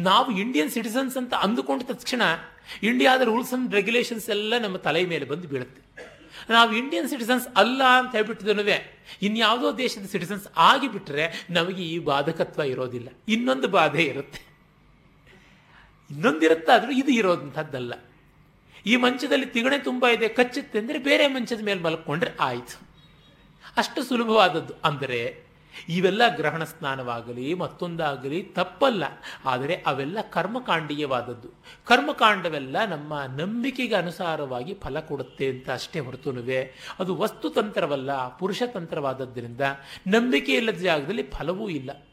ನಾವು 0.00 0.28
ಇಂಡಿಯನ್ 0.42 0.70
ಸಿಟಿಸನ್ಸ್ 0.70 1.16
ಅಂತ 1.16 1.34
ಅಂದುಕೊಂಡ 1.46 1.82
ತಕ್ಷಣ 1.82 2.22
ಇಂಡಿಯಾದ 2.82 3.20
ರೂಲ್ಸ್ 3.20 3.52
ಅಂಡ್ 3.54 3.74
ರೆಗ್ಯುಲೇಷನ್ಸ್ 3.74 4.26
ಎಲ್ಲ 4.30 4.54
ನಮ್ಮ 4.58 4.76
ತಲೆ 4.76 5.02
ಮೇಲೆ 5.04 5.24
ಬಂದು 5.24 5.48
ಬೀಳುತ್ತೆ. 5.48 5.80
ನಾವು 6.50 6.72
ಇಂಡಿಯನ್ 6.72 7.08
ಸಿಟಿಸನ್ಸ್ 7.08 7.48
ಅಲ್ಲ 7.56 7.82
ಅಂತ 7.84 8.14
ಹೇಳ್ಬಿಟ್ಟಿದನುವೆ 8.14 8.98
ಇನ್ಯಾವುದೋ 9.22 9.78
ದೇಶದ 9.78 10.06
ಸಿಟಿಸನ್ಸ್ 10.06 10.46
ಆಗಿಬಿಟ್ರೆ 10.56 11.46
ನಮಗೆ 11.50 11.82
ಈ 11.82 11.98
ಬಾಧಕತ್ವ 11.98 12.62
ಇರೋದಿಲ್ಲ. 12.62 13.08
ಇನ್ನೊಂದು 13.28 13.68
ಬಾಧೆ 13.68 14.02
ಇರುತ್ತೆ. 14.02 14.40
ಇನ್ನೊಂದಿರುತ್ತೆ 16.10 16.72
ಆದರೂ 16.72 16.90
ಇದು 16.90 17.10
ಇರೋದಂಥದ್ದಲ್ಲ. 17.10 17.94
ಈ 18.86 18.96
ಮಂಚದಲ್ಲಿ 18.96 19.46
ತಿಗಣೆ 19.46 19.78
ತುಂಬ 19.78 20.06
ಇದೆ, 20.06 20.28
ಕಚ್ಚುತ್ತೆ 20.28 20.78
ಅಂದರೆ 20.78 20.98
ಬೇರೆ 20.98 21.28
ಮಂಚದ 21.28 21.60
ಮೇಲೆ 21.64 21.80
ಮಲ್ಕೊಂಡ್ರೆ 21.80 22.30
ಆಯಿತು. 22.40 22.88
ಅಷ್ಟು 23.76 24.02
ಸುಲಭವಾದದ್ದು. 24.02 24.74
ಅಂದರೆ 24.84 25.47
ಇವೆಲ್ಲ 25.88 26.36
ಗ್ರಹಣ 26.36 26.64
ಸ್ನಾನವಾಗಲಿ, 26.64 27.54
ಮತ್ತೊಂದಾಗಲಿ 27.54 28.42
ತಪ್ಪಲ್ಲ. 28.42 29.04
ಆದರೆ 29.44 29.74
ಅವೆಲ್ಲ 29.74 30.18
ಕರ್ಮಕಾಂಡೀಯವಾದದ್ದು. 30.30 31.48
ಕರ್ಮಕಾಂಡವೆಲ್ಲ 31.84 32.84
ನಮ್ಮ 32.84 33.22
ನಂಬಿಕೆಗೆ 33.22 33.94
ಅನುಸಾರವಾಗಿ 33.94 34.74
ಫಲ 34.74 35.00
ಕೊಡುತ್ತೆ 35.00 35.48
ಅಂತ 35.48 35.70
ಅಷ್ಟೇ 35.70 36.00
ಹೊರತುನುವೆ 36.00 36.72
ಅದು 36.98 37.16
ವಸ್ತುತಂತ್ರವಲ್ಲ 37.16 38.36
ಪುರುಷತಂತ್ರವಾದದ್ದರಿಂದ 38.38 39.60
ನಂಬಿಕೆ 40.06 40.52
ಇಲ್ಲದ 40.52 40.74
ಜಾಗದಲ್ಲಿ 40.74 41.22
ಫಲವೂ 41.22 41.68
ಇಲ್ಲ. 41.68 42.06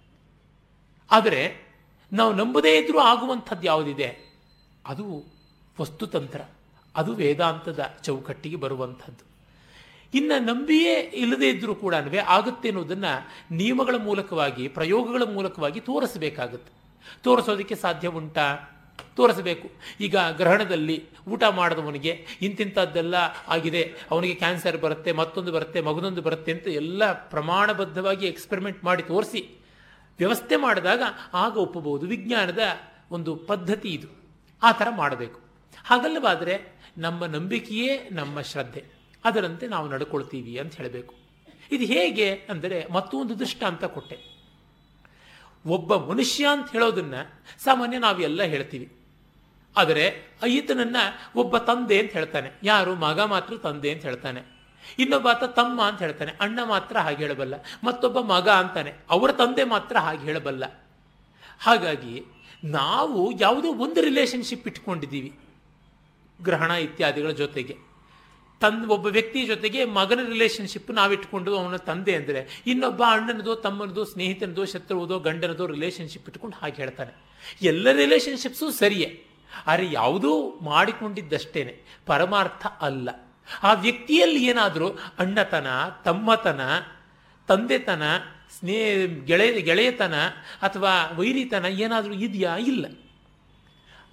ಆದರೆ 1.12 1.66
ನಾವು 2.14 2.34
ನಂಬದೇ 2.34 2.78
ಇದ್ರೂ 2.78 3.00
ಆಗುವಂಥದ್ದು 3.00 3.68
ಯಾವುದಿದೆ? 3.68 4.36
ಅದು 4.88 5.24
ವಸ್ತುತಂತ್ರ 5.82 6.42
ಅದು 6.96 7.14
ವೇದಾಂತದ 7.14 7.80
ಚೌಕಟ್ಟಿಗೆ 8.04 8.56
ಬರುವಂಥದ್ದು. 8.56 9.35
ಇನ್ನು 10.14 10.44
ನಂಬಿಯೇ 10.44 11.00
ಇಲ್ಲದೇ 11.00 11.50
ಇದ್ದರೂ 11.50 11.76
ಕೂಡ 11.76 11.96
ಆಗುತ್ತೆ 12.28 12.70
ಅನ್ನೋದನ್ನು 12.70 13.28
ನಿಯಮಗಳ 13.56 13.96
ಮೂಲಕವಾಗಿ, 13.96 14.68
ಪ್ರಯೋಗಗಳ 14.68 15.22
ಮೂಲಕವಾಗಿ 15.24 15.80
ತೋರಿಸಬೇಕಾಗುತ್ತೆ. 15.80 16.74
ತೋರಿಸೋದಕ್ಕೆ 17.24 17.76
ಸಾಧ್ಯ 17.76 18.08
ಉಂಟಾ? 18.08 18.72
ತೋರಿಸಬೇಕು. 19.16 19.70
ಈಗ 20.00 20.16
ಗ್ರಹಣದಲ್ಲಿ 20.38 21.06
ಊಟ 21.28 21.44
ಮಾಡಿದವನಿಗೆ 21.44 22.26
ಇಂತಿಂಥದ್ದೆಲ್ಲ 22.42 23.16
ಆಗಿದೆ, 23.48 23.94
ಅವನಿಗೆ 24.12 24.36
ಕ್ಯಾನ್ಸರ್ 24.36 24.78
ಬರುತ್ತೆ, 24.78 25.12
ಮತ್ತೊಂದು 25.12 25.52
ಬರುತ್ತೆ 25.52 25.82
ಮಗದೊಂದು 25.82 26.22
ಬರುತ್ತೆ 26.22 26.52
ಅಂತ 26.52 26.68
ಎಲ್ಲ 26.68 27.30
ಪ್ರಮಾಣಬದ್ಧವಾಗಿ 27.30 28.28
ಎಕ್ಸ್ಪೆರಿಮೆಂಟ್ 28.28 28.84
ಮಾಡಿ 28.84 29.04
ತೋರಿಸಿ. 29.04 29.60
ವ್ಯವಸ್ಥೆ 30.18 30.56
ಮಾಡಿದಾಗ 30.56 31.02
ಆಗ 31.34 31.58
ಒಪ್ಪಬಹುದು. 31.58 32.06
ವಿಜ್ಞಾನದ 32.06 32.60
ಒಂದು 33.12 33.36
ಪದ್ಧತಿ 33.36 33.90
ಇದು. 33.90 34.08
ಆ 34.64 34.72
ಥರ 34.72 34.88
ಮಾಡಬೇಕು. 34.90 35.40
ಹಾಗಲ್ಲವಾದರೆ 35.86 36.76
ನಮ್ಮ 36.98 37.26
ನಂಬಿಕೆಯೇ 37.26 38.10
ನಮ್ಮ 38.12 38.42
ಶ್ರದ್ಧೆ. 38.42 38.95
ಅದರಂತೆ 39.26 39.68
ನಾವು 39.68 39.90
ನಡ್ಕೊಳ್ತೀವಿ 39.90 40.58
ಅಂತ 40.58 40.76
ಹೇಳಬೇಕು. 40.76 41.16
ಇದು 41.72 41.86
ಹೇಗೆ 41.86 42.34
ಅಂದರೆ 42.34 42.88
ಮತ್ತೊಂದು 42.92 43.40
ದೃಷ್ಟಾಂತ 43.40 43.84
ಕೊಟ್ಟೆ. 43.84 44.36
ಒಬ್ಬ 45.68 45.96
ಮನುಷ್ಯ 45.96 46.48
ಅಂತ 46.48 46.72
ಹೇಳೋದನ್ನ 46.72 47.14
ಸಾಮಾನ್ಯ 47.64 48.00
ನಾವೆಲ್ಲ 48.00 48.44
ಹೇಳ್ತೀವಿ. 48.44 48.96
ಆದರೆ 49.78 50.14
ಈತನನ್ನ 50.48 50.96
ಒಬ್ಬ 51.36 51.58
ತಂದೆ 51.58 52.00
ಅಂತ 52.00 52.12
ಹೇಳ್ತಾನೆ. 52.12 52.52
ಯಾರು? 52.64 52.96
ಮಗ 52.96 53.20
ಮಾತ್ರ 53.20 53.58
ತಂದೆ 53.58 53.92
ಅಂತ 53.92 54.02
ಹೇಳ್ತಾನೆ. 54.02 54.42
ಇನ್ನೊಬ್ಬಾತ 55.00 55.44
ತಮ್ಮ 55.44 55.82
ಅಂತ 55.82 56.00
ಹೇಳ್ತಾನೆ. 56.02 56.32
ಅಣ್ಣ 56.42 56.60
ಮಾತ್ರ 56.64 56.98
ಹಾಗೆ 56.98 57.18
ಹೇಳಬಲ್ಲ. 57.18 57.54
ಮತ್ತೊಬ್ಬ 57.84 58.20
ಮಗ 58.20 58.50
ಅಂತಾನೆ. 58.50 58.94
ಅವರ 59.10 59.32
ತಂದೆ 59.32 59.64
ಮಾತ್ರ 59.64 59.98
ಹಾಗೆ 59.98 60.20
ಹೇಳಬಲ್ಲ. 60.20 60.88
ಹಾಗಾಗಿ 61.60 62.24
ನಾವು 62.64 63.40
ಯಾವುದೋ 63.40 63.74
ಒಂದು 63.74 64.02
ರಿಲೇಶನ್ಶಿಪ್ 64.02 64.68
ಇಟ್ಕೊಂಡಿದ್ದೀವಿ. 64.68 65.40
ಗ್ರಹಣ 66.44 66.72
ಇತ್ಯಾದಿಗಳ 66.72 67.30
ಜೊತೆಗೆ. 67.30 67.95
ತನ್ 68.60 68.86
ಒಬ್ಬ 68.90 69.06
ವ್ಯಕ್ತಿ 69.06 69.46
ಜೊತೆಗೆ 69.46 69.86
ಮಗನ 69.86 70.20
ರಿಲೇಶನ್ಶಿಪ್ 70.28 70.92
ನಾವಿಟ್ಕೊಂಡು 70.92 71.58
ಅವನ 71.58 71.76
ತಂದೆ 71.76 72.16
ಅಂದರೆ. 72.16 72.64
ಇನ್ನೊಬ್ಬ 72.68 73.04
ಅಣ್ಣನದೋ, 73.08 73.56
ತಮ್ಮನದೋ, 73.56 74.04
ಸ್ನೇಹಿತನದೋ, 74.04 74.66
ಶತ್ರುವುದೋ, 74.66 75.20
ಗಂಡನದೋ 75.20 75.66
ರಿಲೇಶನ್ಶಿಪ್ 75.66 76.30
ಇಟ್ಕೊಂಡು 76.30 76.58
ಹಾಗೆ 76.58 76.76
ಹೇಳ್ತಾನೆ. 76.76 77.14
ಎಲ್ಲ 77.62 77.92
ರಿಲೇಶನ್ಶಿಪ್ಸು 77.92 78.72
ಸರಿಯೇ. 78.72 79.26
ಆದರೆ 79.68 79.92
ಯಾವುದೂ 79.92 80.60
ಮಾಡಿಕೊಂಡಿದ್ದಷ್ಟೇನೆ. 80.62 81.80
ಪರಮಾರ್ಥ 82.06 82.68
ಅಲ್ಲ. 82.82 83.10
ಆ 83.64 83.74
ವ್ಯಕ್ತಿಯಲ್ಲಿ 83.74 84.46
ಏನಾದರೂ 84.46 84.88
ಅಣ್ಣತನ, 85.20 85.68
ತಮ್ಮತನ, 86.06 86.62
ತಂದೆತನ 87.48 88.04
ಸ್ನೇಹ 88.60 89.06
ಗೆಳೆಯ 89.26 89.62
ಗೆಳೆಯತನ 89.62 90.14
ಅಥವಾ 90.62 91.12
ವೈರಿತನ 91.16 91.66
ಏನಾದರೂ 91.66 92.14
ಇದೆಯಾ? 92.14 92.58
ಇಲ್ಲ. 92.58 92.86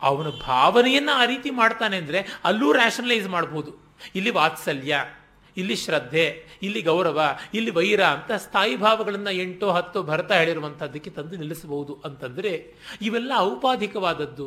ಅವನ 0.02 0.26
ಭಾವನೆಯನ್ನು 0.46 1.12
ಆ 1.12 1.24
ರೀತಿ 1.24 1.50
ಮಾಡ್ತಾನೆ 1.50 1.96
ಅಂದರೆ 1.96 2.26
ಅಲ್ಲೂ 2.44 2.72
ರ್ಯಾಷನಲೈಸ್ 2.72 3.28
ಮಾಡ್ಬೋದು. 3.28 3.91
ಇಲ್ಲಿ 4.17 4.31
ವಾತ್ಸಲ್ಯ, 4.31 4.97
ಇಲ್ಲಿ 5.57 5.77
ಶ್ರದ್ಧೆ, 5.77 6.27
ಇಲ್ಲಿ 6.62 6.83
ಗೌರವ, 6.83 7.21
ಇಲ್ಲಿ 7.55 7.71
ವೈರ 7.71 8.03
ಅಂತ 8.05 8.33
ಸ್ಥಾಯಿ 8.33 8.77
ಭಾವಗಳನ್ನು 8.77 9.31
ಎಂಟು 9.31 9.71
ಹತ್ತು 9.71 10.03
ಭರತ 10.03 10.33
ಹೇಳಿರುವಂಥದ್ದಕ್ಕೆ 10.33 11.11
ತಂದು 11.11 11.37
ನಿಲ್ಲಿಸಬಹುದು 11.37 11.95
ಅಂತಂದರೆ 12.05 12.53
ಇವೆಲ್ಲ 13.03 13.33
ಔಪಾಧಿಕವಾದದ್ದು. 13.37 14.47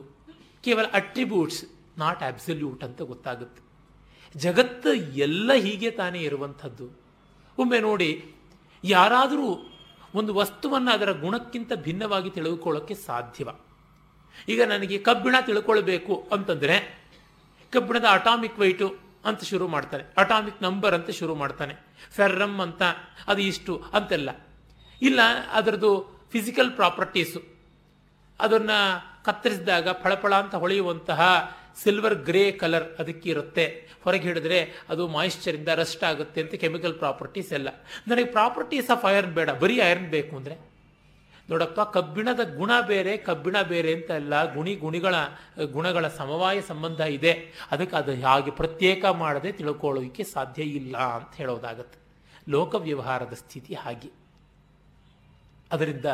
ಕೇವಲ 0.63 0.86
ಅಟ್ರಿಬ್ಯೂಟ್ಸ್ 0.94 1.63
ನಾಟ್ 1.98 2.24
ಅಬ್ಸಲ್ಯೂಟ್ 2.24 2.84
ಅಂತ 2.84 3.02
ಗೊತ್ತಾಗುತ್ತೆ. 3.02 3.62
ಜಗತ್ತು 4.36 4.94
ಎಲ್ಲ 4.94 5.52
ಹೀಗೆ 5.54 5.91
ತಾನೇ 5.91 6.20
ಇರುವಂಥದ್ದು 6.20 6.86
ಒಮ್ಮೆ 7.58 7.80
ನೋಡಿ, 7.80 8.10
ಯಾರಾದರೂ 8.84 9.48
ಒಂದು 10.15 10.34
ವಸ್ತುವನ್ನು 10.34 10.91
ಅದರ 10.91 11.12
ಗುಣಕ್ಕಿಂತ 11.12 11.72
ಭಿನ್ನವಾಗಿ 11.76 12.30
ತಿಳಿದುಕೊಳ್ಳೋಕ್ಕೆ 12.30 12.96
ಸಾಧ್ಯವ. 13.06 13.50
ಈಗ 14.50 14.62
ನನಗೆ 14.62 14.98
ಕಬ್ಬಿಣ 14.98 15.36
ತಿಳ್ಕೊಳ್ಬೇಕು 15.46 16.15
ಅಂತಂದರೆ, 16.34 16.76
ಕಬ್ಬಿಣದ 17.74 18.08
ಅಟಾಮಿಕ್ 18.12 18.60
ವೈಟು 18.60 18.88
ಅಂತ 19.25 19.43
ಶುರು 19.43 19.67
ಮಾಡ್ತಾನೆ 19.67 20.03
ಅಟಾಮಿಕ್ 20.17 20.63
ನಂಬರ್ 20.63 20.93
ಅಂತ 20.93 21.09
ಶುರು 21.09 21.35
ಮಾಡ್ತಾನೆ. 21.35 21.73
ಫೆರ್ರಮ್ 22.15 22.59
ಅಂತ, 22.61 22.83
ಅದು 23.27 23.41
ಇಷ್ಟು 23.41 23.73
ಅಂತೆಲ್ಲ. 23.93 24.29
ಇಲ್ಲ, 25.01 25.19
ಅದರದ್ದು 25.51 25.91
ಫಿಸಿಕಲ್ 26.31 26.71
ಪ್ರಾಪರ್ಟೀಸು 26.71 27.41
ಅದನ್ನು 28.39 28.77
ಕತ್ತರಿಸಿದಾಗ 29.25 29.88
ಫಳಫಳ 30.03 30.33
ಅಂತ 30.35 30.55
ಹೊಳೆಯುವಂತಹ 30.55 31.21
ಸಿಲ್ವರ್ 31.83 32.15
ಗ್ರೇ 32.15 32.51
ಕಲರ್ 32.51 32.88
ಅದಕ್ಕೆ 32.99 33.29
ಇರುತ್ತೆ 33.29 33.65
ಹೊರಗೆ 34.03 34.21
ಹಿಡಿದ್ರೆ 34.21 34.59
ಅದು 34.89 35.07
ಮಾಯಿಶ್ಚರಿಂದ 35.07 35.67
ರಸ್ಟ್ 35.67 36.03
ಆಗುತ್ತೆ 36.03 36.39
ಅಂತ 36.41 36.53
ಕೆಮಿಕಲ್ 36.53 36.93
ಪ್ರಾಪರ್ಟೀಸ್ 36.93 37.51
ಎಲ್ಲ. 37.53 37.69
ನನಗೆ 38.07 38.29
ಪ್ರಾಪರ್ಟೀಸ್ 38.38 38.89
ಆಫ್ 38.89 39.05
ಐರನ್ 39.11 39.33
ಬೇಡ. 39.33 39.49
ಬರೀ 39.63 39.77
ಐರನ್ 39.89 40.09
ಬೇಕು 40.09 40.33
ಅಂದರೆ 40.35 40.55
ನೋಡಪ್ಪ, 41.49 41.81
ಕಬ್ಬಿಣದ 41.81 42.55
ಗುಣ 42.58 42.71
ಬೇರೆ, 42.88 43.17
ಕಬ್ಬಿಣ 43.17 43.62
ಬೇರೆ 43.62 43.95
ಅಂತ 43.95 44.10
ಎಲ್ಲ 44.10 44.53
ಗುಣಿ 44.53 44.75
ಗುಣಿಗಳ, 44.75 45.15
ಗುಣಗಳ 45.71 46.08
ಸಮವಾಯ 46.08 46.62
ಸಂಬಂಧ 46.62 46.99
ಇದೆ. 46.99 47.47
ಅದಕ್ಕೆ 47.71 47.95
ಅದು 47.95 48.25
ಹಾಗೆ 48.25 48.51
ಪ್ರತ್ಯೇಕ 48.51 49.05
ಮಾಡದೆ 49.05 49.51
ತಿಳ್ಕೊಳ್ಳೋಕೆ 49.51 50.23
ಸಾಧ್ಯ 50.23 50.63
ಇಲ್ಲ 50.63 50.97
ಅಂತ 50.97 51.36
ಹೇಳೋದಾಗತ್ತೆ. 51.36 51.99
ಲೋಕ 52.49 52.75
ವ್ಯವಹಾರದ 52.75 53.34
ಸ್ಥಿತಿ 53.34 53.73
ಹಾಗೆ. 53.73 54.10
ಅದರಿಂದ 55.71 56.05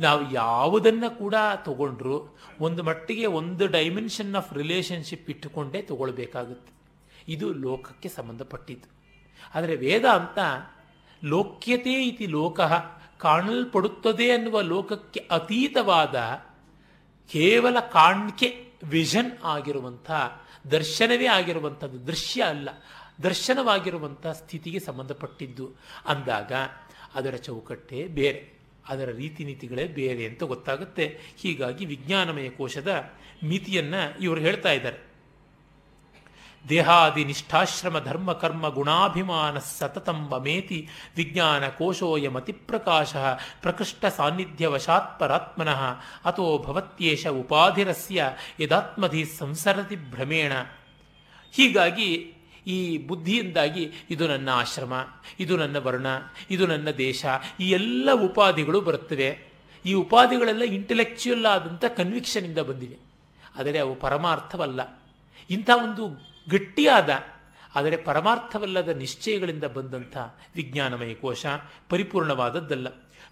ನಾವು 0.00 0.32
ಯಾವುದನ್ನು 0.32 1.18
ಕೂಡ 1.18 1.34
ತಗೊಂಡ್ರು 1.64 2.38
ಒಂದು 2.60 2.82
ಮಟ್ಟಿಗೆ 2.82 3.26
ಒಂದು 3.26 3.66
ಡೈಮೆನ್ಷನ್ 3.66 4.34
ಆಫ್ 4.34 4.54
ರಿಲೇಷನ್ಶಿಪ್ 4.54 5.30
ಇಟ್ಟುಕೊಂಡೇ 5.30 5.82
ತಗೊಳ್ಬೇಕಾಗುತ್ತೆ. 5.82 6.72
ಇದು 7.28 7.52
ಲೋಕಕ್ಕೆ 7.52 8.08
ಸಂಬಂಧಪಟ್ಟಿದ್ದು. 8.08 9.02
ಆದರೆ 9.54 9.76
ವೇದ 9.76 10.04
ಅಂತ 10.04 10.38
ಲೋಕ್ಯತೆ 11.24 11.92
ಇತಿ 11.92 12.26
ಲೋಕ 12.26 12.60
ಕಾಣಲ್ಪಡುತ್ತದೆ 13.22 14.30
ಅನ್ನುವ 14.30 14.60
ಲೋಕಕ್ಕೆ 14.60 15.20
ಅತೀತವಾದ 15.30 16.16
ಕೇವಲ 17.32 17.80
ಕಾಣ್ಕೆ 17.80 18.48
ವಿಷನ್ 18.84 19.30
ಆಗಿರುವಂಥ, 19.44 20.10
ದರ್ಶನವೇ 20.70 21.26
ಆಗಿರುವಂಥದ್ದು, 21.26 22.06
ದೃಶ್ಯ 22.06 22.42
ಅಲ್ಲ, 22.42 22.68
ದರ್ಶನವಾಗಿರುವಂಥ 23.22 24.26
ಸ್ಥಿತಿಗೆ 24.26 24.80
ಸಂಬಂಧಪಟ್ಟಿದ್ದು. 24.80 25.70
ಅಂದಾಗ 26.06 26.52
ಅದರ 27.14 27.34
ಚೌಕಟ್ಟೆ 27.36 28.06
ಬೇರೆ, 28.06 28.40
ಅದರ 28.88 29.08
ರೀತಿ 29.10 29.44
ನೀತಿಗಳೇ 29.44 29.86
ಬೇರೆ 29.86 30.26
ಅಂತ 30.26 30.42
ಗೊತ್ತಾಗುತ್ತೆ. 30.42 31.18
ಹೀಗಾಗಿ 31.42 31.86
ವಿಜ್ಞಾನಮಯ 31.86 32.48
ಕೋಶದ 32.48 32.90
ಮಿತಿಯನ್ನು 33.44 34.02
ಇವರು 34.22 34.40
ಹೇಳ್ತಾ 34.40 34.72
ಇದ್ದಾರೆ. 34.72 35.11
ದೇಹಾದಿ 36.68 37.24
ನಿಷ್ಠಾಶ್ರಮ 37.24 37.98
ಧರ್ಮ 37.98 38.32
ಕರ್ಮ 38.32 38.68
ಗುಣಾಭಿಮಾನ 38.68 39.58
ಸತತಂ 39.58 40.28
ವಮೇತಿ 40.28 40.88
ವಿಜ್ಞಾನ 41.16 41.68
ಕೋಶೋಯಮತಿ 41.68 42.52
ಪ್ರಕಾಶ 42.52 43.16
ಪ್ರಕೃಷ್ಟ 43.62 44.04
ಸಾನ್ನಿಧ್ಯ 44.04 44.66
ವಶಾತ್ಪರಾತ್ಮನಃ 44.66 45.82
ಅಥೋ 46.24 46.58
ಭವತ್ಯೇಷ 46.58 47.26
ಉಪಾಧಿರಸ್ಯ 47.26 48.24
ಯದಾತ್ಮಧಿ 48.60 49.24
ಸಂಸರತಿ 49.24 49.96
ಭ್ರಮೇಣ. 49.96 50.52
ಹೀಗಾಗಿ 51.52 52.34
ಈ 52.66 52.98
ಬುದ್ಧಿಯಿಂದಾಗಿ 52.98 53.92
ಇದು 54.10 54.28
ನನ್ನ 54.28 54.48
ಆಶ್ರಮ, 54.48 55.06
ಇದು 55.40 55.56
ನನ್ನ 55.56 55.76
ವರ್ಣ, 55.76 56.06
ಇದು 56.50 56.66
ನನ್ನ 56.66 56.90
ದೇಶ, 56.90 57.24
ಈ 57.60 57.70
ಎಲ್ಲ 57.70 58.08
ಉಪಾಧಿಗಳು 58.12 58.80
ಬರುತ್ತವೆ. 58.80 59.52
ಈ 59.86 59.94
ಉಪಾಧಿಗಳೆಲ್ಲ 59.94 60.62
ಇಂಟೆಲೆಕ್ಚುಯಲ್ 60.62 61.46
ಆದಂಥ 61.46 61.84
ಕನ್ವಿಕ್ಷನಿಂದ 61.84 62.58
ಬಂದಿವೆ. 62.58 62.98
ಆದರೆ 63.58 63.78
ಅವು 63.78 63.94
ಪರಮಾರ್ಥವಲ್ಲ. 63.94 65.02
ಇಂಥ 65.50 65.70
ಒಂದು 65.76 66.31
ಗಟ್ಟಿಯಾದ, 66.46 67.10
ಆದರೆ 67.74 67.96
ಪರಮಾರ್ಥವಲ್ಲದ 67.96 68.90
ನಿಶ್ಚಯಗಳಿಂದ 69.02 69.66
ಬಂದಂಥ 69.76 70.16
ವಿಜ್ಞಾನಮಯ 70.56 71.14
ಕೋಶ, 71.14 71.44
ಪರಿಪೂರ್ಣವಾದದ್ದಲ್ಲ. 71.88 72.88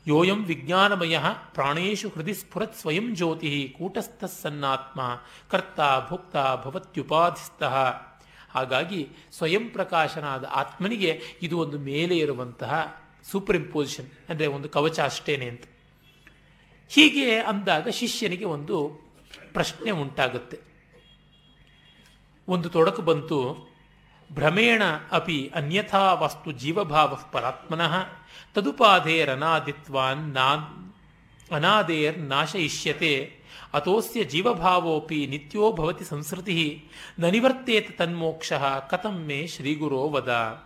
ಯೋಯಂ 0.07 0.41
ವಿಜ್ಞಾನಮಯ 0.45 1.17
ಪ್ರಾಣೇಶು 1.55 2.09
ಹೃದಯ 2.09 2.33
ಸ್ಫುರತ್ 2.33 2.79
ಸ್ವಯಂ 2.81 3.07
ಜ್ಯೋತಿ 3.15 3.51
ಕೂಟಸ್ಥ 3.79 4.25
ಸನ್ನಾತ್ಮ 4.25 5.01
ಕರ್ತ 5.51 5.81
ಭೋಕ್ತ 6.09 6.37
ಭವತ್ಯುಪಾಧಿಸ್ತಃ 6.65 7.75
ಹಾಗಾಗಿ 8.55 9.01
ಸ್ವಯಂ 9.33 9.65
ಪ್ರಕಾಶನಾದ 9.69 10.45
ಆತ್ಮನಿಗೆ 10.51 11.11
ಇದು 11.43 11.59
ಒಂದು 11.59 11.79
ಮೇಲೆ 11.79 12.17
ಇರುವಂತಹ 12.17 12.73
ಸೂಪರ್ 13.31 13.57
ಇಂಪೋಸಿಷನ್ 13.57 14.09
ಅಂದರೆ 14.29 14.47
ಒಂದು 14.47 14.69
ಕವಚ 14.69 14.99
ಅಷ್ಟೇನೆ 15.01 15.47
ಅಂತ. 15.49 15.65
ಹೀಗೆ 16.91 17.27
ಅಂದಾಗ 17.41 17.89
ಶಿಷ್ಯನಿಗೆ 17.89 18.45
ಒಂದು 18.45 18.77
ಪ್ರಶ್ನೆ 19.53 19.91
ಉಂಟಾಗುತ್ತೆ. 19.91 20.59
ಒಂದು 22.51 22.69
ತೊಡಕು 22.69 23.03
ಬಂತು. 23.03 23.71
ಭ್ರಮೇಣ 24.33 24.83
ಅಪಿ 25.13 25.53
ಅನ್ಯಥಾ 25.55 26.13
ವಸ್ತು 26.13 26.53
ಜೀವಭಾವ 26.53 27.19
ಪರಾತ್ಮನಃ 27.33 27.95
ತದುಪಾಧೇರನಾದಿತ್ವಾನ್ 28.55 30.35
ನಾ 30.35 30.55
ಅನಾದೇರ್ 31.55 32.19
ನಾಶಯಿಷ್ಯತೆ. 32.19 33.41
ಅತೋಸ್ಯ 33.75 34.25
ಜೀವಭಾವೋಪಿ 34.25 35.27
ನಿತ್ಯೋ 35.27 35.73
ಭವತಿ 35.73 36.05
ಸಂಸ್ಕೃತಿ 36.05 36.85
ನ 37.19 37.25
ನಿವರ್ತೇತ 37.25 37.91
ತನ್ಮೋಕ್ಷ 37.99 38.53
ಕಥಂ 38.91 39.17
ಮೇ 39.27 39.47
ಶ್ರೀಗುರೋ 39.47 40.09
ವದ. 40.09 40.63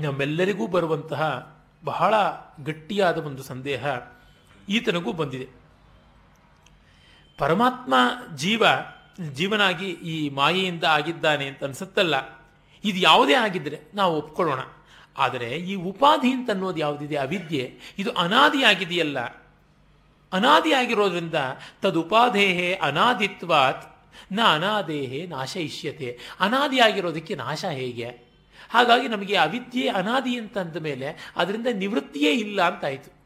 ನಮ್ಮೆಲ್ಲರಿಗೂ 0.00 0.66
ಬರುವಂತಹ 0.66 1.22
ಬಹಳ 1.84 2.14
ಗಟ್ಟಿಯಾದ 2.64 3.18
ಒಂದು 3.18 3.42
ಸಂದೇಹ 3.42 3.86
ಈತನಿಗೂ 4.68 5.12
ಬಂದಿದೆ. 5.12 5.61
ಪರಮಾತ್ಮ 7.38 7.94
ಜೀವ, 8.36 8.64
ಜೀವನಾಗಿ 9.32 9.90
ಈ 9.90 10.28
ಮಾಯೆಯಿಂದ 10.28 10.84
ಆಗಿದ್ದಾನೆ 10.84 11.46
ಅಂತ 11.46 11.64
ಅನ್ಸುತ್ತಲ್ಲ. 11.64 12.42
ಇದು 12.84 12.98
ಯಾವುದೇ 12.98 13.34
ಆಗಿದ್ರೆ 13.34 13.80
ನಾವು 13.94 14.16
ಒಪ್ಕೊಳ್ಳೋಣ. 14.16 14.58
ಆದರೆ 15.18 15.48
ಈ 15.48 15.74
ಉಪಾಧಿ 15.74 16.32
ಅಂತ 16.32 16.50
ಅನ್ನೋದು 16.50 16.78
ಯಾವುದಿದೆ? 16.78 17.16
ಅವಿದ್ಯೆ. 17.16 17.74
ಇದು 17.98 18.12
ಅನಾದಿಯಾಗಿದೆಯಲ್ಲ. 18.12 19.20
ಅನಾದಿಯಾಗಿರೋದ್ರಿಂದ 20.32 21.34
ತದುಪಾಧೇಹೇ 21.82 22.72
ಅನಾದಿತ್ವಾತ್, 22.72 24.10
ನ 24.32 24.40
ಅನಾದೇಹೇ 24.42 25.26
ನಾಶ 25.26 25.56
ಇಷ್ಯತೆ 25.56 26.18
ಅನಾದಿಯಾಗಿರೋದಕ್ಕೆ 26.40 27.34
ನಾಶ 27.34 27.64
ಹೇಗೆ? 27.64 28.08
ಹಾಗಾಗಿ 28.70 29.08
ನಮಗೆ 29.08 29.36
ಅವಿದ್ಯೆ, 29.36 29.88
ಅನಾದಿ 29.88 30.36
ಅಂತ 30.36 30.58
ಅಂದ 30.58 30.76
ಮೇಲೆ 30.76 31.32
ಅದರಿಂದ 31.36 31.66
ನಿವೃತ್ತಿಯೇ 31.72 32.32
ಇಲ್ಲ 32.32 32.62
ಅಂತಾಯಿತು. 32.62 33.21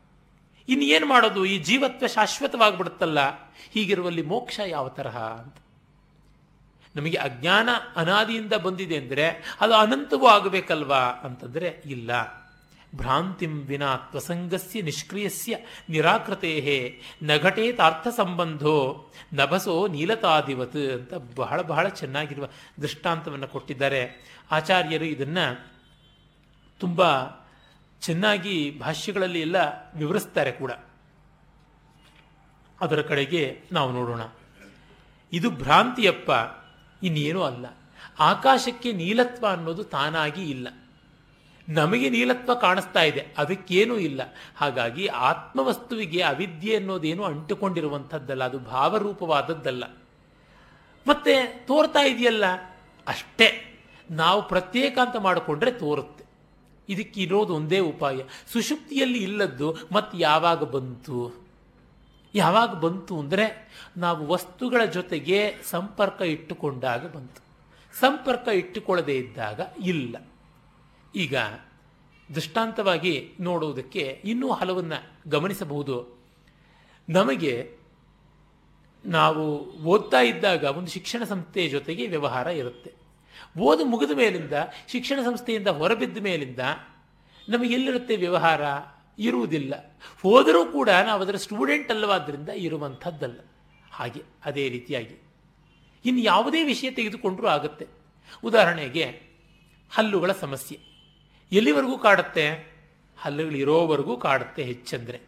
ಇನ್ನು 0.69 0.85
ಏನು 0.85 1.07
ಮಾಡೋದು? 1.07 1.45
ಈ 1.45 1.59
ಜೀವತ್ವ 1.59 2.07
ಶಾಶ್ವತವಾಗಿಬಿಡುತ್ತಲ್ಲ. 2.07 3.19
ಹೀಗಿರುವಲ್ಲಿ 3.71 4.23
ಮೋಕ್ಷ 4.23 4.61
ಯಾವ 4.67 4.89
ತರಹ 4.89 5.19
ಅಂತ. 5.19 5.57
ನಮಗೆ 6.97 7.17
ಅಜ್ಞಾನ 7.17 7.69
ಅನಾದಿಯಿಂದ 7.97 8.53
ಬಂದಿದೆ 8.53 8.97
ಅಂದರೆ 8.97 9.57
ಅದು 9.61 9.75
ಅನಂತವೂ 9.75 10.27
ಆಗಬೇಕಲ್ವಾ 10.27 10.99
ಅಂತಂದರೆ 10.99 11.83
ಇಲ್ಲ. 11.87 12.11
ಭ್ರಾಂತಿಂ 12.95 13.63
ವಿನಾ 13.63 13.97
ತ್ವಸಂಗಸ್ಯ 13.97 14.83
ನಿಷ್ಕ್ರಿಯಸ್ಯ 14.83 15.57
ನಿರಾಕೃತೇ 15.89 17.01
ನಘಟೇತಾರ್ಥ 17.23 18.09
ಸಂಬಂಧೋ 18.09 19.11
ನಭಸೋ 19.33 19.87
ನೀಲತಾದಿವತ್ 19.87 20.77
ಅಂತ 20.77 21.15
ಬಹಳ 21.37 21.63
ಬಹಳ 21.63 21.89
ಚೆನ್ನಾಗಿರುವ 21.89 22.49
ದೃಷ್ಟಾಂತವನ್ನು 22.83 23.49
ಕೊಟ್ಟಿದ್ದಾರೆ. 23.49 24.03
ಆಚಾರ್ಯರು 24.51 25.05
ಇದನ್ನು 25.05 25.71
ತುಂಬ 26.79 27.03
ಚೆನ್ನಾಗಿ 28.01 28.79
ಭಾಷ್ಯಗಳಲ್ಲಿ 28.81 29.41
ಎಲ್ಲ 29.41 29.57
ವಿವರಿಸ್ತಾರೆ 29.97 30.53
ಕೂಡ. 30.53 30.73
ಅದರ 32.81 33.03
ಕಡೆಗೆ 33.03 33.61
ನಾವು 33.73 33.93
ನೋಡೋಣ. 33.93 34.21
ಇದು 35.33 35.51
ಭ್ರಾಂತಿಯಪ್ಪ, 35.51 36.31
ಇನ್ನೇನೂ 37.03 37.43
ಅಲ್ಲ. 37.43 37.67
ಆಕಾಶಕ್ಕೆ 38.19 38.93
ನೀಲತ್ವ 38.93 39.47
ಅನ್ನೋದು 39.47 39.85
ತಾನಾಗಿ 39.85 40.51
ಇಲ್ಲ. 40.51 40.69
ನಮಗೆ 41.69 42.11
ನೀಲತ್ವ 42.11 42.55
ಕಾಣಿಸ್ತಾ 42.55 43.03
ಇದೆ, 43.03 43.27
ಅದಕ್ಕೇನೂ 43.39 43.97
ಇಲ್ಲ. 43.97 44.21
ಹಾಗಾಗಿ 44.57 45.07
ಆತ್ಮವಸ್ತುವಿಗೆ 45.07 46.23
ಅವಿದ್ಯೆ 46.23 46.77
ಅನ್ನೋದೇನು 46.77 47.25
ಅಂಟುಕೊಂಡಿರುವಂಥದ್ದಲ್ಲ, 47.25 48.45
ಅದು 48.45 48.59
ಭಾವರೂಪವಾದದ್ದಲ್ಲ. 48.59 49.85
ಮತ್ತೆ 51.07 51.47
ತೋರ್ತಾ 51.47 52.01
ಇದೆಯಲ್ಲ? 52.01 52.45
ಅಷ್ಟೇ. 53.07 53.73
ನಾವು 54.11 54.49
ಪ್ರತ್ಯೇಕ 54.49 54.99
ಅಂತ 55.07 55.17
ಮಾಡಿಕೊಂಡ್ರೆ 55.17 55.73
ತೋರುತ್ತೆ. 55.73 56.16
ಇದಕ್ಕೆ 56.89 57.23
ಇರೋದು 57.23 57.55
ಒಂದೇ 57.55 57.79
ಉಪಾಯ. 57.79 58.21
ಸುಷುಪ್ತಿಯಲ್ಲಿ 58.53 59.19
ಇಲ್ಲದ್ದು 59.19 59.77
ಮತ್ತು 59.93 60.19
ಯಾವಾಗ 60.19 60.63
ಬಂತು? 60.63 61.47
ಯಾವಾಗ 62.35 62.71
ಬಂತು 62.75 63.19
ಅಂದರೆ 63.19 63.69
ನಾವು 63.97 64.27
ವಸ್ತುಗಳ 64.27 64.85
ಜೊತೆಗೆ 64.85 65.55
ಸಂಪರ್ಕ 65.65 66.23
ಇಟ್ಟುಕೊಂಡಾಗ 66.23 67.07
ಬಂತು. 67.07 67.47
ಸಂಪರ್ಕ 67.99 68.49
ಇಟ್ಟುಕೊಳ್ಳದೇ 68.49 69.17
ಇದ್ದಾಗ 69.17 69.61
ಇಲ್ಲ. 69.85 70.17
ಈಗ 71.15 71.37
ದೃಷ್ಟಾಂತವಾಗಿ 72.35 73.33
ನೋಡುವುದಕ್ಕೆ 73.41 74.23
ಇನ್ನೂ 74.25 74.53
ಹಲವನ್ನು 74.53 75.31
ಗಮನಿಸಬಹುದು. 75.31 76.19
ನಮಗೆ 77.09 77.77
ನಾವು 79.05 79.61
ಓದ್ತಾ 79.85 80.21
ಇದ್ದಾಗ 80.21 80.65
ಒಂದು 80.65 80.89
ಶಿಕ್ಷಣ 80.89 81.25
ಸಂಸ್ಥೆಯ 81.25 81.69
ಜೊತೆಗೆ 81.69 82.07
ವ್ಯವಹಾರ 82.07 82.47
ಇರುತ್ತೆ. 82.47 83.06
ಓದು 83.59 83.85
ಮುಗಿದ 83.85 84.11
ಮೇಲಿಂದ, 84.11 84.53
ಶಿಕ್ಷಣ 84.89 85.23
ಸಂಸ್ಥೆಯಿಂದ 85.23 85.69
ಹೊರಬಿದ್ದ 85.69 86.19
ಮೇಲಿಂದ 86.19 86.59
ನಮಗೆಲ್ಲಿರುತ್ತೆ 87.49 88.17
ವ್ಯವಹಾರ? 88.17 88.61
ಇರುವುದಿಲ್ಲ. 89.19 89.99
ಹೋದರೂ 90.23 90.65
ಕೂಡ 90.65 90.91
ನಾವು 90.91 91.23
ಅದರ 91.23 91.37
ಸ್ಟೂಡೆಂಟ್ 91.37 91.91
ಅಲ್ಲವಾದ್ದರಿಂದ 91.91 92.49
ಇರುವಂಥದ್ದಲ್ಲ. 92.49 93.41
ಹಾಗೆ, 93.91 94.23
ಅದೇ 94.45 94.69
ರೀತಿಯಾಗಿ. 94.69 95.23
ಇನ್ನು 96.05 96.23
ಯಾವುದೇ 96.23 96.65
ವಿಷಯ 96.65 96.91
ತೆಗೆದುಕೊಂಡರೂ 96.91 97.47
ಆಗುತ್ತೆ. 97.47 97.87
ಉದಾಹರಣೆಗೆ, 98.45 99.23
ಹಲ್ಲುಗಳ 99.91 100.33
ಸಮಸ್ಯೆ. 100.33 100.79
ಎಲ್ಲಿವರೆಗೂ 101.53 101.99
ಕಾಡುತ್ತೆ? 101.99 102.77
ಹಲ್ಲುಗಳು 103.19 103.57
ಇರೋವರೆಗೂ 103.57 104.17
ಕಾಡುತ್ತೆ 104.17 104.63
ಹೆಚ್ಚಂದರೆ. 104.63 105.21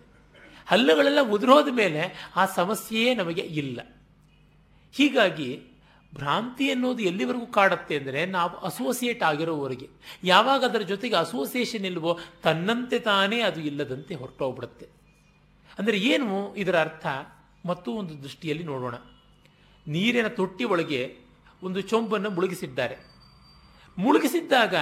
ಹಲ್ಲುಗಳೆಲ್ಲ 0.66 1.18
ಉದುರೋದ 1.20 1.68
ಮೇಲೆ 1.68 2.30
ಆ 2.36 2.46
ಸಮಸ್ಯೆಯೇ 2.46 3.14
ನಮಗೆ 3.14 3.40
ಇಲ್ಲ. 3.40 3.80
ಹೀಗಾಗಿ 4.92 5.62
ಭ್ರಾಂತಿ 6.18 6.70
ಅನ್ನೋದು 6.70 7.02
ಎಲ್ಲಿವರೆಗೂ 7.02 7.46
ಕಾಡುತ್ತೆ 7.46 7.96
ಅಂದರೆ 7.96 8.26
ನಾವು 8.26 8.56
ಅಸೋಸಿಯೇಟ್ 8.58 9.22
ಆಗಿರೋವರೆಗೆ. 9.22 9.88
ಯಾವಾಗ 10.24 10.64
ಅದರ 10.64 10.82
ಜೊತೆಗೆ 10.82 11.16
ಅಸೋಸಿಯೇಷನ್ 11.16 11.84
ಇಲ್ವೋ 11.84 12.18
ತನ್ನಂತೆ 12.42 12.98
ತಾನೇ 12.98 13.40
ಅದು 13.40 13.60
ಇಲ್ಲದಂತೆ 13.60 14.14
ಹೊರಟೋಗ್ಬಿಡುತ್ತೆ. 14.14 14.86
ಅಂದರೆ 15.78 15.98
ಏನು 15.98 16.54
ಇದರ 16.54 16.80
ಅರ್ಥ? 16.80 17.06
ಮತ್ತೂ 17.66 17.92
ಒಂದು 17.92 18.22
ದೃಷ್ಟಿಯಲ್ಲಿ 18.22 18.64
ನೋಡೋಣ. 18.64 18.94
ನೀರಿನ 19.86 20.26
ತೊಟ್ಟಿ 20.28 20.64
ಒಳಗೆ 20.64 21.16
ಒಂದು 21.62 21.80
ಚೊಂಬನ್ನು 21.80 22.30
ಮುಳುಗಿಸಿದ್ದಾರೆ. 22.30 22.96
ಮುಳುಗಿಸಿದ್ದಾಗ 23.98 24.74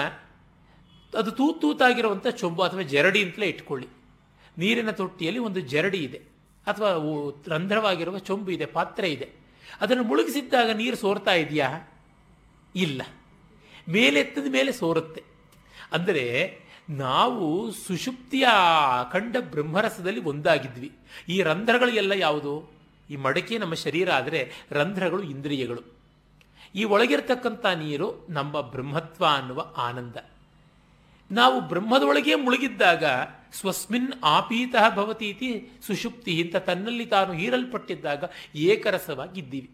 ಅದು 1.18 1.30
ತೂತ್ 1.30 1.61
ತೂತಾಗಿರುವಂಥ 1.61 2.26
ಚೊಂಬು 2.26 2.62
ಅಥವಾ 2.62 2.82
ಜರಡಿ 2.82 3.24
ಅಂತಲೇ 3.24 3.47
ಇಟ್ಕೊಳ್ಳಿ. 3.47 3.89
ನೀರಿನ 4.59 4.91
ತೊಟ್ಟಿಯಲ್ಲಿ 4.91 5.41
ಒಂದು 5.41 5.61
ಜರಡಿ 5.61 5.99
ಇದೆ. 5.99 6.18
ಅಥವಾ 6.66 6.89
ರಂಧ್ರವಾಗಿರುವ 7.47 8.18
ಚೊಂಬು 8.18 8.51
ಇದೆ, 8.51 8.66
ಪಾತ್ರೆ 8.66 9.09
ಇದೆ. 9.12 9.45
ಅದನ್ನು 9.81 10.03
ಮುಳುಗಿಸಿದ್ದಾಗ 10.03 10.70
ನೀರು 10.70 10.97
ಸೋರ್ತಾ 10.97 11.33
ಇದೆಯಾ? 11.33 11.91
ಇಲ್ಲ. 12.77 13.03
ಮೇಲೆತ್ತದ 13.89 14.47
ಮೇಲೆ 14.51 14.72
ಸೋರುತ್ತೆ. 14.72 15.22
ಅಂದರೆ 15.93 16.59
ನಾವು 16.91 17.70
ಸುಷುಪ್ತಿಯ 17.70 18.47
ಕಂಡ 19.12 19.37
ಬ್ರಹ್ಮರಸದಲ್ಲಿ 19.41 20.20
ಒಂದಾಗಿದ್ವಿ. 20.20 20.93
ಈ 21.29 21.43
ರಂಧ್ರಗಳು 21.43 21.89
ಎಲ್ಲ 21.89 22.12
ಯಾವುದು? 22.12 22.72
ಈ 23.11 23.16
ಮಡಕೆ 23.16 23.59
ನಮ್ಮ 23.59 23.74
ಶರೀರ, 23.74 24.12
ಆದರೆ 24.12 24.53
ರಂಧ್ರಗಳು 24.70 25.22
ಇಂದ್ರಿಯಗಳು. 25.22 25.97
ಈ 26.74 26.85
ಒಳಗಿರ್ತಕ್ಕಂಥ 26.85 27.66
ನೀರು 27.66 28.27
ನಮ್ಮ 28.31 28.61
ಬ್ರಹ್ಮತ್ವ 28.61 29.27
ಅನ್ನುವ 29.27 29.66
ಆನಂದ. 29.77 30.16
ನಾವು 31.31 31.61
ಬ್ರಹ್ಮದೊಳಗೆ 31.61 32.35
ಮುಳುಗಿದ್ದಾಗ 32.35 33.05
ಸ್ವಸ್ಮಿನ್ 33.53 34.12
ಆಪೀತಃ 34.24 35.18
ಇತಿ 35.20 35.70
ಸುಷುಪ್ತಿ 35.86 36.40
ಇಂಥ 36.40 36.57
ತನ್ನಲ್ಲಿ 36.57 37.07
ತಾನು 37.07 37.32
ಹೀರಲ್ಪಟ್ಟಿದ್ದಾಗ 37.32 38.24
ಏಕರಸವಾಗಿದ್ದೀವಿ. 38.55 39.70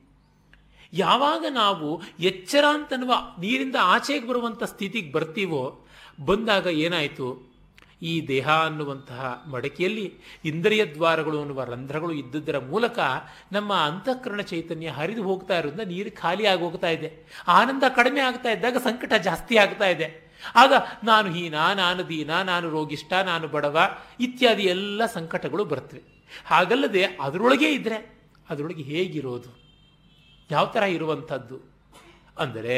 ಯಾವಾಗ 0.92 1.44
ನಾವು 1.50 2.02
ಎಚ್ಚರ 2.20 2.64
ಅಂತನ್ನುವ 2.68 3.14
ನೀರಿಂದ 3.40 3.76
ಆಚೆಗೆ 3.80 4.28
ಬರುವಂಥ 4.28 4.62
ಸ್ಥಿತಿಗೆ 4.62 5.12
ಬರ್ತೀವೋ, 5.12 5.84
ಬಂದಾಗ 6.24 6.66
ಏನಾಯಿತು? 6.66 7.52
ಈ 8.02 8.28
ದೇಹ 8.28 8.50
ಅನ್ನುವಂತಹ 8.50 9.44
ಮಡಕೆಯಲ್ಲಿ 9.46 10.14
ಇಂದ್ರಿಯ 10.44 10.84
ದ್ವಾರಗಳು 10.84 11.40
ಅನ್ನುವ 11.40 11.64
ರಂಧ್ರಗಳು 11.64 12.12
ಇದ್ದುದರ 12.12 12.58
ಮೂಲಕ 12.58 12.98
ನಮ್ಮ 13.52 13.72
ಅಂತಃಕರಣ 13.74 14.40
ಚೈತನ್ಯ 14.40 14.88
ಹರಿದು 14.88 15.22
ಹೋಗ್ತಾ 15.22 15.58
ಇರೋದ್ರಿಂದ 15.58 15.88
ನೀರು 15.88 16.20
ಖಾಲಿ 16.20 16.46
ಆಗಿ 16.46 16.60
ಹೋಗ್ತಾ 16.60 16.88
ಇದೆ. 16.88 17.26
ಆನಂದ 17.48 17.82
ಕಡಿಮೆ 17.96 18.20
ಆಗ್ತಾ 18.20 18.50
ಇದ್ದಾಗ 18.50 18.76
ಸಂಕಟ 18.76 19.12
ಜಾಸ್ತಿ 19.12 19.56
ಆಗ್ತಾ 19.56 19.86
ಇದೆ. 19.86 20.21
ಆಗ 20.54 20.72
ನಾನು 21.04 21.32
ಹೀನ, 21.32 21.54
ನಾನು 21.74 22.08
ದೀನ, 22.08 22.42
ನಾನು 22.42 22.70
ರೋಗಿಷ್ಟ 22.70 23.12
ನಾನು 23.12 23.48
ಬಡವ 23.48 23.78
ಇತ್ಯಾದಿ 24.20 24.62
ಎಲ್ಲ 24.62 25.06
ಸಂಕಟಗಳು 25.06 25.64
ಬರ್ತವೆ 25.64 26.02
ಹಾಗಲ್ಲದೆ 26.44 27.04
ಅದರೊಳಗೆ 27.04 27.72
ಇದ್ರೆ 27.72 28.20
ಅದರೊಳಗೆ 28.50 28.82
ಹೇಗಿರೋದು? 28.82 29.58
ಯಾವ 30.50 30.66
ಥರ 30.66 30.82
ಇರುವಂಥದ್ದು? 30.82 31.72
ಅಂದರೆ 32.38 32.76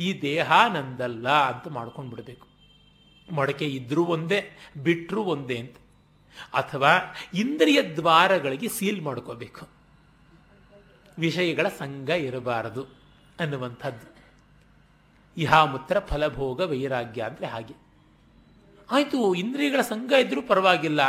ಈ 0.00 0.22
ದೇಹ 0.22 0.52
ನಂದಲ್ಲ 0.72 1.28
ಅಂತ 1.28 1.68
ಮಾಡ್ಕೊಂಡು 1.68 2.10
ಬಿಡಬೇಕು. 2.10 2.48
ಮೊಡಕೆ 3.32 3.64
ಇದ್ರೂ 3.64 4.04
ಒಂದೇ 4.04 4.50
ಬಿಟ್ಟರೂ 4.82 5.22
ಒಂದೇ 5.22 5.58
ಅಂತ. 5.58 5.76
ಅಥವಾ 6.54 7.14
ಇಂದ್ರಿಯ 7.34 7.82
ದ್ವಾರಗಳಿಗೆ 7.82 8.68
ಸೀಲ್ 8.68 9.02
ಮಾಡ್ಕೋಬೇಕು. 9.02 9.68
ವಿಷಯಗಳ 11.18 11.68
ಸಂಘ 11.68 12.08
ಇರಬಾರದು 12.08 12.86
ಅನ್ನುವಂಥದ್ದು. 13.40 14.17
ಇಹಾಮುತ್ರ 15.38 15.98
ಫಲಭೋಗ 15.98 16.60
ವೈರಾಗ್ಯ 16.60 17.22
ಅಂದರೆ 17.22 17.46
ಹಾಗೆ. 17.46 17.74
ಆಯಿತು, 18.90 19.34
ಇಂದ್ರಿಯಗಳ 19.34 19.80
ಸಂಘ 19.80 20.12
ಇದ್ದರೂ 20.12 20.42
ಪರವಾಗಿಲ್ಲ. 20.42 21.00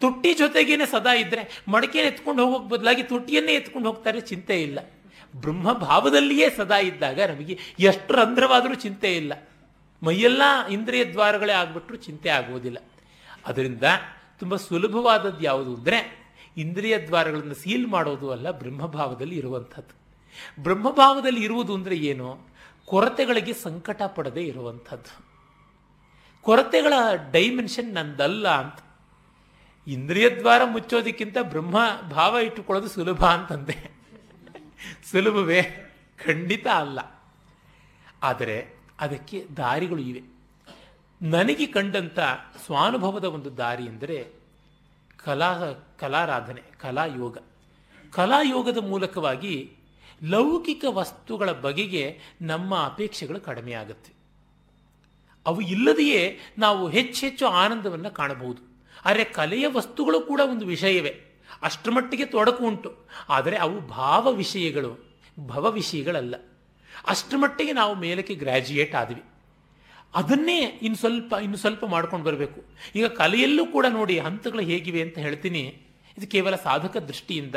ತುಟ್ಟಿ 0.00 0.34
ಜೊತೆಗೇನೆ 0.34 0.86
ಸದಾ 0.86 1.12
ಇದ್ದರೆ 1.14 1.62
ಮಡಕೆನ 1.68 2.04
ಎತ್ಕೊಂಡು 2.04 2.46
ಹೋಗೋಕೆ 2.46 2.68
ಬದಲಾಗಿ 2.68 3.02
ತುಟ್ಟಿಯನ್ನೇ 3.02 3.52
ಎತ್ಕೊಂಡು 3.54 3.88
ಹೋಗ್ತಾರೆ 3.88 4.20
ಚಿಂತೆ 4.20 4.62
ಇಲ್ಲ. 4.62 4.78
ಬ್ರಹ್ಮ 5.36 5.72
ಭಾವದಲ್ಲಿಯೇ 5.72 6.50
ಸದಾ 6.50 6.78
ಇದ್ದಾಗ 6.78 7.20
ನಮಗೆ 7.20 7.58
ಎಷ್ಟು 7.78 8.14
ರಂಧ್ರವಾದರೂ 8.14 8.74
ಚಿಂತೆ 8.74 9.16
ಇಲ್ಲ. 9.16 9.32
ಮೈಯೆಲ್ಲ 10.02 10.42
ಇಂದ್ರಿಯ 10.70 11.04
ದ್ವಾರಗಳೇ 11.04 11.52
ಆಗಿಬಿಟ್ರೂ 11.52 11.96
ಚಿಂತೆ 11.96 12.28
ಆಗುವುದಿಲ್ಲ. 12.28 12.78
ಅದರಿಂದ 13.46 13.84
ತುಂಬ 14.38 14.56
ಸುಲಭವಾದದ್ದು 14.56 15.44
ಯಾವುದು 15.44 15.74
ಅಂದರೆ 15.74 15.98
ಇಂದ್ರಿಯ 16.56 16.98
ದ್ವಾರಗಳನ್ನು 16.98 17.54
ಸೀಲ್ 17.54 17.86
ಮಾಡೋದು 17.86 18.30
ಅಲ್ಲ 18.30 18.50
ಬ್ರಹ್ಮಭಾವದಲ್ಲಿ 18.50 19.36
ಇರುವಂಥದ್ದು. 19.36 19.94
ಬ್ರಹ್ಮಭಾವದಲ್ಲಿ 20.62 21.42
ಇರುವುದು 21.44 21.74
ಅಂದರೆ 21.74 21.96
ಏನು? 21.96 22.28
ಕೊರತೆಗಳಿಗೆ 22.88 23.52
ಸಂಕಟ 23.52 24.02
ಪಡದೇ 24.02 24.42
ಇರುವಂಥದ್ದು. 24.42 25.26
ಕೊರತೆಗಳ 26.42 26.92
ಡೈಮೆನ್ಷನ್ 27.30 27.94
ನಂದಲ್ಲ 27.94 28.48
ಅಂತ. 28.48 28.78
ಇಂದ್ರಿಯ 29.86 30.30
ದ್ವಾರ 30.30 30.64
ಮುಚ್ಚೋದಕ್ಕಿಂತ 30.64 31.36
ಬ್ರಹ್ಮ 31.42 31.78
ಭಾವ 32.10 32.38
ಇಟ್ಟುಕೊಳ್ಳೋದು 32.38 32.88
ಸುಲಭ 32.88 33.26
ಅಂತಂದೆ. 33.26 33.98
ಸುಲಭವೇ? 35.10 35.62
ಖಂಡಿತ 36.26 36.66
ಅಲ್ಲ. 36.66 36.98
ಆದರೆ 38.22 38.66
ಅದಕ್ಕೆ 39.00 39.46
ದಾರಿಗಳು 39.56 40.02
ಇವೆ. 40.02 40.22
ನನಗೆ 41.22 41.66
ಕಂಡಂಥ 41.66 42.18
ಸ್ವಾನುಭವದ 42.64 43.24
ಒಂದು 43.24 43.56
ದಾರಿ 43.56 43.84
ಎಂದರೆ 43.84 44.32
ಕಲಾ, 45.16 45.54
ಕಲಾರಾಧನೆ, 45.98 46.62
ಕಲಾಯೋಗ. 46.80 47.38
ಕಲಾಯೋಗದ 48.12 48.76
ಮೂಲಕವಾಗಿ 48.76 49.77
ಲೌಕಿಕ 50.24 50.84
ವಸ್ತುಗಳ 50.88 51.52
ಬಗೆಗೆ 51.52 52.18
ನಮ್ಮ 52.42 52.84
ಅಪೇಕ್ಷೆಗಳು 52.84 53.40
ಕಡಿಮೆ 53.40 53.72
ಆಗುತ್ತೆ. 53.72 54.12
ಅವು 55.46 55.60
ಇಲ್ಲದೆಯೇ 55.60 56.38
ನಾವು 56.58 56.88
ಹೆಚ್ಚೆಚ್ಚು 56.88 57.46
ಆನಂದವನ್ನು 57.46 58.14
ಕಾಣಬಹುದು. 58.14 58.62
ಆದರೆ 59.04 59.24
ಕಲೆಯ 59.24 59.66
ವಸ್ತುಗಳು 59.66 60.20
ಕೂಡ 60.20 60.40
ಒಂದು 60.50 60.66
ವಿಷಯವೇ. 60.66 61.20
ಅಷ್ಟರ 61.62 61.90
ಮಟ್ಟಿಗೆ 61.90 62.24
ತೊಡಕು 62.24 62.64
ಉಂಟು. 62.64 62.96
ಆದರೆ 63.28 63.56
ಅವು 63.56 63.80
ಭಾವ 63.80 64.32
ವಿಷಯಗಳು, 64.32 65.18
ಭವ 65.46 65.70
ವಿಷಯಗಳಲ್ಲ. 65.70 66.34
ಅಷ್ಟರ 67.06 67.36
ಮಟ್ಟಿಗೆ 67.36 67.72
ನಾವು 67.72 67.94
ಮೇಲಕ್ಕೆ 67.94 68.34
ಗ್ರ್ಯಾಜುಯೇಟ್ 68.34 68.94
ಆದ್ವಿ. 68.94 69.22
ಅದನ್ನೇ 70.14 70.58
ಇನ್ನು 70.82 70.96
ಸ್ವಲ್ಪ 70.96 71.34
ಇನ್ನು 71.42 71.56
ಸ್ವಲ್ಪ 71.56 71.84
ಮಾಡ್ಕೊಂಡು 71.84 72.26
ಬರಬೇಕು. 72.26 72.64
ಈಗ 72.96 73.06
ಕಲೆಯಲ್ಲೂ 73.06 73.66
ಕೂಡ 73.66 73.86
ನೋಡಿ 73.88 74.18
ಹಂತಗಳು 74.18 74.60
ಹೇಗಿವೆ 74.60 75.02
ಅಂತ 75.02 75.18
ಹೇಳ್ತೀನಿ. 75.18 75.60
ಇದು 76.18 76.26
ಕೇವಲ 76.26 76.56
ಸಾಧಕ 76.56 76.96
ದೃಷ್ಟಿಯಿಂದ. 76.96 77.54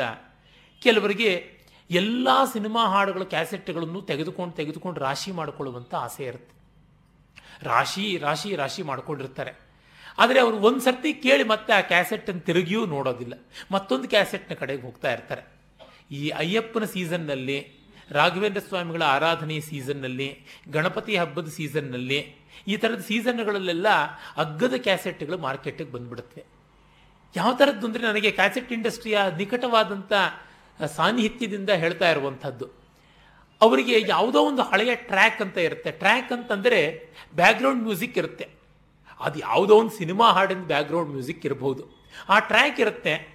ಕೆಲವರಿಗೆ 0.80 1.61
ಎಲ್ಲ 1.92 2.28
ಸಿನಿಮಾ 2.52 2.82
ಹಾಡುಗಳ 2.86 3.22
ಕ್ಯಾಸೆಟ್ಗಳನ್ನು 3.22 4.00
ತೆಗೆದುಕೊಂಡು 4.02 4.54
ತೆಗೆದುಕೊಂಡು 4.56 5.00
ರಾಶಿ 5.00 5.30
ಮಾಡಿಕೊಳ್ಳುವಂಥ 5.32 5.94
ಆಸೆ 5.94 6.24
ಇರುತ್ತೆ. 6.24 6.54
ರಾಶಿ 7.62 8.18
ರಾಶಿ 8.18 8.50
ರಾಶಿ 8.56 8.82
ಮಾಡಿಕೊಂಡಿರ್ತಾರೆ. 8.82 9.52
ಆದರೆ 10.18 10.38
ಅವರು 10.40 10.56
ಒಂದು 10.58 10.80
ಸರ್ತಿ 10.80 11.10
ಕೇಳಿ 11.14 11.44
ಮತ್ತೆ 11.44 11.72
ಆ 11.72 11.80
ಕ್ಯಾಸೆಟ್ಟನ್ನು 11.80 12.40
ತಿರುಗಿಯೂ 12.40 12.86
ನೋಡೋದಿಲ್ಲ. 12.86 13.34
ಮತ್ತೊಂದು 13.70 14.08
ಕ್ಯಾಸೆಟ್ನ 14.08 14.54
ಕಡೆಗೆ 14.54 14.82
ಹೋಗ್ತಾ 14.82 15.12
ಇರ್ತಾರೆ. 15.12 15.42
ಈ 16.10 16.28
ಅಯ್ಯಪ್ಪನ 16.28 16.84
ಸೀಸನ್ನಲ್ಲಿ, 16.84 17.58
ರಾಘವೇಂದ್ರ 18.10 18.62
ಸ್ವಾಮಿಗಳ 18.68 19.02
ಆರಾಧನೆ 19.02 19.60
ಸೀಸನ್ನಲ್ಲಿ, 19.60 20.28
ಗಣಪತಿ 20.68 21.16
ಹಬ್ಬದ 21.16 21.48
ಸೀಸನ್ನಲ್ಲಿ 21.48 22.20
ಈ 22.66 22.76
ಥರದ 22.76 23.00
ಸೀಸನ್ಗಳಲ್ಲೆಲ್ಲ 23.00 23.88
ಅಗ್ಗದ 24.36 24.74
ಕ್ಯಾಸೆಟ್ಗಳು 24.76 25.38
ಮಾರ್ಕೆಟಿಗೆ 25.38 25.90
ಬಂದ್ಬಿಡುತ್ತೆ 25.92 26.40
ಯಾವ 27.36 27.50
ಥರದ್ದು 27.54 27.86
ಅಂದರೆ 27.86 28.02
ನನಗೆ 28.02 28.30
ಕ್ಯಾಸೆಟ್ 28.30 28.72
ಇಂಡಸ್ಟ್ರಿಯ 28.72 29.18
ನಿಕಟವಾದಂಥ 29.38 30.12
ಸಾನ್ನಿಹಿತ್ಯದಿಂದ 30.86 31.70
ಹೇಳ್ತಾ 31.70 32.10
ಇರುವಂಥದ್ದು. 32.10 32.66
ಅವರಿಗೆ 33.60 34.04
ಯಾವುದೋ 34.08 34.42
ಒಂದು 34.42 34.62
ಹಳೆಯ 34.62 34.94
ಟ್ರ್ಯಾಕ್ 34.94 35.42
ಅಂತ 35.42 35.58
ಇರುತ್ತೆ. 35.58 35.90
ಟ್ರ್ಯಾಕ್ 35.90 36.32
ಅಂತಂದರೆ 36.32 37.06
ಬ್ಯಾಕ್ಗ್ರೌಂಡ್ 37.36 37.82
ಮ್ಯೂಸಿಕ್ 37.82 38.18
ಇರುತ್ತೆ. 38.18 38.48
ಅದು 39.20 39.38
ಯಾವುದೋ 39.38 39.76
ಒಂದು 39.76 39.90
ಸಿನಿಮಾ 39.90 40.30
ಹಾಡಿನ 40.30 40.58
ಬ್ಯಾಕ್ಗ್ರೌಂಡ್ 40.58 41.10
ಮ್ಯೂಸಿಕ್ 41.10 41.46
ಇರಬಹುದು 41.46 42.02
ಆ 42.28 42.38
ಟ್ರ್ಯಾಕ್ 42.38 42.80
ಇರುತ್ತೆ. 42.80 43.32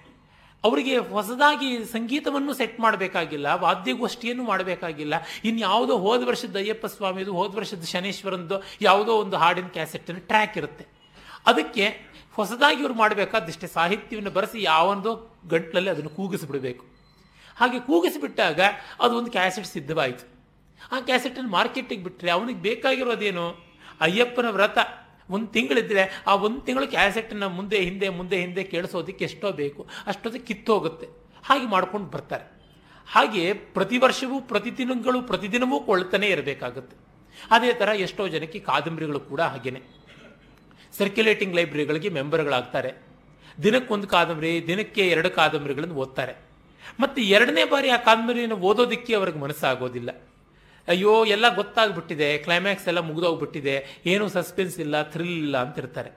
ಅವರಿಗೆ 0.64 0.96
ಹೊಸದಾಗಿ 0.96 1.84
ಸಂಗೀತವನ್ನು 1.84 2.54
ಸೆಟ್ 2.54 2.80
ಮಾಡಬೇಕಾಗಿಲ್ಲ, 2.80 3.46
ವಾದ್ಯಗೋಷ್ಠಿಯನ್ನು 3.54 4.44
ಮಾಡಬೇಕಾಗಿಲ್ಲ. 4.44 5.14
ಇನ್ನು 5.44 5.60
ಯಾವುದೋ 5.60 5.98
ಹೋದ 5.98 6.28
ವರ್ಷದ 6.28 6.56
ಅಯ್ಯಪ್ಪ 6.56 6.86
ಸ್ವಾಮಿದು, 6.86 7.32
ಹೋದ 7.32 7.56
ವರ್ಷದ 7.56 7.84
ಶನೇಶ್ವರಂದು 7.84 8.62
ಯಾವುದೋ 8.80 9.12
ಒಂದು 9.12 9.36
ಹಾಡಿನ 9.36 9.66
ಕ್ಯಾಸೆಟ್ಟಿನ 9.66 10.16
ಟ್ರ್ಯಾಕ್ 10.16 10.58
ಇರುತ್ತೆ. 10.58 10.86
ಅದಕ್ಕೆ 11.46 12.08
ಹೊಸದಾಗಿ 12.32 12.80
ಇವ್ರು 12.80 12.94
ಮಾಡಬೇಕಾದಿಷ್ಟೇ. 12.94 13.66
ಸಾಹಿತ್ಯವನ್ನು 13.66 14.30
ಬರೆಸಿ 14.30 14.62
ಯಾವೊಂದೋ 14.62 15.40
ಗಂಟಲಲ್ಲಿ 15.48 15.90
ಅದನ್ನು 15.90 16.10
ಕೂಗಿಸಿಬಿಡಬೇಕು. 16.10 16.97
ಹಾಗೆ 17.58 17.80
ಕೂಗಿಸಿಬಿಟ್ಟಾಗ 17.80 18.60
ಅದು 19.00 19.18
ಒಂದು 19.18 19.30
ಕ್ಯಾಸೆಟ್ 19.30 19.66
ಸಿದ್ಧವಾಯಿತು. 19.66 20.38
ಆ 20.92 21.00
ಕ್ಯಾಸೆಟನ್ನು 21.00 21.50
ಮಾರ್ಕೆಟಿಗೆ 21.50 22.02
ಬಿಟ್ಟರೆ 22.02 22.30
ಅವನಿಗೆ 22.30 22.58
ಬೇಕಾಗಿರೋದೇನು? 22.58 23.68
ಅಯ್ಯಪ್ಪನ 24.00 24.46
ವ್ರತ. 24.50 24.78
ಒಂದು 25.30 25.46
ತಿಂಗಳಿದ್ರೆ 25.46 26.24
ಆ 26.26 26.34
ಒಂದು 26.34 26.60
ತಿಂಗಳು 26.60 26.86
ಕ್ಯಾಸೆಟನ್ನು 26.86 27.48
ಮುಂದೆ, 27.48 27.80
ಹಿಂದೆ 27.80 28.08
ಮುಂದೆ, 28.08 28.40
ಹಿಂದೆ 28.40 28.64
ಕೇಳಿಸೋದಕ್ಕೆ 28.64 29.24
ಎಷ್ಟೋ 29.24 29.52
ಬೇಕು. 29.52 29.88
ಅಷ್ಟೊತ್ತಿಗೆ 30.06 30.44
ಕಿತ್ತೋಗುತ್ತೆ. 30.44 31.06
ಹಾಗೆ 31.44 31.66
ಮಾಡ್ಕೊಂಡು 31.66 32.06
ಬರ್ತಾರೆ. 32.06 32.44
ಹಾಗೆ 33.12 33.54
ಪ್ರತಿ 33.54 33.98
ವರ್ಷವೂ, 33.98 34.40
ಪ್ರತಿ 34.40 34.76
ದಿನಗಳು 34.76 35.22
ಪ್ರತಿದಿನವೂ 35.22 35.80
ಕೊಳ್ತಾನೆ 35.80 36.26
ಇರಬೇಕಾಗುತ್ತೆ. 36.26 36.96
ಅದೇ 37.50 37.72
ಥರ 37.72 37.88
ಎಷ್ಟೋ 37.88 38.28
ಜನಕ್ಕೆ 38.28 38.58
ಕಾದಂಬರಿಗಳು 38.58 39.20
ಕೂಡ 39.20 39.40
ಹಾಗೇನೆ. 39.40 39.82
ಸರ್ಕ್ಯುಲೇಟಿಂಗ್ 40.98 41.54
ಲೈಬ್ರರಿಗಳಿಗೆ 41.54 42.08
ಮೆಂಬರ್ಗಳಾಗ್ತಾರೆ 42.08 42.92
ದಿನಕ್ಕೊಂದು 43.62 44.06
ಕಾದಂಬರಿ, 44.06 44.66
ದಿನಕ್ಕೆ 44.66 45.08
ಎರಡು 45.08 45.30
ಕಾದಂಬರಿಗಳನ್ನು 45.30 45.94
ಓದ್ತಾರೆ. 45.94 46.47
ಮತ್ತು 47.00 47.20
ಎರಡನೇ 47.20 47.64
ಬಾರಿ 47.64 47.90
ಆ 47.90 47.96
ಕಾದಂಬರಿಯನ್ನು 47.96 48.56
ಓದೋದಕ್ಕೆ 48.56 49.14
ಅವ್ರಿಗೆ 49.14 49.38
ಮನಸ್ಸಾಗೋದಿಲ್ಲ. 49.38 50.10
ಅಯ್ಯೋ, 50.88 51.24
ಎಲ್ಲ 51.24 51.54
ಗೊತ್ತಾಗ್ಬಿಟ್ಟಿದೆ 51.54 52.38
ಕ್ಲೈಮ್ಯಾಕ್ಸ್ 52.38 52.88
ಎಲ್ಲ 52.88 52.98
ಮುಗಿದೋಗ್ಬಿಟ್ಟಿದೆ, 52.98 54.02
ಏನೂ 54.06 54.28
ಸಸ್ಪೆನ್ಸ್ 54.28 54.80
ಇಲ್ಲ 54.80 55.02
ಥ್ರಿಲ್ 55.02 55.38
ಇಲ್ಲ 55.38 55.62
ಅಂತ 55.62 55.78
ಇರ್ತಾರೆ 55.78 56.10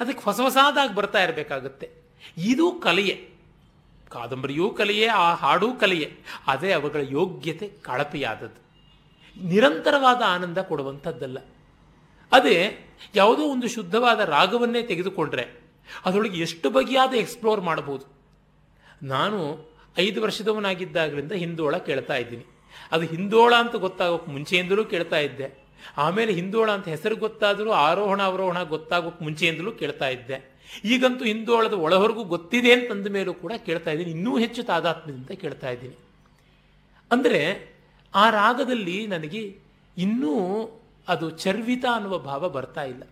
ಅದಕ್ಕೆ 0.00 0.24
ಹೊಸ 0.24 0.40
ಹೊಸದಾಗಿ 0.40 0.94
ಬರ್ತಾ 0.94 1.22
ಇರಬೇಕಾಗುತ್ತೆ. 1.22 1.90
ಇದು 2.38 2.72
ಕಲೆಯೇ. 2.72 3.30
ಕಾದಂಬರಿಯೂ 4.08 4.70
ಕಲೆಯೇ, 4.70 5.06
ಆ 5.06 5.34
ಹಾಡೂ 5.34 5.74
ಕಲೆಯೇ. 5.74 6.18
ಅದೇ 6.46 6.72
ಅವುಗಳ 6.72 7.00
ಯೋಗ್ಯತೆ, 7.10 7.68
ಕಳಪೆಯಾದದ್ದು. 7.68 8.60
ನಿರಂತರವಾದ 9.48 10.22
ಆನಂದ 10.26 10.58
ಕೊಡುವಂಥದ್ದಲ್ಲ. 10.58 11.38
ಅದೇ, 12.32 12.78
ಯಾವುದೋ 13.14 13.42
ಒಂದು 13.42 13.68
ಶುದ್ಧವಾದ 13.68 14.20
ರಾಗವನ್ನೇ 14.20 14.82
ತೆಗೆದುಕೊಂಡ್ರೆ, 14.82 15.60
ಅದರೊಳಗೆ 16.04 16.40
ಎಷ್ಟು 16.40 16.70
ಬಗೆಯಾದ 16.70 17.14
ಎಕ್ಸ್ಪ್ಲೋರ್ 17.14 17.60
ಮಾಡಬಹುದು. 17.60 18.06
ನಾನು 19.02 19.69
ಐದು 19.98 20.22
ವರ್ಷದವನಾಗಿದ್ದಾಗಲಿಂದ 20.22 21.32
ಹಿಂದೋಳ 21.32 21.76
ಕೇಳ್ತಾ 21.76 22.16
ಇದ್ದೀನಿ. 22.16 22.44
ಅದು 22.92 23.06
ಹಿಂದೋಳ 23.06 23.54
ಅಂತ 23.58 23.76
ಗೊತ್ತಾಗೋಕೆ 23.76 24.30
ಮುಂಚೆಯಿಂದಲೂ 24.30 24.84
ಕೇಳ್ತಾ 24.84 25.18
ಇದ್ದೆ. 25.18 25.70
ಆಮೇಲೆ 25.96 26.32
ಹಿಂದೋಳ 26.32 26.70
ಅಂತ 26.70 26.88
ಹೆಸರು 26.88 27.16
ಗೊತ್ತಾದರೂ 27.16 27.70
ಆರೋಹಣ, 27.70 28.22
ಅವರೋಹಣ 28.22 28.62
ಗೊತ್ತಾಗೋಕೆ 28.62 29.24
ಮುಂಚೆಯಿಂದಲೂ 29.24 29.72
ಕೇಳ್ತಾ 29.72 30.08
ಇದ್ದೆ. 30.08 30.60
ಈಗಂತೂ 30.84 31.24
ಹಿಂದೋಳದ 31.24 31.72
ಒಳಹೊರಗೂ 31.72 32.24
ಗೊತ್ತಿದೆ 32.24 32.72
ಅಂತಂದ 32.72 33.06
ಮೇಲೂ 33.06 33.34
ಕೂಡ 33.34 33.52
ಕೇಳ್ತಾ 33.66 33.90
ಇದ್ದೀನಿ. 33.90 34.10
ಇನ್ನೂ 34.10 34.38
ಹೆಚ್ಚು 34.38 34.62
ತಾದಾತ್ಮ್ಯದಿಂದ 34.62 35.30
ಕೇಳ್ತಾ 35.40 35.70
ಇದ್ದೀನಿ. 35.70 35.94
ಅಂದರೆ 37.12 37.70
ಆ 38.14 38.30
ರಾಗದಲ್ಲಿ 38.30 39.06
ನನಗೆ 39.06 39.56
ಇನ್ನೂ 39.98 40.34
ಅದು 41.08 41.30
ಚರ್ವಿತ 41.30 41.84
ಅನ್ನುವ 41.94 42.18
ಭಾವ 42.18 42.48
ಬರ್ತಾ 42.48 42.84
ಇಲ್ಲ. 42.84 43.02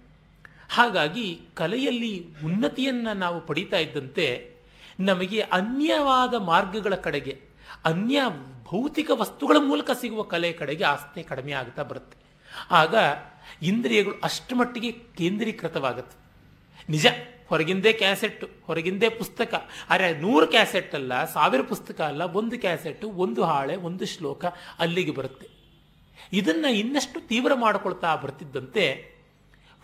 ಹಾಗಾಗಿ 0.71 1.41
ಕಲೆಯಲ್ಲಿ 1.55 2.27
ಉನ್ನತಿಯನ್ನು 2.45 3.19
ನಾವು 3.19 3.47
ಪಡೀತಾ 3.47 3.77
ಇದ್ದಂತೆ 3.77 4.58
ನಮಗೆ 5.01 5.41
ಅನ್ಯವಾದ 5.41 6.35
ಮಾರ್ಗಗಳ 6.35 6.95
ಕಡೆಗೆ, 6.95 7.41
ಅನ್ಯ 7.85 8.23
ಭೌತಿಕ 8.65 9.11
ವಸ್ತುಗಳ 9.15 9.57
ಮೂಲಕ 9.61 9.91
ಸಿಗುವ 9.91 10.23
ಕಲೆ 10.23 10.53
ಕಡೆಗೆ 10.53 10.85
ಆಸ್ತಿ 10.85 11.23
ಕಡಿಮೆ 11.23 11.53
ಆಗ್ತಾ 11.53 11.83
ಬರುತ್ತೆ. 11.83 12.19
ಆಗ 12.71 12.95
ಇಂದ್ರಿಯಗಳು 13.63 14.15
ಅಷ್ಟು 14.23 14.57
ಮಟ್ಟಿಗೆ 14.57 14.93
ಕೇಂದ್ರೀಕೃತವಾಗುತ್ತೆ. 14.93 16.17
ನಿಜ, 16.89 17.07
ಹೊರಗಿಂದೇ 17.49 17.93
ಕ್ಯಾಸೆಟ್ 17.93 18.45
ಹೊರಗಿಂದೇ 18.67 19.09
ಪುಸ್ತಕ. 19.09 19.55
ಅರೆ, 19.89 20.21
ನೂರು 20.21 20.47
ಕ್ಯಾಸೆಟ್ 20.47 20.95
ಅಲ್ಲ, 20.95 21.25
ಸಾವಿರ 21.25 21.63
ಪುಸ್ತಕ 21.63 22.01
ಅಲ್ಲ, 22.01 22.23
ಒಂದು 22.23 22.59
ಕ್ಯಾಸೆಟ್ 22.59 23.05
ಒಂದು 23.05 23.45
ಹಾಳೆ, 23.45 23.77
ಒಂದು 23.77 24.07
ಶ್ಲೋಕ 24.07 24.45
ಅಲ್ಲಿಗೆ 24.79 25.11
ಬರುತ್ತೆ. 25.11 25.49
ಇದನ್ನು 26.33 26.69
ಇನ್ನಷ್ಟು 26.69 27.29
ತೀವ್ರ 27.29 27.55
ಮಾಡಿಕೊಳ್ತಾ 27.55 28.17
ಬರ್ತಿದ್ದಂತೆ 28.17 29.19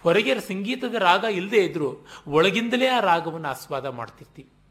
ಹೊರಗೆ 0.02 0.40
ಸಂಗೀತದ 0.40 0.94
ರಾಗ 0.94 1.24
ಇಲ್ಲದೆ 1.24 1.56
ಇದ್ದರೂ 1.56 2.06
ಒಳಗಿಂದಲೇ 2.26 2.86
ಆ 2.86 3.00
ರಾಗವನ್ನು 3.00 3.48
ಆಸ್ವಾದ 3.48 3.86
ಮಾಡ್ತಿರ್ತೀವಿ. 3.86 4.63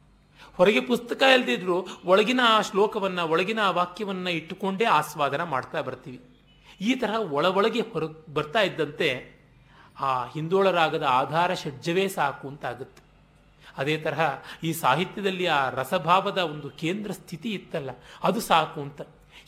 ಹೊರಗೆ 0.58 0.82
ಪುಸ್ತಕ 0.90 1.22
ಇಲ್ದಿದ್ರು 1.36 1.78
ಒಳಗಿನ 2.06 2.42
ಆ 2.56 2.58
ಶ್ಲೋಕವನ್ನು, 2.62 3.24
ಒಳಗಿನ 3.34 3.60
ಆ 3.64 3.70
ವಾಕ್ಯವನ್ನು 3.72 4.32
ಇಟ್ಟುಕೊಂಡೇ 4.40 4.86
ಆಸ್ವಾದನ 4.98 5.44
ಮಾಡ್ತಾ 5.44 5.80
ಬರ್ತೀವಿ. 5.82 6.20
ಈ 6.82 6.92
ತರಹ 6.96 7.20
ಒಳ 7.38 7.46
ಒಳಗೆ 7.60 7.82
ಹೊರ 7.92 8.04
ಬರ್ತಾ 8.34 8.62
ಇದ್ದಂತೆ 8.62 9.10
ಆ 10.02 10.12
ಹಿಂದೋಳರಾಗದ 10.26 11.06
ಆಧಾರ 11.22 11.50
ಷಡ್ಜವೇ 11.54 12.06
ಸಾಕು 12.08 12.46
ಅಂತಾಗುತ್ತೆ. 12.48 13.02
ಅದೇ 13.78 13.96
ತರಹ 13.98 14.22
ಈ 14.64 14.70
ಸಾಹಿತ್ಯದಲ್ಲಿ 14.74 15.46
ಆ 15.58 15.62
ರಸಭಾವದ 15.70 16.40
ಒಂದು 16.54 16.70
ಕೇಂದ್ರ 16.82 17.12
ಸ್ಥಿತಿ 17.12 17.50
ಇತ್ತಲ್ಲ, 17.50 17.92
ಅದು 18.24 18.40
ಸಾಕು 18.42 18.80
ಅಂತ. 18.82 19.02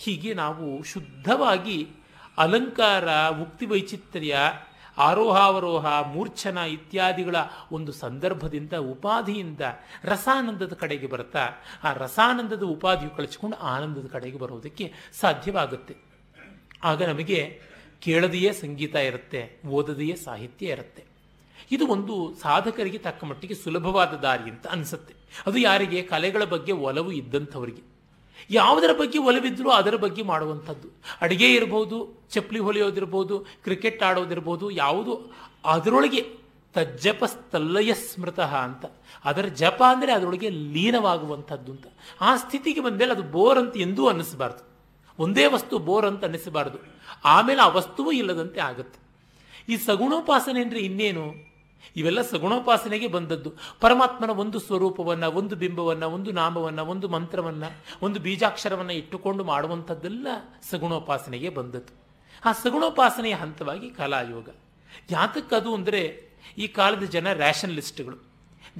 ಹೀಗೆ 0.03 0.31
ನಾವು 0.33 0.65
ಶುದ್ಧವಾಗಿ 0.83 1.77
ಅಲಂಕಾರ, 2.37 3.07
ಉಕ್ತಿ 3.41 3.65
ವೈಚಿತ್ರ್ಯ 3.65 4.37
ಆರೋಹಾವರೋಹ, 4.97 6.13
ಮೂರ್ಛನ 6.13 6.57
ಇತ್ಯಾದಿಗಳ 6.57 7.35
ಒಂದು 7.71 7.91
ಸಂದರ್ಭದಿಂದ 7.91 8.73
ಉಪಾಧಿಯಿಂದ 8.73 9.61
ರಸಾನಂದದ 10.03 10.73
ಕಡೆಗೆ 10.73 11.07
ಬರ್ತಾ 11.07 11.49
ಆ 11.83 11.93
ರಸಾನಂದದ 11.93 12.63
ಉಪಾಧಿಯು 12.63 13.17
ಕಳಿಸಿಕೊಂಡು 13.17 13.57
ಆನಂದದ 13.57 14.07
ಕಡೆಗೆ 14.07 14.37
ಬರೋದಕ್ಕೆ 14.37 14.93
ಸಾಧ್ಯವಾಗುತ್ತೆ. 15.19 15.95
ಆಗ 16.83 17.03
ನಮಗೆ 17.03 17.61
ಕೇಳದೆಯೇ 18.01 18.53
ಸಂಗೀತ 18.53 18.95
ಇರುತ್ತೆ, 18.95 19.61
ಓದದೆಯೇ 19.67 20.15
ಸಾಹಿತ್ಯ 20.15 20.67
ಇರುತ್ತೆ. 20.67 21.03
ಇದು 21.71 21.87
ಒಂದು 21.87 22.35
ಸಾಧಕರಿಗೆ 22.35 22.97
ತಕ್ಕ 22.97 23.23
ಮಟ್ಟಿಗೆ 23.23 23.53
ಸುಲಭವಾದ 23.53 24.13
ದಾರಿ 24.13 24.49
ಅಂತ 24.49 24.67
ಅನಿಸುತ್ತೆ. 24.67 25.13
ಅದು 25.47 25.57
ಯಾರಿಗೆ? 25.57 26.01
ಕಲೆಗಳ 26.01 26.43
ಬಗ್ಗೆ 26.43 26.71
ಒಲವು 26.71 27.11
ಇದ್ದಂಥವರಿಗೆ. 27.11 27.94
ಯಾವುದರ 28.49 28.89
ಬಗ್ಗೆ 28.93 29.19
ಒಲವಿದ್ರೂ 29.19 29.69
ಅದರ 29.69 29.95
ಬಗ್ಗೆ 29.95 30.23
ಮಾಡುವಂಥದ್ದು. 30.23 30.87
ಅಡುಗೆ 31.21 31.53
ಇರ್ಬೋದು, 31.53 32.27
ಚಪ್ಪಲಿ 32.29 32.59
ಹೊಲಿಯೋದಿರ್ಬೋದು 32.59 33.39
ಕ್ರಿಕೆಟ್ 33.39 34.03
ಆಡೋದಿರ್ಬೋದು, 34.03 34.71
ಯಾವುದು 34.71 35.31
ಅದರೊಳಗೆ 35.65 36.45
ತಜ್ಜಪ 36.73 37.23
ಸ್ಥಲ್ಲಯ 37.23 37.93
ಸ್ಮೃತಃ 37.93 38.55
ಅಂತ. 38.55 38.85
ಅದರ 39.25 39.45
ಜಪ 39.45 39.83
ಅಂದರೆ 39.87 40.11
ಅದರೊಳಗೆ 40.11 40.49
ಲೀನವಾಗುವಂಥದ್ದು 40.49 41.71
ಅಂತ. 41.71 41.85
ಆ 42.21 42.35
ಸ್ಥಿತಿಗೆ 42.35 42.79
ಬಂದೇಲೆ 42.79 43.11
ಅದು 43.11 43.23
ಬೋರ್ 43.23 43.57
ಅಂತ 43.57 43.77
ಎಂದೂ 43.77 44.07
ಅನ್ನಿಸಬಾರ್ದು. 44.07 44.63
ಒಂದೇ 45.19 45.45
ವಸ್ತು 45.45 45.79
ಬೋರ್ 45.79 46.05
ಅಂತ 46.05 46.23
ಅನ್ನಿಸಬಾರ್ದು. 46.23 46.77
ಆಮೇಲೆ 47.25 47.61
ಆ 47.61 47.67
ವಸ್ತುವು 47.67 48.11
ಇಲ್ಲದಂತೆ 48.11 48.59
ಆಗುತ್ತೆ. 48.59 48.99
ಈ 49.69 49.77
ಸಗುಣೋಪಾಸನೆ 49.77 50.61
ಅಂದರೆ 50.61 50.79
ಇನ್ನೇನು? 50.79 51.54
ಇವೆಲ್ಲ 51.95 52.21
ಸಗುಣೋಪಾಸನೆಗೆ 52.21 53.07
ಬಂದದ್ದು. 53.07 53.49
ಪರಮಾತ್ಮನ 53.81 54.29
ಒಂದು 54.29 54.59
ಸ್ವರೂಪವನ್ನು, 54.59 55.31
ಒಂದು 55.31 55.55
ಬಿಂಬವನ್ನು, 55.55 56.07
ಒಂದು 56.07 56.31
ನಾಮವನ್ನು, 56.31 56.85
ಒಂದು 56.85 57.09
ಮಂತ್ರವನ್ನು, 57.09 57.69
ಒಂದು 58.01 58.19
ಬೀಜಾಕ್ಷರವನ್ನು 58.19 58.93
ಇಟ್ಟುಕೊಂಡು 58.93 59.43
ಮಾಡುವಂಥದ್ದೆಲ್ಲ 59.43 60.27
ಸಗುಣೋಪಾಸನೆಗೆ 60.71 61.49
ಬಂದದ್ದು. 61.49 61.93
ಆ 62.45 62.51
ಸಗುಣೋಪಾಸನೆಯ 62.51 63.33
ಹಂತವಾಗಿ 63.33 63.89
ಕಲಾಯೋಗ. 63.89 64.49
ಯಾತಕ್ಕದು 65.11 65.73
ಅಂದರೆ 65.73 66.01
ಈ 66.57 66.67
ಕಾಲದ 66.67 67.03
ಜನ 67.03 67.33
ರ್ಯಾಷನಲಿಸ್ಟ್ಗಳು 67.33 68.17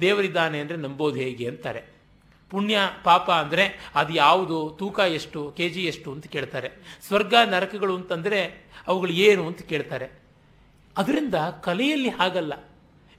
ದೇವರಿದ್ದಾನೆ 0.00 0.60
ಅಂದರೆ 0.60 0.76
ನಂಬೋದು 0.76 1.16
ಹೇಗೆ 1.16 1.48
ಅಂತಾರೆ. 1.48 1.96
ಪುಣ್ಯ, 2.50 2.78
ಪಾಪ 3.04 3.30
ಅಂದರೆ 3.30 3.64
ಅದು 3.94 4.12
ಯಾವುದು, 4.12 4.76
ತೂಕ 4.78 4.98
ಎಷ್ಟು 4.98 5.54
ಕೆ 5.56 5.68
ಜಿ 5.68 5.84
ಎಷ್ಟು 5.84 6.12
ಅಂತ 6.12 6.26
ಕೇಳ್ತಾರೆ. 6.26 6.68
ಸ್ವರ್ಗ, 7.06 7.34
ನರಕಗಳು 7.44 7.94
ಅಂತಂದರೆ 7.96 8.40
ಅವುಗಳು 8.86 9.10
ಏನು 9.10 9.46
ಅಂತ 9.46 9.62
ಕೇಳ್ತಾರೆ. 9.62 10.06
ಅದರಿಂದ 10.96 11.34
ಕಲೆಯಲ್ಲಿ 11.64 12.08
ಹಾಗಲ್ಲ. 12.08 12.52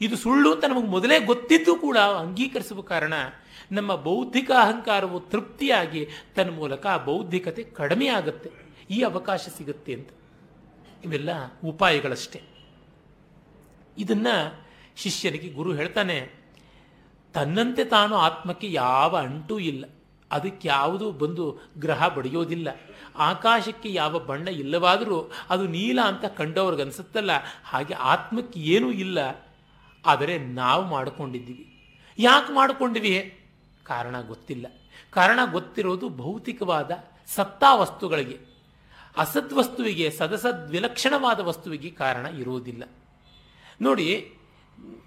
ಇದು 0.01 0.17
ಸುಳ್ಳು 0.17 0.53
ಅಂತ 0.53 0.65
ನಮಗೆ 0.65 0.87
ಮೊದಲೇ 0.87 1.19
ಗೊತ್ತಿದ್ದು 1.19 1.75
ಕೂಡ 1.75 1.97
ಅಂಗೀಕರಿಸುವ 1.97 2.81
ಕಾರಣ 2.81 3.13
ನಮ್ಮ 3.71 3.95
ಬೌದ್ಧಿಕ 3.95 4.51
ಅಹಂಕಾರವು 4.51 5.19
ತೃಪ್ತಿಯಾಗಿ 5.19 6.07
ತನ್ನ 6.35 6.51
ಮೂಲಕ 6.51 6.87
ಆ 6.87 6.97
ಬೌದ್ಧಿಕತೆ 6.97 7.63
ಕಡಿಮೆ 7.63 8.07
ಆಗುತ್ತೆ. 8.07 8.49
ಈ 8.89 9.01
ಅವಕಾಶ 9.01 9.47
ಸಿಗುತ್ತೆ 9.57 9.93
ಅಂತ. 9.93 10.09
ಇವೆಲ್ಲ 11.05 11.29
ಉಪಾಯಗಳಷ್ಟೇ. 11.65 12.41
ಇದನ್ನ 13.97 14.27
ಶಿಷ್ಯನಿಗೆ 14.95 15.49
ಗುರು 15.49 15.73
ಹೇಳ್ತಾನೆ, 15.73 16.31
ತನ್ನಂತೆ 17.33 17.85
ತಾನು 17.85 18.15
ಆತ್ಮಕ್ಕೆ 18.15 18.71
ಯಾವ 18.71 19.17
ಅಂಟೂ 19.17 19.59
ಇಲ್ಲ. 19.59 19.85
ಅದಕ್ಕೆ 20.31 20.67
ಯಾವುದು 20.67 21.11
ಬಂದು 21.11 21.59
ಗ್ರಹ 21.77 22.07
ಬಡಿಯೋದಿಲ್ಲ. 22.07 22.67
ಆಕಾಶಕ್ಕೆ 23.15 23.93
ಯಾವ 23.93 24.19
ಬಣ್ಣ 24.19 24.47
ಇಲ್ಲವಾದರೂ 24.47 25.31
ಅದು 25.49 25.67
ನೀಲ 25.67 25.99
ಅಂತ 26.05 26.25
ಕಂಡವ್ರಿಗೆ 26.25 26.83
ಅನ್ಸುತ್ತಲ್ಲ 26.83 27.31
ಹಾಗೆ 27.63 27.93
ಆತ್ಮಕ್ಕೆ 27.93 28.59
ಏನೂ 28.59 28.91
ಇಲ್ಲ. 28.91 29.46
ಆದರೆ 30.07 30.33
ನಾವು 30.37 30.83
ಮಾಡಿಕೊಂಡಿದ್ದೀವಿ. 30.85 31.65
ಯಾಕೆ 32.19 32.51
ಮಾಡಿಕೊಂಡಿವಿ? 32.53 33.15
ಕಾರಣ 33.83 34.15
ಗೊತ್ತಿಲ್ಲ. 34.21 34.65
ಕಾರಣ 35.11 35.39
ಗೊತ್ತಿರೋದು 35.51 36.09
ಭೌತಿಕವಾದ 36.09 36.91
ಸತ್ತಾ 37.27 37.75
ವಸ್ತುಗಳಿಗೆ. 37.75 38.37
ಅಸದ್ವಸ್ತುವಿಗೆ 39.17 40.07
ಸದಸದ್ 40.11 40.71
ವಿಲಕ್ಷಣವಾದ 40.71 41.39
ವಸ್ತುವಿಗೆ 41.39 41.89
ಕಾರಣ 41.89 42.25
ಇರುವುದಿಲ್ಲ. 42.25 42.83
ನೋಡಿ, 43.81 44.07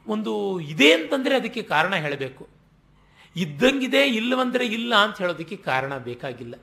ಒಂದು 0.06 0.60
ಇದೆ 0.60 0.88
ಅಂತಂದರೆ 0.92 1.34
ಅದಕ್ಕೆ 1.36 1.62
ಕಾರಣ 1.62 1.94
ಹೇಳಬೇಕು. 1.94 2.44
ಇದ್ದಂಗಿದೆ, 3.36 4.02
ಇಲ್ಲವಂದರೆ 4.06 4.64
ಇಲ್ಲ 4.66 4.92
ಅಂತ 4.94 5.18
ಹೇಳೋದಕ್ಕೆ 5.18 5.56
ಕಾರಣ 5.56 5.92
ಬೇಕಾಗಿಲ್ಲ. 5.98 6.54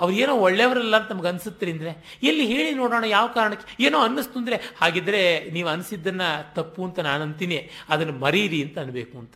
ಅವ್ರು 0.00 0.16
ಏನೋ 0.16 0.34
ಒಳ್ಳೆಯವರಲ್ಲ 0.36 0.96
ಅಂತ 0.96 1.12
ನಮ್ಗೆ 1.12 1.28
ಅನಿಸುತ್ತೆ 1.28 1.70
ಅಂದರೆ. 1.70 2.20
ಎಲ್ಲಿ 2.22 2.46
ಹೇಳಿ 2.46 2.74
ನೋಡೋಣ 2.74 3.04
ಯಾವ 3.04 3.26
ಕಾರಣಕ್ಕೆ? 3.26 3.84
ಏನೋ 3.84 3.98
ಅನ್ನಿಸ್ತು 4.00 4.38
ಅಂದರೆ, 4.38 4.56
ಹಾಗಿದ್ರೆ 4.80 5.50
ನೀವು 5.50 5.68
ಅನಿಸಿದ್ದನ್ನು 5.68 6.54
ತಪ್ಪು 6.54 6.84
ಅಂತ 6.84 6.98
ನಾನು 7.00 7.22
ಅಂತೀನಿ. 7.22 7.70
ಅದನ್ನು 7.88 8.12
ಮರೀರಿ 8.12 8.62
ಅಂತ 8.62 8.78
ಅನ್ಬೇಕು 8.78 9.18
ಅಂತ. 9.18 9.34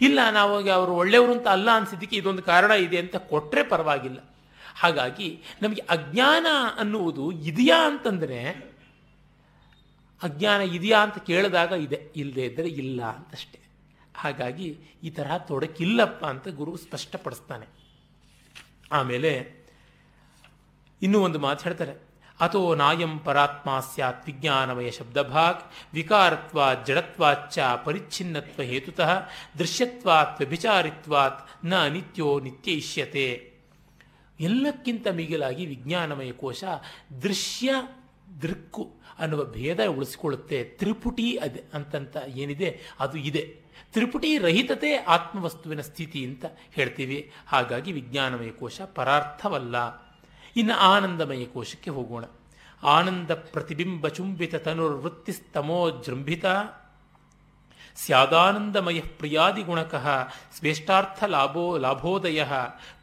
ಇಲ್ಲ, 0.00 0.18
ನಾವು 0.30 0.70
ಅವರು 0.70 0.92
ಒಳ್ಳೆಯವರು 0.94 1.32
ಅಂತ 1.32 1.48
ಅಲ್ಲ 1.48 1.70
ಅನಿಸಿದ್ದಕ್ಕೆ 1.70 2.16
ಇದೊಂದು 2.16 2.42
ಕಾರಣ 2.42 2.70
ಇದೆ 2.70 2.98
ಅಂತ 2.98 3.16
ಕೊಟ್ಟರೆ 3.16 3.62
ಪರವಾಗಿಲ್ಲ. 3.62 4.20
ಹಾಗಾಗಿ 4.76 5.42
ನಮಗೆ 5.62 5.80
ಅಜ್ಞಾನ 5.80 6.46
ಅನ್ನುವುದು 6.78 7.32
ಇದೆಯಾ 7.32 7.86
ಅಂತಂದರೆ, 7.86 8.40
ಅಜ್ಞಾನ 10.22 10.60
ಇದೆಯಾ 10.60 10.98
ಅಂತ 10.98 11.18
ಕೇಳಿದಾಗ 11.18 11.72
ಇದೆ. 11.72 12.12
ಇಲ್ಲದೆ 12.16 12.44
ಇದ್ದರೆ 12.44 12.68
ಇಲ್ಲ 12.68 13.02
ಅಂತಷ್ಟೇ. 13.02 13.58
ಹಾಗಾಗಿ 14.16 14.78
ಈ 15.02 15.10
ತರಹ 15.10 15.36
ತೊಡಕಿಲ್ಲಪ್ಪ 15.36 16.24
ಅಂತ 16.24 16.48
ಗುರು 16.48 16.76
ಸ್ಪಷ್ಟಪಡಿಸ್ತಾನೆ. 16.76 17.66
ಆಮೇಲೆ 18.92 19.63
ಇನ್ನೂ 21.04 21.20
ಒಂದು 21.20 21.38
ಮಾತು 21.38 21.64
ಹೇಳ್ತಾರೆ. 21.64 21.92
ಅಥೋ 22.40 22.74
ನಾಯಂ 22.74 23.18
ಪರಾತ್ಮ 23.18 23.80
ಸ್ಯಾತ್ 23.94 24.26
ವಿಜ್ಞಾನಮಯ 24.26 24.90
ಶಬ್ದಭಾಗ್ 24.90 25.94
ವಿಕಾರತ್ವ 25.94 26.60
ಜಡತ್ವಾಚ್ಚ 26.86 27.58
ಪರಿಚ್ಛಿನ್ನತ್ವ 27.84 28.62
ಹೇತುತಃ 28.62 29.28
ದೃಶ್ಯತ್ವಾತ್ 29.58 30.40
ವ್ಯಭಿಚಾರಿತ್ವಾತ್ನ 30.40 31.86
ನಿತ್ಯೋ 31.86 32.40
ನಿತ್ಯೈಷ್ಯತೆ. 32.40 33.52
ಎಲ್ಲಕ್ಕಿಂತ 34.40 35.06
ಮಿಗಿಲಾಗಿ 35.08 35.66
ವಿಜ್ಞಾನಮಯ 35.66 36.32
ಕೋಶ 36.32 36.64
ದೃಶ್ಯ 37.22 37.74
ದೃಕ್ಕು 38.42 38.92
ಅನ್ನುವ 39.18 39.44
ಭೇದ 39.44 39.84
ಉಳಿಸಿಕೊಳ್ಳುತ್ತೆ. 39.86 40.64
ತ್ರಿಪುಟಿ 40.64 41.36
ಅದೆ 41.36 41.62
ಅಂತಂತ 41.74 42.16
ಏನಿದೆ 42.26 42.80
ಅದು 43.00 43.18
ಇದೆ. 43.18 43.56
ತ್ರಿಪುಟಿ 43.92 44.38
ರಹಿತತೆ 44.38 44.94
ಆತ್ಮವಸ್ತುವಿನ 44.94 45.80
ಸ್ಥಿತಿ 45.80 46.24
ಅಂತ 46.24 46.44
ಹೇಳ್ತೀವಿ. 46.72 47.32
ಹಾಗಾಗಿ 47.46 47.92
ವಿಜ್ಞಾನಮಯ 47.92 48.50
ಕೋಶ 48.50 48.80
ಪರಾರ್ಥವಲ್ಲ. 48.80 50.03
ಇನ್ನು 50.56 50.74
ಆನಂದಮಯ 50.74 51.44
ಕೋಶಕ್ಕೆ 51.44 51.90
ಹೋಗೋಣ. 51.90 52.24
ಆನಂದ 52.82 53.30
ಪ್ರತಿಬಿಂಬ 53.30 54.08
ಚುಂಬಿತ 54.08 54.54
ತನುರ್ವೃತ್ತಿಸ್ತಮೋ 54.54 55.90
ಜೃಂಭಿತ. 55.90 56.44
ಸ್ಯಾದಾನಂದಮಯ 57.96 59.00
ಪ್ರಿಯಾದಿಗುಣಕಃ 59.00 60.28
ಸ್ವೇಷ್ಟಾರ್ಥ 60.58 61.24
ಲಾಭೋ, 61.24 61.78
ಲಾಭೋದಯ. 61.78 62.44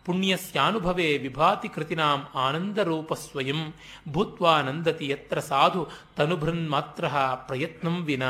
ಪುಣ್ಯಸ್ಯಾನುಭವೇ 0.06 1.18
ವಿಭಾತಿ 1.18 1.70
ಕೃತಿನಾಂ 1.70 2.28
ಆನಂದರೂಪ 2.36 3.14
ಸ್ವಯಂ. 3.14 3.74
ಭೂತ್ವಾನಂದತಿ 4.12 5.08
ಯತ್ರ 5.08 5.40
ಸಾಧು 5.40 5.88
ತನುಭೃನ್ಮಾತ್ರ 6.16 7.08
ಪ್ರಯತ್ನಂ 7.36 8.02
ವಿನ. 8.02 8.24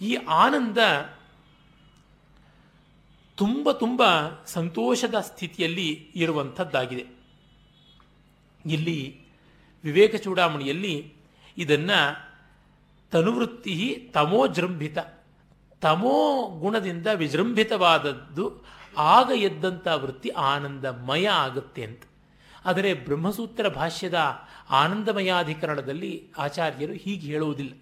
ಈ 0.00 0.14
ಆನಂದ 0.14 0.78
ತುಂಬ 3.36 3.70
ತುಂಬ 3.70 4.02
ಸಂತೋಷದ 4.46 5.14
ಸ್ಥಿತಿಯಲ್ಲಿ 5.20 6.10
ಇರುವಂಥದ್ದಾಗಿದೆ. 6.16 7.19
ಇಲ್ಲಿ 8.66 9.26
ವಿವೇಕ 9.84 10.16
ಚೂಡಾಮಣಿಯಲ್ಲಿ 10.16 11.14
ಇದನ್ನು 11.58 12.30
ತನುವೃತ್ತಿ 13.10 14.10
ತಮೋಜೃಂಭಿತ, 14.14 14.98
ತಮೋ 15.80 16.46
ಗುಣದಿಂದ 16.46 17.06
ವಿಜೃಂಭಿತವಾದದ್ದು 17.06 18.64
ಆಗ 18.96 19.30
ಎದ್ದಂಥ 19.36 19.88
ವೃತ್ತಿ 19.94 20.28
ಆನಂದಮಯ 20.28 21.28
ಆಗುತ್ತೆ 21.28 21.84
ಅಂತ. 21.84 22.02
ಆದರೆ 22.64 22.94
ಬ್ರಹ್ಮಸೂತ್ರ 22.94 23.68
ಭಾಷ್ಯದ 23.68 24.14
ಆನಂದಮಯಾಧಿಕರಣದಲ್ಲಿ 24.70 26.30
ಆಚಾರ್ಯರು 26.38 26.92
ಹೀಗೆ 26.92 27.26
ಹೇಳುವುದಿಲ್ಲ. 27.26 27.72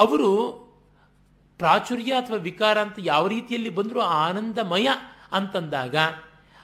ಅವರು 0.00 0.66
ಪ್ರಾಚುರ್ಯ 1.58 2.12
ಅಥವಾ 2.12 2.36
ವಿಕಾರ 2.36 2.80
ಅಂತ 2.80 2.96
ಯಾವ 2.98 3.26
ರೀತಿಯಲ್ಲಿ 3.26 3.70
ಬಂದರೂ 3.70 4.00
ಆನಂದಮಯ 4.00 4.88
ಅಂತಂದಾಗ 5.32 5.94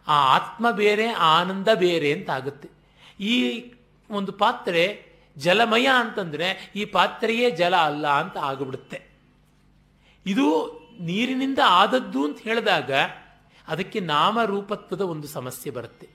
ಆ 0.07 0.35
ಆತ್ಮ 0.35 0.71
ಬೇರೆ 0.71 1.09
ಆನಂದ 1.09 1.69
ಬೇರೆ 1.75 2.13
ಅಂತ 2.13 2.31
ಆಗುತ್ತೆ 2.31 2.69
ಈ 3.21 3.65
ಒಂದು 4.11 4.33
ಪಾತ್ರೆ 4.33 5.07
ಜಲಮಯ 5.37 5.89
ಅಂತಂದರೆ 5.95 6.73
ಈ 6.77 6.85
ಪಾತ್ರೆಯೇ 6.85 7.51
ಜಲ 7.51 7.77
ಅಲ್ಲ 7.77 8.09
ಅಂತ 8.09 8.37
ಆಗಿಬಿಡುತ್ತೆ. 8.37 9.03
ಇದು 10.27 10.47
ನೀರಿನಿಂದ 11.01 11.59
ಆದದ್ದು 11.67 12.25
ಅಂತ 12.25 12.39
ಹೇಳಿದಾಗ 12.41 12.93
ಅದಕ್ಕೆ 13.69 14.01
ನಾಮರೂಪತ್ವದ 14.01 15.01
ಒಂದು 15.01 15.29
ಸಮಸ್ಯೆ 15.29 15.73
ಬರುತ್ತೆ. 15.73 16.09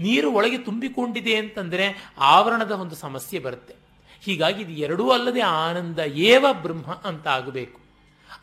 ನೀರು 0.00 0.32
ಒಳಗೆ 0.32 0.58
ತುಂಬಿಕೊಂಡಿದೆ 0.58 1.36
ಅಂತಂದರೆ 1.36 2.12
ಆವರಣದ 2.18 2.70
ಒಂದು 2.70 2.94
ಸಮಸ್ಯೆ 2.94 3.38
ಬರುತ್ತೆ. 3.38 3.74
ಹೀಗಾಗಿ 4.20 4.62
ಇದು 4.62 4.72
ಎರಡೂ 4.72 5.10
ಅಲ್ಲದೆ 5.10 5.40
ಆನಂದ 5.40 5.98
ಏವ 5.98 6.46
ಬ್ರಹ್ಮ 6.52 6.92
ಅಂತ 6.92 7.28
ಆಗಬೇಕು 7.28 7.80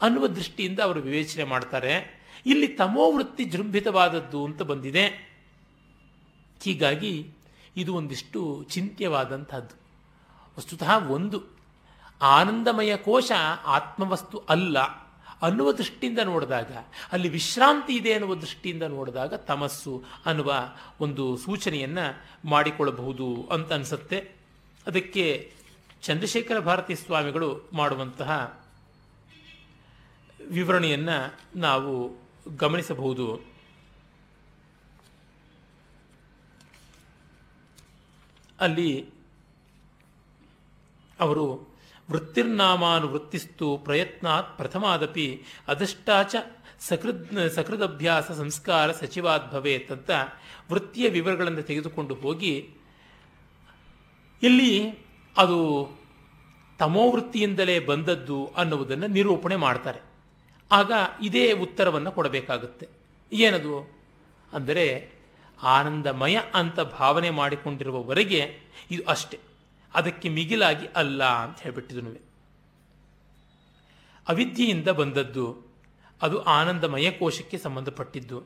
ಅನ್ನುವ 0.01 0.27
ದೃಷ್ಟಿಯಿಂದ 0.27 0.79
ಅವರು 0.79 1.01
ವಿವೇಚನೆ 1.01 1.43
ಮಾಡ್ತಾರೆ. 1.43 2.20
ಇಲ್ಲಿ 2.45 2.67
ತಮೋವೃತ್ತಿ 2.67 3.43
ಜೃಂಭಿತವಾದದ್ದು 3.43 4.45
ಅಂತ 4.45 4.61
ಬಂದಿದೆ. 4.61 5.31
ಹೀಗಾಗಿ 6.63 7.27
ಇದು 7.77 7.95
ಒಂದಿಷ್ಟು 7.95 8.65
ಚಿಂತ್ಯವಾದಂಥದ್ದು. 8.69 9.81
ವಸ್ತುತಃ 10.57 10.97
ಒಂದು, 11.07 11.43
ಆನಂದಮಯ 12.21 12.97
ಕೋಶ 12.97 13.31
ಆತ್ಮವಸ್ತು 13.65 14.37
ಅಲ್ಲ. 14.37 14.79
ಅನ್ನುವ 15.41 15.71
ದೃಷ್ಟಿಯಿಂದ 15.71 16.19
ನೋಡಿದಾಗ, 16.19 16.71
ಅಲ್ಲಿ 17.11 17.29
ವಿಶ್ರಾಂತಿ 17.29 17.93
ಇದೆ 17.93 18.13
ಅನ್ನುವ 18.13 18.35
ದೃಷ್ಟಿಯಿಂದ 18.35 18.83
ನೋಡಿದಾಗ 18.83 19.33
ತಮಸ್ಸು 19.33 20.03
ಅನ್ನುವ 20.25 20.53
ಒಂದು 20.99 21.37
ಸೂಚನೆಯನ್ನು 21.37 22.25
ಮಾಡಿಕೊಳ್ಳಬಹುದು 22.49 23.47
ಅಂತ 23.51 23.73
ಅನಿಸುತ್ತೆ. 23.73 24.31
ಅದಕ್ಕೆ 24.87 25.53
ಚಂದ್ರಶೇಖರ 26.01 26.59
ಭಾರತಿ 26.59 26.95
ಸ್ವಾಮಿಗಳು 26.95 27.69
ಮಾಡುವಂತಹ 27.73 28.61
ವಿವರಣೆಯನ್ನು 30.49 31.39
ನಾವು 31.55 32.20
ಗಮನಿಸಬಹುದು. 32.47 33.39
ಅಲ್ಲಿ 38.59 39.09
ಅವರು 41.19 41.71
ವೃತ್ತಿರ್ನಾಮಾನುವೃತ್ತಿಸ್ತು 42.11 43.77
ಪ್ರಯತ್ನಾತ್ 43.77 44.57
ಪ್ರಥಮಾದಪಿ 44.57 45.43
ಅದಷ್ಟಾಚ 45.67 46.35
ಸಕೃದ್ 46.79 47.49
ಸಕೃದಭ್ಯಾಸ 47.49 48.31
ಸಂಸ್ಕಾರ 48.31 48.91
ಸಚಿವಾದ್ 48.91 49.51
ಭವೇತ್ 49.51 49.91
ಅಂತ 49.91 50.11
ವೃತ್ತಿಯ 50.71 51.09
ವಿವರಗಳನ್ನು 51.09 51.61
ತೆಗೆದುಕೊಂಡು 51.61 52.15
ಹೋಗಿ 52.15 52.69
ಇಲ್ಲಿ 54.43 54.89
ಅದು 55.37 55.89
ತಮೋವೃತ್ತಿಯಿಂದಲೇ 56.79 57.79
ಬಂದದ್ದು 57.79 58.45
ಅನ್ನುವುದನ್ನು 58.45 59.07
ನಿರೂಪಣೆ 59.07 59.55
ಮಾಡ್ತಾರೆ. 59.55 60.11
ಆಗ 60.72 60.91
ಇದೇ 61.22 61.53
ಉತ್ತರವನ್ನು 61.53 62.11
ಕೊಡಬೇಕಾಗುತ್ತೆ. 62.11 62.89
ಏನದು? 63.34 64.01
ಅಂದರೆ 64.53 65.11
ಆನಂದಮಯ 65.63 66.38
ಅಂತ 66.53 66.80
ಭಾವನೆ 66.80 67.30
ಮಾಡಿಕೊಂಡಿರುವವರೆಗೆ 67.30 68.51
ಇದು 68.91 69.03
ಅಷ್ಟೆ. 69.07 69.39
ಅದಕ್ಕೆ 69.93 70.30
ಮಿಗಿಲಾಗಿ 70.30 70.88
ಅಲ್ಲ 70.88 71.24
ಅಂತ 71.24 71.61
ಹೇಳಿಬಿಟ್ಟಿದನು 71.61 72.32
ಅವಿದ್ಯೆಯಿಂದ 74.28 74.88
ಬಂದದ್ದು 74.88 75.72
ಅದು 76.22 76.43
ಆನಂದಮಯ 76.43 77.11
ಕೋಶಕ್ಕೆ 77.11 77.57
ಸಂಬಂಧಪಟ್ಟಿದ್ದು. 77.57 78.43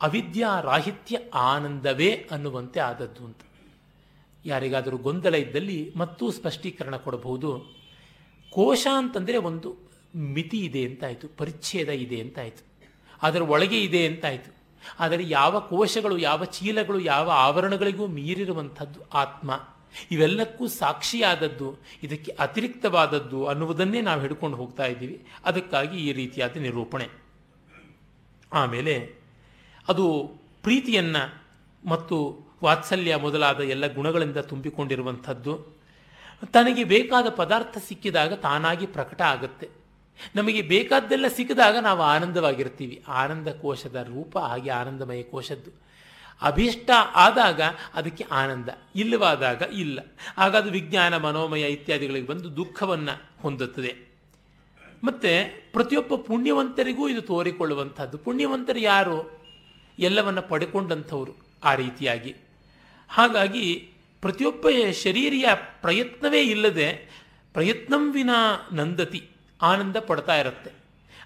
ಅವಿದ್ಯಾ 0.00 0.60
ರಾಹಿತ್ಯ 0.60 1.18
ಆನಂದವೇ 1.34 2.28
ಅನ್ನುವಂತೆ 2.30 2.80
ಆದದ್ದು 2.80 3.24
ಅಂತ. 3.24 3.40
ಯಾರಿಗಾದರೂ 4.46 4.98
ಗೊಂದಲ 4.98 5.34
ಇದ್ದಲ್ಲಿ 5.34 5.92
ಮತ್ತೂ 5.96 6.30
ಸ್ಪಷ್ಟೀಕರಣ 6.30 6.96
ಕೊಡಬಹುದು. 6.96 7.78
ಕೋಶ 8.50 8.86
ಅಂತಂದರೆ 8.96 9.36
ಒಂದು 9.36 9.87
ಮಿತಿ 10.16 10.58
ಇದೆ 10.58 10.84
ಅಂತಾಯಿತು, 10.84 11.28
ಪರಿಚ್ಛೇದ 11.28 11.88
ಇದೆ 11.88 12.20
ಅಂತಾಯಿತು. 12.20 12.66
ಅದರ 13.22 13.42
ಒಳಗೆ 13.42 13.80
ಇದೆ 13.80 14.06
ಅಂತಾಯಿತು. 14.06 14.58
ಆದರೆ 14.98 15.28
ಯಾವ 15.28 15.60
ಕೋಶಗಳು, 15.60 16.18
ಯಾವ 16.18 16.44
ಚೀಲಗಳು, 16.44 17.00
ಯಾವ 17.00 17.30
ಆವರಣಗಳಿಗೂ 17.30 18.06
ಮೀರಿರುವಂಥದ್ದು 18.06 19.00
ಆತ್ಮ, 19.08 19.68
ಇವೆಲ್ಲಕ್ಕೂ 20.10 20.66
ಸಾಕ್ಷಿಯಾದದ್ದು, 20.66 21.76
ಇದಕ್ಕೆ 22.02 22.32
ಅತಿರಿಕ್ತವಾದದ್ದು 22.32 23.46
ಅನ್ನುವುದನ್ನೇ 23.46 24.00
ನಾವು 24.00 24.20
ಹಿಡ್ಕೊಂಡು 24.20 24.56
ಹೋಗ್ತಾ 24.56 24.86
ಇದ್ದೀವಿ. 24.86 25.26
ಅದಕ್ಕಾಗಿ 25.44 26.08
ಈ 26.08 26.12
ರೀತಿಯಾದ 26.12 26.56
ನಿರೂಪಣೆ. 26.56 27.08
ಆಮೇಲೆ 28.52 29.14
ಅದು 29.88 30.32
ಪ್ರೀತಿಯನ್ನ 30.62 31.16
ಮತ್ತು 31.88 32.48
ವಾತ್ಸಲ್ಯ 32.64 33.16
ಮೊದಲಾದ 33.16 33.60
ಎಲ್ಲ 33.60 33.94
ಗುಣಗಳಿಂದ 33.94 34.36
ತುಂಬಿಕೊಂಡಿರುವಂಥದ್ದು. 34.36 35.78
ತನಗೆ 36.52 36.84
ಬೇಕಾದ 36.84 37.28
ಪದಾರ್ಥ 37.28 37.78
ಸಿಕ್ಕಿದಾಗ 37.78 38.32
ತಾನಾಗಿ 38.32 38.86
ಪ್ರಕಟ 38.86 39.22
ಆಗುತ್ತೆ. 39.22 39.77
ನಮಗೆ 40.36 40.62
ಬೇಕಾದ್ದೆಲ್ಲ 40.62 41.26
ಸಿಕ್ಕಿದಾಗ 41.28 41.76
ನಾವು 41.76 42.02
ಆನಂದವಾಗಿರ್ತೀವಿ. 42.02 43.02
ಆನಂದ 43.08 43.48
ಕೋಶದ 43.48 43.96
ರೂಪ 43.96 44.38
ಹಾಗೆ 44.38 44.70
ಆನಂದಮಯ 44.70 45.22
ಕೋಶದ್ದು. 45.22 45.70
ಅಭೀಷ್ಟ 46.42 46.90
ಆದಾಗ 47.14 47.60
ಅದಕ್ಕೆ 47.94 48.24
ಆನಂದ, 48.24 48.68
ಇಲ್ಲವಾದಾಗ 48.96 49.62
ಇಲ್ಲ. 49.72 49.98
ಆಗ 50.38 50.56
ಅದು 50.56 50.70
ವಿಜ್ಞಾನ, 50.70 51.16
ಮನೋಮಯ 51.16 51.68
ಇತ್ಯಾದಿಗಳಿಗೆ 51.68 52.26
ಬಂದು 52.26 52.56
ದುಃಖವನ್ನು 52.56 53.22
ಹೊಂದುತ್ತದೆ. 53.42 54.08
ಮತ್ತು 55.04 55.72
ಪ್ರತಿಯೊಬ್ಬ 55.72 56.14
ಪುಣ್ಯವಂತರಿಗೂ 56.14 57.08
ಇದು 57.08 57.20
ತೋರಿಕೊಳ್ಳುವಂಥದ್ದು 57.20 58.18
ಪುಣ್ಯವಂತರು 58.18 58.78
ಯಾರು? 58.78 59.38
ಎಲ್ಲವನ್ನು 59.98 60.42
ಪಡೆಕೊಂಡಂಥವರು 60.42 61.32
ಆ 61.64 61.74
ರೀತಿಯಾಗಿ. 61.74 62.36
ಹಾಗಾಗಿ 63.08 63.92
ಪ್ರತಿಯೊಬ್ಬ 64.20 64.66
ಶರೀರಿಯ 65.04 65.44
ಪ್ರಯತ್ನವೇ 65.80 66.42
ಇಲ್ಲದೆ 66.42 67.10
ಪ್ರಯತ್ನಂ 67.52 68.12
ವಿನಾ 68.12 68.68
ನಂದತಿ. 68.72 69.30
ಆನಂದ 69.62 69.96
ಪಡ್ತಾ 69.96 70.36
ಇರುತ್ತೆ. 70.36 70.72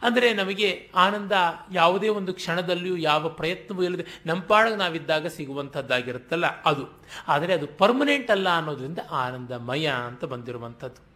ಅಂದರೆ 0.03 0.33
ನಮಗೆ 0.33 0.91
ಆನಂದ 0.95 1.33
ಯಾವುದೇ 1.73 2.09
ಒಂದು 2.09 2.35
ಕ್ಷಣದಲ್ಲಿಯೂ 2.35 2.97
ಯಾವ 2.97 3.29
ಪ್ರಯತ್ನವೂ 3.29 3.83
ಇಲ್ಲದೆ 3.83 4.05
ನಂಪಾಡಗೆ 4.27 4.77
ನಾವಿದ್ದಾಗ 4.77 5.27
ಸಿಗುವಂಥದ್ದಾಗಿರುತ್ತಲ್ಲ 5.27 6.47
ಅದು. 6.47 7.03
ಆದರೆ 7.29 7.55
ಅದು 7.55 7.67
ಪರ್ಮನೆಂಟ್ 7.67 8.31
ಅಲ್ಲ 8.31 8.49
ಅನ್ನೋದ್ರಿಂದ 8.57 8.99
ಆನಂದಮಯ 9.11 9.87
ಅಂತ 9.87 10.25
ಬಂದಿರುವಂಥದ್ದು. 10.25 11.12